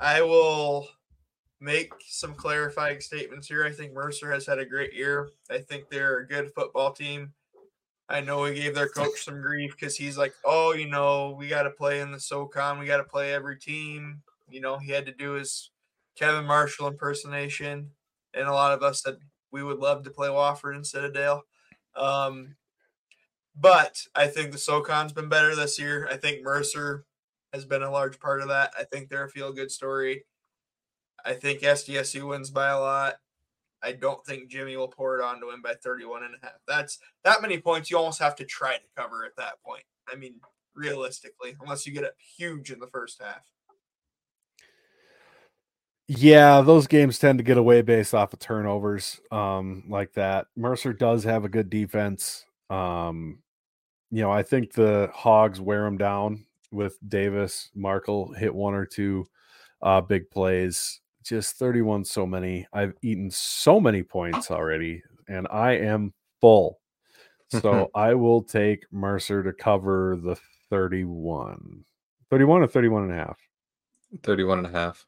I 0.00 0.22
will 0.22 0.88
make 1.64 1.92
some 2.06 2.34
clarifying 2.34 3.00
statements 3.00 3.48
here. 3.48 3.64
I 3.64 3.72
think 3.72 3.94
Mercer 3.94 4.30
has 4.30 4.46
had 4.46 4.58
a 4.58 4.66
great 4.66 4.92
year. 4.92 5.30
I 5.50 5.58
think 5.58 5.88
they're 5.88 6.18
a 6.18 6.26
good 6.26 6.52
football 6.54 6.92
team. 6.92 7.32
I 8.08 8.20
know 8.20 8.42
we 8.42 8.54
gave 8.54 8.74
their 8.74 8.88
coach 8.88 9.24
some 9.24 9.40
grief 9.40 9.72
because 9.72 9.96
he's 9.96 10.18
like, 10.18 10.34
oh, 10.44 10.74
you 10.74 10.86
know, 10.86 11.34
we 11.38 11.48
got 11.48 11.62
to 11.62 11.70
play 11.70 12.00
in 12.00 12.12
the 12.12 12.20
SoCon. 12.20 12.78
We 12.78 12.84
got 12.84 12.98
to 12.98 13.04
play 13.04 13.32
every 13.32 13.58
team. 13.58 14.22
You 14.48 14.60
know, 14.60 14.76
he 14.76 14.92
had 14.92 15.06
to 15.06 15.12
do 15.12 15.32
his 15.32 15.70
Kevin 16.16 16.44
Marshall 16.44 16.88
impersonation. 16.88 17.90
And 18.34 18.46
a 18.46 18.52
lot 18.52 18.72
of 18.72 18.82
us 18.82 19.02
said 19.02 19.16
we 19.50 19.62
would 19.62 19.78
love 19.78 20.04
to 20.04 20.10
play 20.10 20.28
Wofford 20.28 20.76
instead 20.76 21.04
of 21.04 21.14
Dale. 21.14 21.44
Um, 21.96 22.56
but 23.58 24.02
I 24.14 24.26
think 24.26 24.52
the 24.52 24.58
SoCon's 24.58 25.12
been 25.12 25.30
better 25.30 25.56
this 25.56 25.78
year. 25.78 26.06
I 26.10 26.18
think 26.18 26.42
Mercer 26.42 27.06
has 27.54 27.64
been 27.64 27.82
a 27.82 27.90
large 27.90 28.20
part 28.20 28.42
of 28.42 28.48
that. 28.48 28.72
I 28.78 28.84
think 28.84 29.08
they're 29.08 29.24
a 29.24 29.30
feel 29.30 29.52
good 29.52 29.70
story. 29.70 30.24
I 31.24 31.32
think 31.32 31.60
SDSU 31.60 32.28
wins 32.28 32.50
by 32.50 32.68
a 32.68 32.78
lot. 32.78 33.14
I 33.82 33.92
don't 33.92 34.24
think 34.24 34.48
Jimmy 34.48 34.76
will 34.76 34.88
pour 34.88 35.18
it 35.18 35.24
on 35.24 35.40
to 35.40 35.46
win 35.46 35.60
by 35.62 35.74
31 35.74 36.24
and 36.24 36.34
a 36.34 36.46
half. 36.46 36.54
That's 36.66 36.98
that 37.22 37.42
many 37.42 37.58
points 37.58 37.90
you 37.90 37.98
almost 37.98 38.20
have 38.20 38.34
to 38.36 38.44
try 38.44 38.76
to 38.76 38.82
cover 38.96 39.24
at 39.24 39.36
that 39.36 39.62
point. 39.64 39.84
I 40.10 40.16
mean, 40.16 40.36
realistically, 40.74 41.56
unless 41.60 41.86
you 41.86 41.92
get 41.92 42.04
up 42.04 42.14
huge 42.18 42.70
in 42.70 42.78
the 42.78 42.86
first 42.86 43.22
half. 43.22 43.42
Yeah, 46.06 46.60
those 46.60 46.86
games 46.86 47.18
tend 47.18 47.38
to 47.38 47.44
get 47.44 47.56
away 47.56 47.80
based 47.80 48.14
off 48.14 48.34
of 48.34 48.38
turnovers, 48.38 49.20
um, 49.30 49.84
like 49.88 50.12
that. 50.14 50.48
Mercer 50.54 50.92
does 50.92 51.24
have 51.24 51.44
a 51.44 51.48
good 51.48 51.70
defense. 51.70 52.44
Um, 52.68 53.38
you 54.10 54.20
know, 54.20 54.30
I 54.30 54.42
think 54.42 54.72
the 54.72 55.10
Hogs 55.14 55.60
wear 55.60 55.82
them 55.84 55.96
down 55.96 56.44
with 56.70 56.98
Davis. 57.08 57.70
Markle 57.74 58.32
hit 58.34 58.54
one 58.54 58.74
or 58.74 58.84
two 58.84 59.26
uh, 59.80 60.02
big 60.02 60.30
plays. 60.30 61.00
Just 61.24 61.56
31 61.56 62.04
so 62.04 62.26
many. 62.26 62.66
I've 62.72 62.94
eaten 63.02 63.30
so 63.30 63.80
many 63.80 64.02
points 64.02 64.50
already, 64.50 65.02
and 65.28 65.48
I 65.50 65.72
am 65.72 66.12
full. 66.40 66.80
So 67.48 67.90
I 67.94 68.14
will 68.14 68.42
take 68.42 68.84
Mercer 68.92 69.42
to 69.42 69.52
cover 69.52 70.18
the 70.22 70.36
31. 70.70 71.84
31 72.30 72.62
or 72.62 72.66
31 72.66 73.04
and 73.04 73.12
a 73.12 73.16
half. 73.16 73.38
31 74.22 74.58
and 74.58 74.66
a 74.66 74.70
half. 74.70 75.06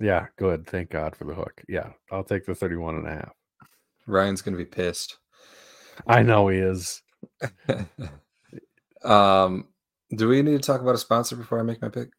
Yeah, 0.00 0.26
good. 0.36 0.66
Thank 0.66 0.90
God 0.90 1.16
for 1.16 1.24
the 1.24 1.34
hook. 1.34 1.62
Yeah, 1.68 1.90
I'll 2.12 2.24
take 2.24 2.44
the 2.44 2.54
31 2.54 2.96
and 2.96 3.06
a 3.06 3.10
half. 3.10 3.32
Ryan's 4.06 4.42
going 4.42 4.56
to 4.56 4.62
be 4.62 4.68
pissed. 4.68 5.18
I 6.06 6.22
know 6.22 6.48
he 6.48 6.58
is. 6.58 7.02
um, 9.04 9.68
do 10.14 10.28
we 10.28 10.42
need 10.42 10.62
to 10.62 10.66
talk 10.66 10.80
about 10.80 10.94
a 10.94 10.98
sponsor 10.98 11.36
before 11.36 11.58
I 11.58 11.62
make 11.62 11.82
my 11.82 11.88
pick? 11.88 12.10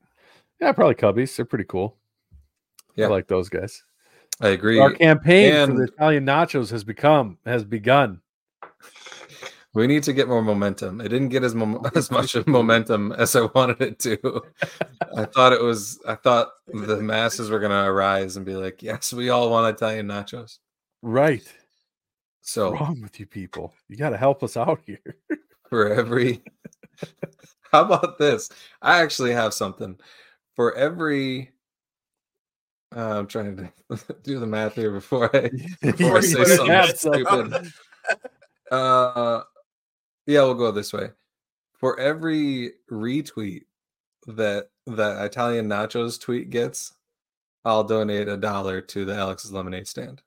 Yeah, 0.60 0.72
probably 0.74 0.96
Cubbies. 0.96 1.36
They're 1.36 1.46
pretty 1.46 1.66
cool. 1.66 1.99
Yeah. 3.00 3.08
I 3.08 3.10
like 3.10 3.28
those 3.28 3.50
guys. 3.50 3.84
I 4.42 4.50
agree. 4.50 4.80
Our 4.80 4.92
campaign 4.92 5.68
for 5.68 5.74
the 5.74 5.84
Italian 5.84 6.26
nachos 6.26 6.72
has 6.72 6.84
become 6.84 7.38
has 7.46 7.64
begun. 7.64 8.22
We 9.74 9.86
need 9.86 10.04
to 10.04 10.14
get 10.14 10.28
more 10.28 10.42
momentum. 10.42 11.00
It 11.00 11.10
didn't 11.10 11.30
get 11.30 11.44
as 11.44 11.56
as 11.96 12.10
much 12.10 12.36
of 12.36 12.48
momentum 12.48 13.12
as 13.12 13.36
I 13.36 13.42
wanted 13.54 13.82
it 13.82 14.00
to. 14.00 14.42
I 15.16 15.26
thought 15.26 15.54
it 15.54 15.62
was. 15.62 16.00
I 16.08 16.16
thought 16.16 16.50
the 16.68 16.98
masses 16.98 17.50
were 17.50 17.60
going 17.60 17.72
to 17.72 17.86
arise 17.86 18.36
and 18.36 18.46
be 18.46 18.56
like, 18.56 18.82
"Yes, 18.82 19.14
we 19.14 19.30
all 19.30 19.50
want 19.50 19.76
Italian 19.76 20.08
nachos." 20.08 20.58
Right. 21.02 21.46
So 22.42 22.72
What's 22.72 22.82
wrong 22.82 23.02
with 23.02 23.20
you 23.20 23.28
people? 23.28 23.74
You 23.90 23.98
got 23.98 24.10
to 24.10 24.18
help 24.18 24.44
us 24.44 24.58
out 24.58 24.82
here. 24.86 25.18
for 25.70 25.94
every, 25.94 26.42
how 27.72 27.86
about 27.86 28.18
this? 28.18 28.50
I 28.82 29.02
actually 29.02 29.34
have 29.34 29.54
something 29.54 30.00
for 30.56 30.74
every. 30.76 31.52
Uh, 32.96 33.20
I'm 33.20 33.28
trying 33.28 33.56
to 33.56 33.70
do 34.24 34.40
the 34.40 34.48
math 34.48 34.76
here 34.76 34.92
before 34.92 35.36
I 35.36 35.50
before 35.82 36.18
I 36.18 36.22
say 36.22 36.40
already 36.40 36.96
something 36.96 37.26
stupid. 37.26 37.72
Uh, 38.72 39.42
yeah, 40.26 40.42
we'll 40.44 40.54
go 40.56 40.72
this 40.72 40.94
way. 40.94 41.10
For 41.74 42.00
every 42.00 42.74
retweet 42.92 43.64
that 44.28 44.70
that 44.88 45.24
Italian 45.26 45.68
nachos 45.68 46.20
tweet 46.20 46.50
gets, 46.50 46.94
I'll 47.64 47.84
donate 47.84 48.28
a 48.28 48.38
dollar 48.38 48.82
to 48.82 49.06
the 49.06 49.16
Alex's 49.16 49.52
Lemonade 49.52 49.88
stand. 49.88 50.22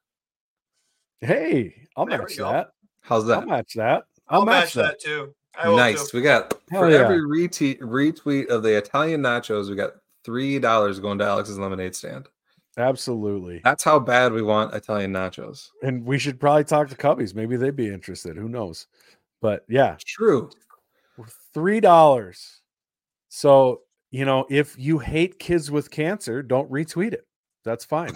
Hey, 1.21 1.87
I'll 1.97 2.07
There 2.07 2.19
match 2.19 2.37
that. 2.37 2.71
How's 3.03 3.27
that? 3.27 3.35
I'll 3.35 3.41
that? 3.41 3.49
match 3.49 3.75
that. 3.75 4.05
I'll, 4.29 4.41
I'll 4.41 4.47
match, 4.47 4.65
match 4.65 4.75
that. 4.75 4.83
that 4.83 5.01
too. 5.01 5.35
I 5.55 5.75
Nice. 5.75 6.11
too. 6.11 6.17
We 6.19 6.23
got 6.23 6.55
Hell 6.71 6.83
for 6.83 6.91
yeah. 6.91 6.99
every 6.99 7.21
retweet 7.21 7.79
retweet 7.81 8.47
of 8.49 8.63
the 8.63 8.77
Italian 8.77 9.21
nachos, 9.23 9.69
we 9.69 9.77
got 9.77 9.93
three 10.25 10.59
dollars 10.59 11.01
going 11.01 11.19
to 11.19 11.25
Alex's 11.25 11.59
Lemonade 11.59 11.95
stand. 11.95 12.29
Absolutely. 12.79 13.61
That's 13.65 13.85
how 13.85 13.99
bad 13.99 14.33
we 14.33 14.43
want 14.43 14.75
Italian 14.75 15.13
nachos. 15.13 15.69
And 15.83 16.05
we 16.05 16.19
should 16.19 16.41
probably 16.41 16.65
talk 16.65 16.89
to 16.89 16.97
Cubbies. 16.97 17.35
Maybe 17.35 17.57
they'd 17.57 17.77
be 17.77 17.89
interested. 17.93 18.37
Who 18.37 18.49
knows? 18.49 18.87
But 19.41 19.65
yeah, 19.69 19.97
True. 20.05 20.51
three 21.53 21.81
dollars. 21.81 22.61
So 23.29 23.83
you 24.11 24.25
know, 24.25 24.47
if 24.51 24.79
you 24.79 24.99
hate 24.99 25.39
kids 25.39 25.71
with 25.71 25.91
cancer, 25.91 26.43
don't 26.43 26.71
retweet 26.71 27.13
it. 27.15 27.27
That's 27.65 27.85
fine. 27.85 28.13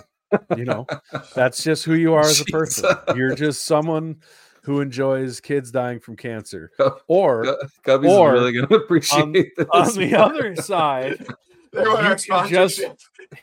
You 0.56 0.64
know, 0.64 0.86
that's 1.34 1.62
just 1.64 1.84
who 1.84 1.94
you 1.94 2.12
are 2.14 2.20
as 2.20 2.40
a 2.40 2.44
person. 2.46 2.94
You're 3.14 3.34
just 3.34 3.64
someone 3.64 4.16
who 4.62 4.80
enjoys 4.80 5.40
kids 5.40 5.70
dying 5.70 6.00
from 6.00 6.16
cancer. 6.16 6.70
Or 7.06 7.56
Cubby's 7.84 8.10
Or 8.10 8.32
really 8.32 8.52
going 8.52 8.66
to 8.68 8.74
appreciate 8.74 9.56
this. 9.56 9.66
on 9.72 9.94
the 9.94 10.14
other 10.16 10.54
side, 10.56 11.24
You 11.76 12.16
can 12.16 12.48
just- 12.48 12.80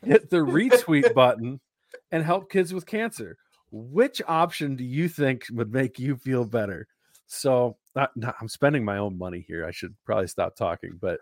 hit 0.04 0.30
the 0.30 0.38
retweet 0.38 1.14
button 1.14 1.60
and 2.12 2.24
help 2.24 2.50
kids 2.52 2.74
with 2.74 2.86
cancer. 2.86 3.38
Which 3.72 4.22
option 4.28 4.76
do 4.76 4.84
you 4.84 5.08
think 5.10 5.46
would 5.52 5.72
make 5.74 5.98
you 6.00 6.16
feel 6.16 6.46
better? 6.46 6.88
So 7.28 7.78
not, 7.96 8.16
not- 8.16 8.36
I'm 8.40 8.48
spending 8.50 8.86
my 8.86 8.98
own 8.98 9.18
money 9.18 9.44
here. 9.48 9.66
I 9.66 9.72
should 9.72 9.96
probably 10.06 10.28
stop 10.28 10.56
talking, 10.56 10.98
but 11.02 11.20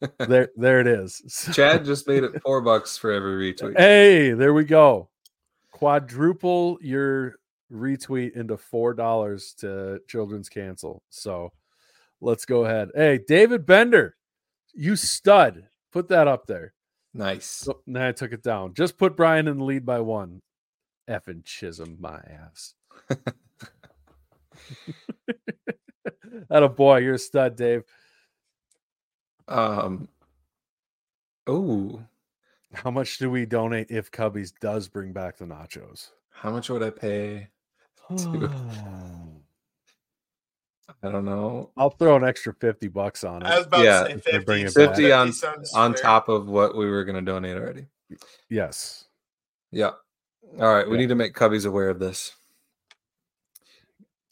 there, 0.28 0.48
there 0.56 0.80
it 0.80 0.86
is. 0.86 1.20
So- 1.28 1.52
Chad 1.52 1.84
just 1.84 2.06
made 2.08 2.24
it 2.24 2.40
four 2.42 2.60
bucks 2.60 2.96
for 2.96 3.10
every 3.12 3.52
retweet. 3.52 3.76
hey, 3.78 4.32
there 4.32 4.54
we 4.54 4.64
go. 4.64 5.08
Quadruple 5.72 6.78
your 6.82 7.36
retweet 7.72 8.36
into 8.36 8.56
four 8.56 8.92
dollars 8.94 9.54
to 9.58 10.00
Children's 10.08 10.48
Cancel. 10.48 11.02
So 11.10 11.52
let's 12.20 12.44
go 12.44 12.64
ahead. 12.64 12.88
Hey, 12.94 13.18
David 13.26 13.64
Bender, 13.66 14.16
you 14.74 14.96
stud. 14.96 15.66
Put 15.92 16.08
that 16.08 16.28
up 16.28 16.46
there. 16.46 16.72
Nice. 17.12 17.66
Oh, 17.68 17.80
nah, 17.86 18.08
I 18.08 18.12
took 18.12 18.32
it 18.32 18.42
down. 18.42 18.74
Just 18.74 18.96
put 18.98 19.16
Brian 19.16 19.48
in 19.48 19.58
the 19.58 19.64
lead 19.64 19.84
by 19.84 20.00
one. 20.00 20.40
Efton 21.08 21.42
Chism 21.42 21.98
my 21.98 22.20
ass. 22.20 22.74
that 26.48 26.62
a 26.62 26.68
boy. 26.68 26.98
You're 26.98 27.14
a 27.14 27.18
stud, 27.18 27.56
Dave. 27.56 27.82
Um. 29.48 30.08
Oh, 31.46 32.00
How 32.72 32.92
much 32.92 33.18
do 33.18 33.28
we 33.30 33.46
donate 33.46 33.90
if 33.90 34.12
Cubbies 34.12 34.52
does 34.60 34.86
bring 34.86 35.12
back 35.12 35.38
the 35.38 35.46
nachos? 35.46 36.10
how 36.32 36.50
much 36.50 36.70
would 36.70 36.82
I 36.82 36.90
pay? 36.90 37.48
I 41.02 41.10
don't 41.10 41.24
know. 41.24 41.70
I'll 41.76 41.90
throw 41.90 42.16
an 42.16 42.24
extra 42.24 42.52
50 42.54 42.88
bucks 42.88 43.24
on 43.24 43.42
I 43.42 43.56
was 43.56 43.64
it. 43.64 43.66
about 43.68 43.84
Yeah, 43.84 44.02
to 44.04 44.08
say 44.22 44.30
50. 44.32 44.44
bring 44.44 44.66
it 44.66 44.72
50 44.72 45.12
on- 45.12 45.32
On 45.74 45.94
top 45.94 46.28
of 46.28 46.48
what 46.48 46.76
we 46.76 46.88
were 46.90 47.04
going 47.04 47.16
to 47.24 47.32
donate 47.32 47.56
already. 47.56 47.86
Yes. 48.48 49.04
Yeah. 49.70 49.92
All 50.58 50.74
right. 50.74 50.86
We 50.86 50.94
Yeah. 50.94 51.00
need 51.02 51.08
to 51.10 51.14
make 51.14 51.34
Cubbies 51.34 51.66
aware 51.66 51.90
of 51.90 51.98
this. 51.98 52.34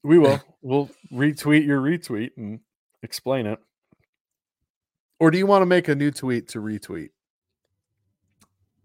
We 0.03 0.19
will. 0.19 0.41
we'll 0.63 0.91
retweet 1.13 1.65
your 1.67 1.81
retweet 1.81 2.31
and 2.37 2.61
explain 3.03 3.47
it. 3.47 3.59
Or 5.21 5.31
do 5.31 5.39
you 5.39 5.47
want 5.47 5.63
to 5.63 5.67
make 5.67 5.89
a 5.89 5.95
new 5.95 6.11
tweet 6.11 6.49
to 6.49 6.61
retweet? 6.61 7.11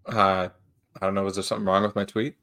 Uh, 0.05 0.49
I 1.01 1.05
don't 1.05 1.13
know. 1.13 1.23
Was 1.23 1.35
there 1.35 1.43
something 1.43 1.65
wrong 1.65 1.83
with 1.83 1.95
my 1.95 2.05
tweet? 2.05 2.35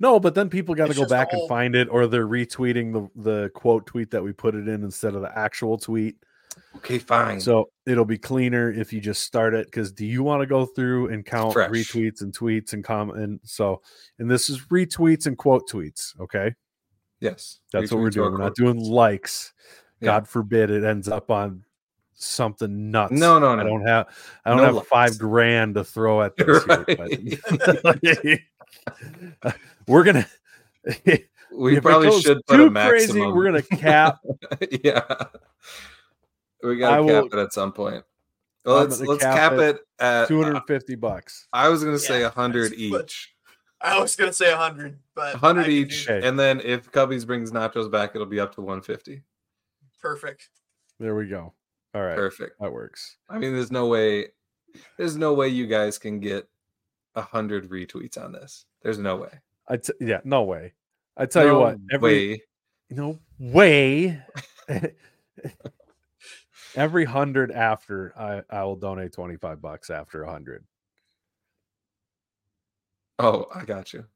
No, 0.00 0.18
but 0.18 0.34
then 0.34 0.48
people 0.48 0.74
got 0.74 0.88
to 0.88 0.94
go 0.94 1.06
back 1.06 1.32
and 1.32 1.46
find 1.46 1.76
it, 1.76 1.86
or 1.90 2.06
they're 2.06 2.26
retweeting 2.26 2.92
the 2.92 3.22
the 3.22 3.50
quote 3.50 3.86
tweet 3.86 4.10
that 4.10 4.22
we 4.22 4.32
put 4.32 4.54
it 4.54 4.66
in 4.66 4.82
instead 4.82 5.14
of 5.14 5.20
the 5.20 5.38
actual 5.38 5.76
tweet. 5.76 6.16
Okay, 6.76 6.98
fine. 6.98 7.38
So 7.38 7.70
it'll 7.86 8.06
be 8.06 8.18
cleaner 8.18 8.72
if 8.72 8.92
you 8.92 9.00
just 9.00 9.22
start 9.22 9.54
it. 9.54 9.66
Because 9.66 9.92
do 9.92 10.06
you 10.06 10.22
want 10.22 10.40
to 10.40 10.46
go 10.46 10.64
through 10.64 11.08
and 11.08 11.24
count 11.24 11.52
Fresh. 11.52 11.70
retweets 11.70 12.22
and 12.22 12.36
tweets 12.36 12.72
and 12.72 12.82
comment? 12.82 13.18
And 13.18 13.40
so, 13.44 13.82
and 14.18 14.30
this 14.30 14.48
is 14.48 14.60
retweets 14.66 15.26
and 15.26 15.36
quote 15.36 15.68
tweets. 15.68 16.18
Okay, 16.18 16.54
yes. 17.20 17.60
that's 17.70 17.92
what 17.92 18.00
we're 18.00 18.10
doing. 18.10 18.32
We're 18.32 18.38
not 18.38 18.54
doing 18.54 18.78
likes. 18.78 19.52
Yeah. 20.00 20.06
God 20.06 20.28
forbid 20.28 20.70
it 20.70 20.82
ends 20.82 21.08
up 21.08 21.30
on 21.30 21.64
something 22.20 22.90
nuts. 22.90 23.12
No, 23.12 23.38
no, 23.38 23.58
I 23.58 23.62
don't 23.64 23.86
have. 23.86 24.06
I 24.44 24.50
don't 24.50 24.58
No 24.58 24.64
have 24.64 24.74
likes. 24.76 24.88
five 24.88 25.18
grand 25.18 25.74
to 25.74 25.84
throw 25.84 26.22
at 26.22 26.36
this. 26.36 26.64
here, 26.64 28.38
but- 29.42 29.56
we're 29.86 30.04
gonna. 30.04 30.26
We 31.52 31.72
if 31.72 31.78
it 31.78 31.82
probably 31.82 32.10
goes 32.10 32.22
should 32.22 32.46
put 32.46 32.56
too 32.58 32.66
a 32.66 32.70
maximum. 32.70 33.16
crazy, 33.16 33.32
we're 33.32 33.44
gonna 33.44 33.62
cap. 33.62 34.20
yeah. 34.84 35.02
We 36.62 36.76
gotta 36.76 37.02
cap 37.02 37.04
will- 37.04 37.26
it 37.26 37.34
at 37.34 37.52
some 37.52 37.72
point. 37.72 38.04
Well, 38.64 38.76
let's 38.76 39.00
let's 39.00 39.20
cap 39.24 39.34
cap, 39.34 39.52
it 39.54 39.76
it, 39.76 39.80
at. 39.98 40.28
Two 40.28 40.36
hundred 40.40 40.52
uh, 40.54 40.58
and 40.58 40.66
fifty 40.68 40.94
bucks. 40.94 41.48
I 41.52 41.68
was 41.68 41.82
gonna 41.82 41.98
say 41.98 42.20
Yeah, 42.20 42.28
a 42.28 42.30
hundred 42.30 42.70
that's 42.70 42.90
what- 42.92 43.02
each. 43.06 43.34
I 43.80 43.98
was 43.98 44.14
gonna 44.14 44.32
say 44.32 44.50
100, 44.50 44.96
but 45.16 45.34
A 45.34 45.38
hundred 45.38 45.68
each, 45.68 46.08
Okay. 46.08 46.24
and 46.26 46.38
then 46.38 46.60
if 46.60 46.92
Cubbies 46.92 47.26
brings 47.26 47.50
nachos 47.50 47.90
back, 47.90 48.12
it'll 48.14 48.26
be 48.28 48.38
up 48.38 48.54
to 48.54 48.60
one 48.60 48.80
fifty. 48.80 49.22
Perfect. 50.00 50.50
There 51.00 51.16
we 51.16 51.26
go. 51.26 51.52
All 51.94 52.02
right, 52.02 52.16
Perfect. 52.16 52.52
that 52.60 52.72
works. 52.72 53.16
I 53.28 53.38
mean, 53.38 53.52
there's 53.52 53.72
no 53.72 53.86
way. 53.86 54.28
There's 54.96 55.16
no 55.16 55.34
way 55.34 55.48
you 55.48 55.66
guys 55.66 55.98
can 55.98 56.20
get 56.20 56.48
a 57.14 57.22
hundred 57.22 57.68
retweets 57.70 58.16
on 58.22 58.32
this. 58.32 58.66
There's 58.82 58.98
no 58.98 59.16
way. 59.16 59.40
I 59.68 59.76
t- 59.76 59.92
yeah, 60.00 60.20
no 60.24 60.44
way. 60.44 60.74
I 61.16 61.26
tell 61.26 61.44
you 61.46 61.56
what, 61.56 61.76
every 61.92 62.30
way. 62.30 62.42
no 62.90 63.18
way. 63.38 64.22
every 66.76 67.04
hundred 67.04 67.50
after, 67.50 68.12
I 68.16 68.42
I 68.48 68.62
will 68.64 68.76
donate 68.76 69.12
twenty 69.12 69.36
five 69.36 69.60
bucks 69.60 69.90
after 69.90 70.22
a 70.22 70.30
hundred. 70.30 70.64
Oh, 73.18 73.46
I 73.54 73.64
got 73.64 73.92
you. 73.92 74.06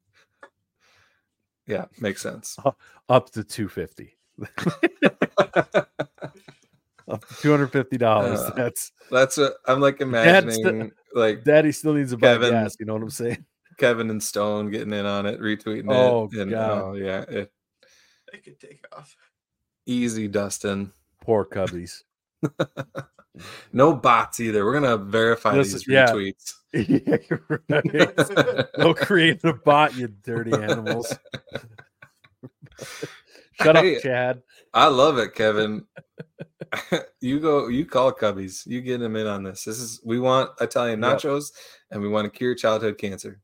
Yeah, 1.66 1.86
makes 2.00 2.22
sense. 2.22 2.58
up 3.08 3.30
to 3.30 3.44
250 3.44 4.16
up 7.14 7.26
to 7.28 7.34
250 7.36 7.96
dollars 7.98 8.40
Uh, 8.40 8.50
that's 8.56 8.92
That's 9.10 9.36
what 9.38 9.54
I'm 9.66 9.80
like 9.80 9.98
That's 9.98 10.10
the- 10.10 10.60
imagining. 10.60 10.92
like 11.14 11.44
daddy 11.44 11.72
still 11.72 11.94
needs 11.94 12.12
a 12.12 12.16
bite 12.18 12.32
of 12.36 12.42
Kevin- 12.42 12.50
gas 12.62 12.76
you 12.78 12.86
know 12.86 12.94
what 12.94 13.02
i'm 13.02 13.10
saying 13.10 13.44
Kevin 13.78 14.08
and 14.10 14.22
Stone 14.22 14.70
getting 14.70 14.92
in 14.92 15.04
on 15.06 15.26
it, 15.26 15.40
retweeting 15.40 15.86
Oh, 15.92 16.28
it. 16.32 16.38
And, 16.38 16.50
God. 16.52 16.82
oh 16.82 16.92
yeah, 16.94 17.22
it, 17.22 17.50
They 18.30 18.38
could 18.38 18.60
take 18.60 18.84
off. 18.96 19.16
easy, 19.84 20.28
Dustin. 20.28 20.92
Poor 21.20 21.44
Cubbies. 21.44 22.02
No 23.72 23.92
bots 23.92 24.38
either. 24.38 24.64
We're 24.64 24.74
gonna 24.74 24.96
verify 24.96 25.56
This 25.56 25.72
these 25.72 25.82
is- 25.82 25.86
retweets. 25.88 26.52
yeah, 26.72 27.16
you're 27.28 27.60
right. 27.68 28.66
Go 28.76 28.94
create 28.94 29.42
a 29.42 29.54
bot, 29.54 29.96
you 29.96 30.06
dirty 30.06 30.52
animals. 30.52 31.12
Shut 33.60 33.76
Hey. 33.76 33.96
up, 33.96 34.02
Chad. 34.02 34.42
I 34.74 34.88
love 34.88 35.18
it, 35.18 35.34
Kevin. 35.34 35.86
you 37.20 37.38
go. 37.40 37.68
You 37.68 37.86
call 37.86 38.12
Cubbies. 38.12 38.66
You 38.66 38.80
get 38.80 38.98
them 38.98 39.14
in 39.16 39.26
on 39.26 39.44
this. 39.44 39.64
This 39.64 39.78
is 39.78 40.00
we 40.04 40.18
want 40.18 40.50
Italian 40.60 41.00
Yep. 41.02 41.18
nachos, 41.20 41.52
and 41.90 42.02
we 42.02 42.08
want 42.08 42.24
to 42.30 42.36
cure 42.36 42.54
childhood 42.56 42.98
cancer. 42.98 43.40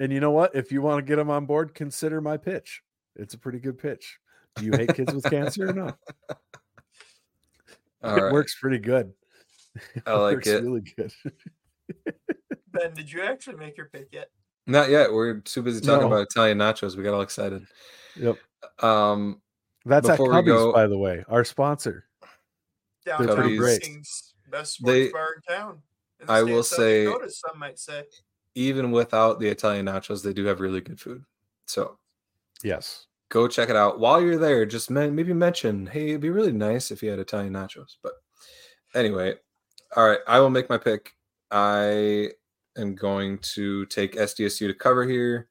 And 0.00 0.12
you 0.12 0.20
know 0.20 0.30
what? 0.30 0.54
If 0.54 0.70
you 0.70 0.82
want 0.82 0.98
to 0.98 1.08
get 1.08 1.16
them 1.16 1.30
on 1.30 1.46
board, 1.46 1.74
consider 1.74 2.20
my 2.20 2.36
pitch. 2.36 2.82
It's 3.16 3.34
a 3.34 3.38
pretty 3.38 3.58
good 3.58 3.78
pitch. 3.78 4.18
Do 4.56 4.64
you 4.66 4.72
hate 4.72 4.94
kids 4.94 5.12
with 5.14 5.24
cancer 5.24 5.70
or 5.70 5.72
not? 5.72 5.98
All 8.02 8.16
it 8.16 8.20
right, 8.22 8.32
works 8.32 8.54
pretty 8.60 8.78
good. 8.78 9.12
I 10.06 10.12
like 10.14 10.34
works 10.36 10.46
it. 10.48 10.62
really 10.62 10.82
good. 10.96 11.12
Ben, 12.72 12.92
did 12.94 13.10
you 13.10 13.22
actually 13.22 13.56
make 13.56 13.76
your 13.76 13.86
pick 13.88 14.08
yet? 14.12 14.28
Not 14.66 14.90
yet. 14.90 15.12
We're 15.12 15.40
too 15.40 15.62
busy 15.62 15.80
talking 15.80 16.02
No. 16.08 16.14
about 16.14 16.26
Italian 16.30 16.58
nachos. 16.58 16.96
We 16.96 17.02
got 17.02 17.14
all 17.14 17.22
excited. 17.22 17.66
Yep. 18.16 18.36
Um, 18.80 19.40
That's 19.88 20.08
at 20.08 20.12
Before 20.18 20.30
we 20.30 20.34
Cubbies, 20.36 20.46
go- 20.46 20.72
by 20.72 20.86
the 20.86 20.98
way, 20.98 21.24
our 21.28 21.44
sponsor. 21.44 22.04
Downtown 23.06 23.36
pretty 23.36 23.56
great. 23.56 23.80
Kings, 23.82 24.34
best 24.50 24.74
sports 24.74 24.92
They- 24.92 25.10
bar 25.10 25.28
in 25.36 25.54
town. 25.56 25.82
In 26.20 26.28
I 26.28 26.42
will 26.42 26.62
say- 26.62 27.04
Dakota, 27.04 27.30
some 27.30 27.58
might 27.58 27.78
say. 27.78 28.04
even 28.54 28.90
without 28.90 29.38
the 29.40 29.48
Italian 29.48 29.86
nachos, 29.86 30.22
they 30.22 30.32
do 30.32 30.44
have 30.46 30.60
really 30.60 30.80
good 30.80 31.00
food. 31.00 31.24
So 31.66 31.98
Yes. 32.62 33.06
go 33.28 33.46
check 33.46 33.68
it 33.70 33.76
out. 33.76 34.00
While 34.00 34.20
you're 34.20 34.36
there, 34.38 34.66
just 34.66 34.90
men- 34.90 35.14
maybe 35.14 35.32
mention, 35.32 35.86
hey, 35.86 36.08
it'd 36.10 36.20
be 36.20 36.30
really 36.30 36.50
nice 36.52 36.90
if 36.90 37.02
you 37.02 37.10
had 37.10 37.18
Italian 37.20 37.52
nachos. 37.52 37.96
But 38.02 38.14
anyway, 38.94 39.38
all 39.96 40.06
right, 40.08 40.20
I 40.26 40.40
will 40.40 40.50
make 40.50 40.68
my 40.68 40.76
pick. 40.78 41.14
I 41.52 42.32
am 42.76 42.94
going 42.96 43.38
to 43.38 43.86
take 43.86 44.16
SDSU 44.16 44.66
to 44.66 44.74
cover 44.74 45.04
here. 45.04 45.48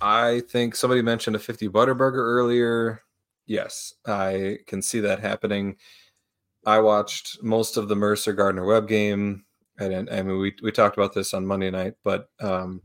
I 0.00 0.40
think 0.48 0.74
somebody 0.76 1.02
mentioned 1.02 1.36
a 1.36 1.40
50 1.40 1.68
butter 1.68 1.94
burger 1.94 2.24
earlier. 2.24 3.02
Yes, 3.48 3.94
I 4.06 4.58
can 4.66 4.82
see 4.82 5.00
that 5.00 5.20
happening. 5.20 5.76
I 6.66 6.80
watched 6.80 7.42
most 7.42 7.78
of 7.78 7.88
the 7.88 7.96
Mercer 7.96 8.34
Gardner 8.34 8.66
Webb 8.66 8.88
game. 8.88 9.46
And 9.78 10.10
I 10.10 10.22
mean, 10.22 10.38
we, 10.38 10.54
we 10.62 10.70
talked 10.70 10.98
about 10.98 11.14
this 11.14 11.32
on 11.32 11.46
Monday 11.46 11.70
night, 11.70 11.94
but 12.04 12.28
um, 12.40 12.82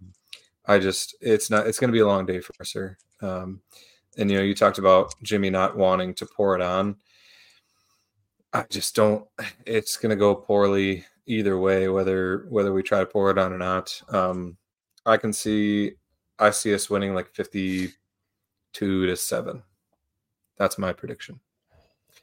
I 0.66 0.80
just, 0.80 1.18
it's 1.20 1.50
not, 1.50 1.68
it's 1.68 1.80
going 1.80 1.90
to 1.90 1.94
be 1.94 2.00
a 2.00 2.08
long 2.08 2.26
day 2.26 2.40
for 2.40 2.54
Mercer. 2.58 2.98
Um, 3.22 3.62
and, 4.18 4.32
you 4.32 4.38
know, 4.38 4.44
you 4.44 4.56
talked 4.56 4.78
about 4.78 5.14
Jimmy 5.22 5.50
not 5.50 5.76
wanting 5.76 6.14
to 6.16 6.26
pour 6.26 6.56
it 6.56 6.62
on. 6.62 6.96
I 8.54 8.64
just 8.70 8.96
don't, 8.96 9.26
it's 9.66 9.98
going 9.98 10.12
to 10.12 10.16
go 10.16 10.34
poorly 10.34 11.04
either 11.26 11.58
way, 11.58 11.90
whether, 11.90 12.46
whether 12.50 12.72
we 12.72 12.84
try 12.84 13.00
to 13.00 13.06
pour 13.06 13.32
it 13.32 13.38
on 13.38 13.52
or 13.52 13.58
not. 13.58 14.02
Um, 14.08 14.56
I 15.06 15.18
can 15.18 15.34
see, 15.34 15.94
I 16.40 16.52
see 16.52 16.74
us 16.74 16.90
winning 16.90 17.14
like 17.14 17.34
52 17.34 17.92
to 18.78 19.16
seven. 19.18 19.64
That's 20.58 20.78
my 20.78 20.94
prediction. 20.94 21.40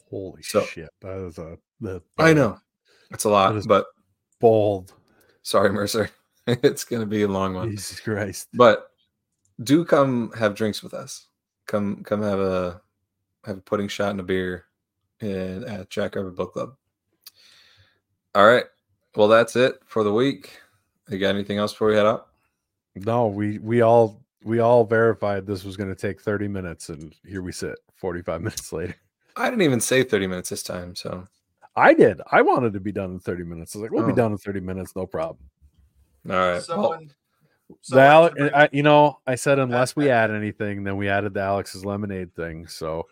Holy 0.09 0.43
So- 0.43 0.63
shit. 0.63 0.91
That 1.01 1.19
is 1.27 1.39
a 1.39 1.59
the 1.81 2.03
I 2.19 2.33
know 2.33 2.59
it's 3.11 3.25
a 3.25 3.31
lot, 3.31 3.55
but 3.67 3.87
bold. 4.41 4.93
sorry, 5.43 5.71
Mercer. 5.73 6.11
it's 6.47 6.85
going 6.85 7.01
to 7.01 7.07
be 7.07 7.23
a 7.23 7.29
long 7.29 7.55
one. 7.55 7.71
Jesus 7.71 8.01
Christ. 8.01 8.49
But 8.55 8.91
do 9.63 9.85
come 9.85 10.33
have 10.33 10.55
drinks 10.55 10.83
with 10.83 10.95
us. 10.95 11.27
Come 11.67 12.03
come 12.05 12.23
have 12.23 12.41
a 12.41 12.81
have 13.45 13.59
a 13.59 13.63
pudding 13.63 13.89
shot 13.89 14.11
and 14.11 14.21
a 14.21 14.25
beer 14.25 14.67
in, 15.21 15.65
at 15.65 15.91
Jack 15.91 16.17
Rabbit 16.17 16.35
Book 16.37 16.53
Club. 16.55 16.75
All 18.35 18.47
right. 18.47 18.65
Well, 19.17 19.29
that's 19.29 19.57
it 19.57 19.81
for 19.87 20.05
the 20.05 20.13
week. 20.13 20.59
You 21.09 21.19
got 21.19 21.35
anything 21.35 21.59
else 21.59 21.73
before 21.73 21.89
we 21.89 21.95
head 21.97 22.07
out? 22.07 22.29
No, 22.95 23.27
we 23.27 23.59
we 23.59 23.81
all 23.81 24.25
we 24.45 24.61
all 24.61 24.85
verified 24.85 25.47
this 25.47 25.65
was 25.65 25.77
going 25.77 25.91
to 25.91 26.01
take 26.01 26.21
30 26.21 26.49
minutes 26.49 26.89
and 26.89 27.15
here 27.27 27.43
we 27.43 27.53
sit 27.53 27.79
45 28.01 28.41
minutes 28.43 28.73
later. 28.73 28.95
I 29.37 29.49
didn't 29.51 29.63
even 29.63 29.81
say 29.81 30.03
30 30.03 30.27
minutes 30.27 30.49
this 30.51 30.63
time, 30.63 30.95
so 30.97 31.27
I 31.77 31.95
did. 31.95 32.21
I 32.33 32.43
wanted 32.43 32.73
to 32.73 32.81
be 32.81 32.93
done 32.93 33.13
in 33.13 33.21
30 33.21 33.45
minutes. 33.45 33.75
I 33.75 33.79
was 33.79 33.83
like, 33.85 33.93
we'll 33.93 34.07
be 34.07 34.13
Oh. 34.13 34.17
done 34.17 34.33
in 34.33 34.39
30 34.39 34.61
minutes, 34.61 34.97
no 34.97 35.07
problem. 35.07 35.39
all 36.29 36.37
right. 36.37 36.53
Well, 36.55 36.61
Someone, 36.63 37.11
The 37.69 37.77
someone 37.83 38.39
Ale- 38.43 38.51
I, 38.55 38.69
you 38.73 38.83
know, 38.83 39.21
I 39.27 39.37
said 39.37 39.59
unless 39.61 39.95
we 39.95 40.11
add 40.11 40.31
anything, 40.33 40.83
then 40.83 40.97
we 40.97 41.09
added 41.09 41.35
the 41.35 41.41
Alex's 41.41 41.85
lemonade 41.85 42.35
thing. 42.35 42.67
So 42.67 43.07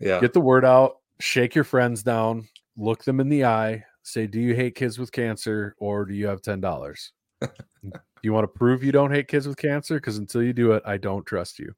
yeah. 0.00 0.18
get 0.20 0.32
the 0.32 0.40
word 0.40 0.64
out, 0.64 0.96
shake 1.20 1.54
your 1.54 1.64
friends 1.64 2.02
down, 2.02 2.48
look 2.76 3.04
them 3.04 3.20
in 3.20 3.28
the 3.28 3.44
eye, 3.44 3.84
say, 4.02 4.26
"Do 4.26 4.40
you 4.40 4.54
hate 4.54 4.74
kids 4.74 4.98
with 4.98 5.12
cancer, 5.12 5.74
or 5.78 6.04
do 6.06 6.14
you 6.14 6.26
have 6.26 6.40
ten 6.40 6.60
dollars? 6.60 7.12
do 7.42 7.90
you 8.22 8.32
want 8.32 8.44
to 8.44 8.48
prove 8.58 8.82
you 8.82 8.90
don't 8.92 9.12
hate 9.12 9.28
kids 9.28 9.46
with 9.46 9.58
cancer? 9.58 9.96
Because 9.96 10.16
until 10.16 10.42
you 10.42 10.52
do 10.54 10.72
it, 10.72 10.82
I 10.86 10.96
don't 10.96 11.24
trust 11.26 11.58
you." 11.58 11.74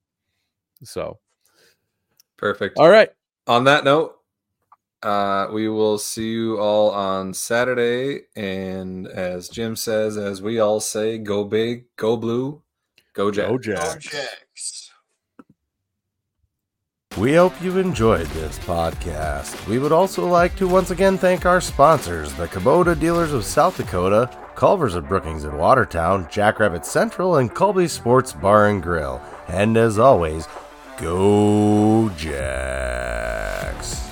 So, 0.84 1.18
Perfect. 2.45 2.78
all 2.78 2.90
right, 2.90 3.09
on 3.47 3.64
that 3.64 3.84
note, 3.84 4.18
uh, 5.03 5.49
we 5.51 5.66
will 5.66 5.97
see 5.97 6.30
you 6.30 6.59
all 6.61 6.90
on 6.90 7.32
Saturday. 7.32 8.24
And 8.36 9.09
as 9.09 9.49
Jim 9.49 9.76
says, 9.76 10.18
as 10.18 10.42
we 10.42 10.61
all 10.61 10.78
say, 10.78 11.16
go 11.16 11.45
big, 11.45 11.86
go 11.97 12.18
blue, 12.18 12.61
go 13.14 13.30
Jack. 13.30 13.47
go 13.47 13.53
Go 13.53 13.59
Jacks. 13.59 14.05
Jacks. 14.05 14.90
We 17.16 17.32
hope 17.34 17.55
you 17.62 17.78
enjoyed 17.78 18.26
this 18.26 18.59
podcast. 18.59 19.66
We 19.66 19.78
would 19.78 19.92
also 19.92 20.26
like 20.26 20.55
to 20.57 20.68
once 20.68 20.90
again 20.90 21.16
thank 21.16 21.47
our 21.47 21.62
sponsors, 21.62 22.34
the 22.34 22.49
Kubota 22.49 22.99
Dealers 22.99 23.32
of 23.32 23.47
South 23.47 23.78
Dakota, 23.78 24.28
Culver's 24.55 24.97
of 24.97 25.09
Brookings 25.09 25.45
and 25.45 25.57
Watertown, 25.59 26.28
Jackrabbit 26.30 26.84
Central, 26.84 27.36
and 27.36 27.55
Cubby's 27.55 27.92
Sports 27.92 28.34
Bar 28.34 28.68
and 28.68 28.82
Grill. 28.82 29.22
And 29.49 29.76
as 29.76 29.99
always, 29.99 30.47
Go 30.97 32.09
Jacks. 32.16 34.03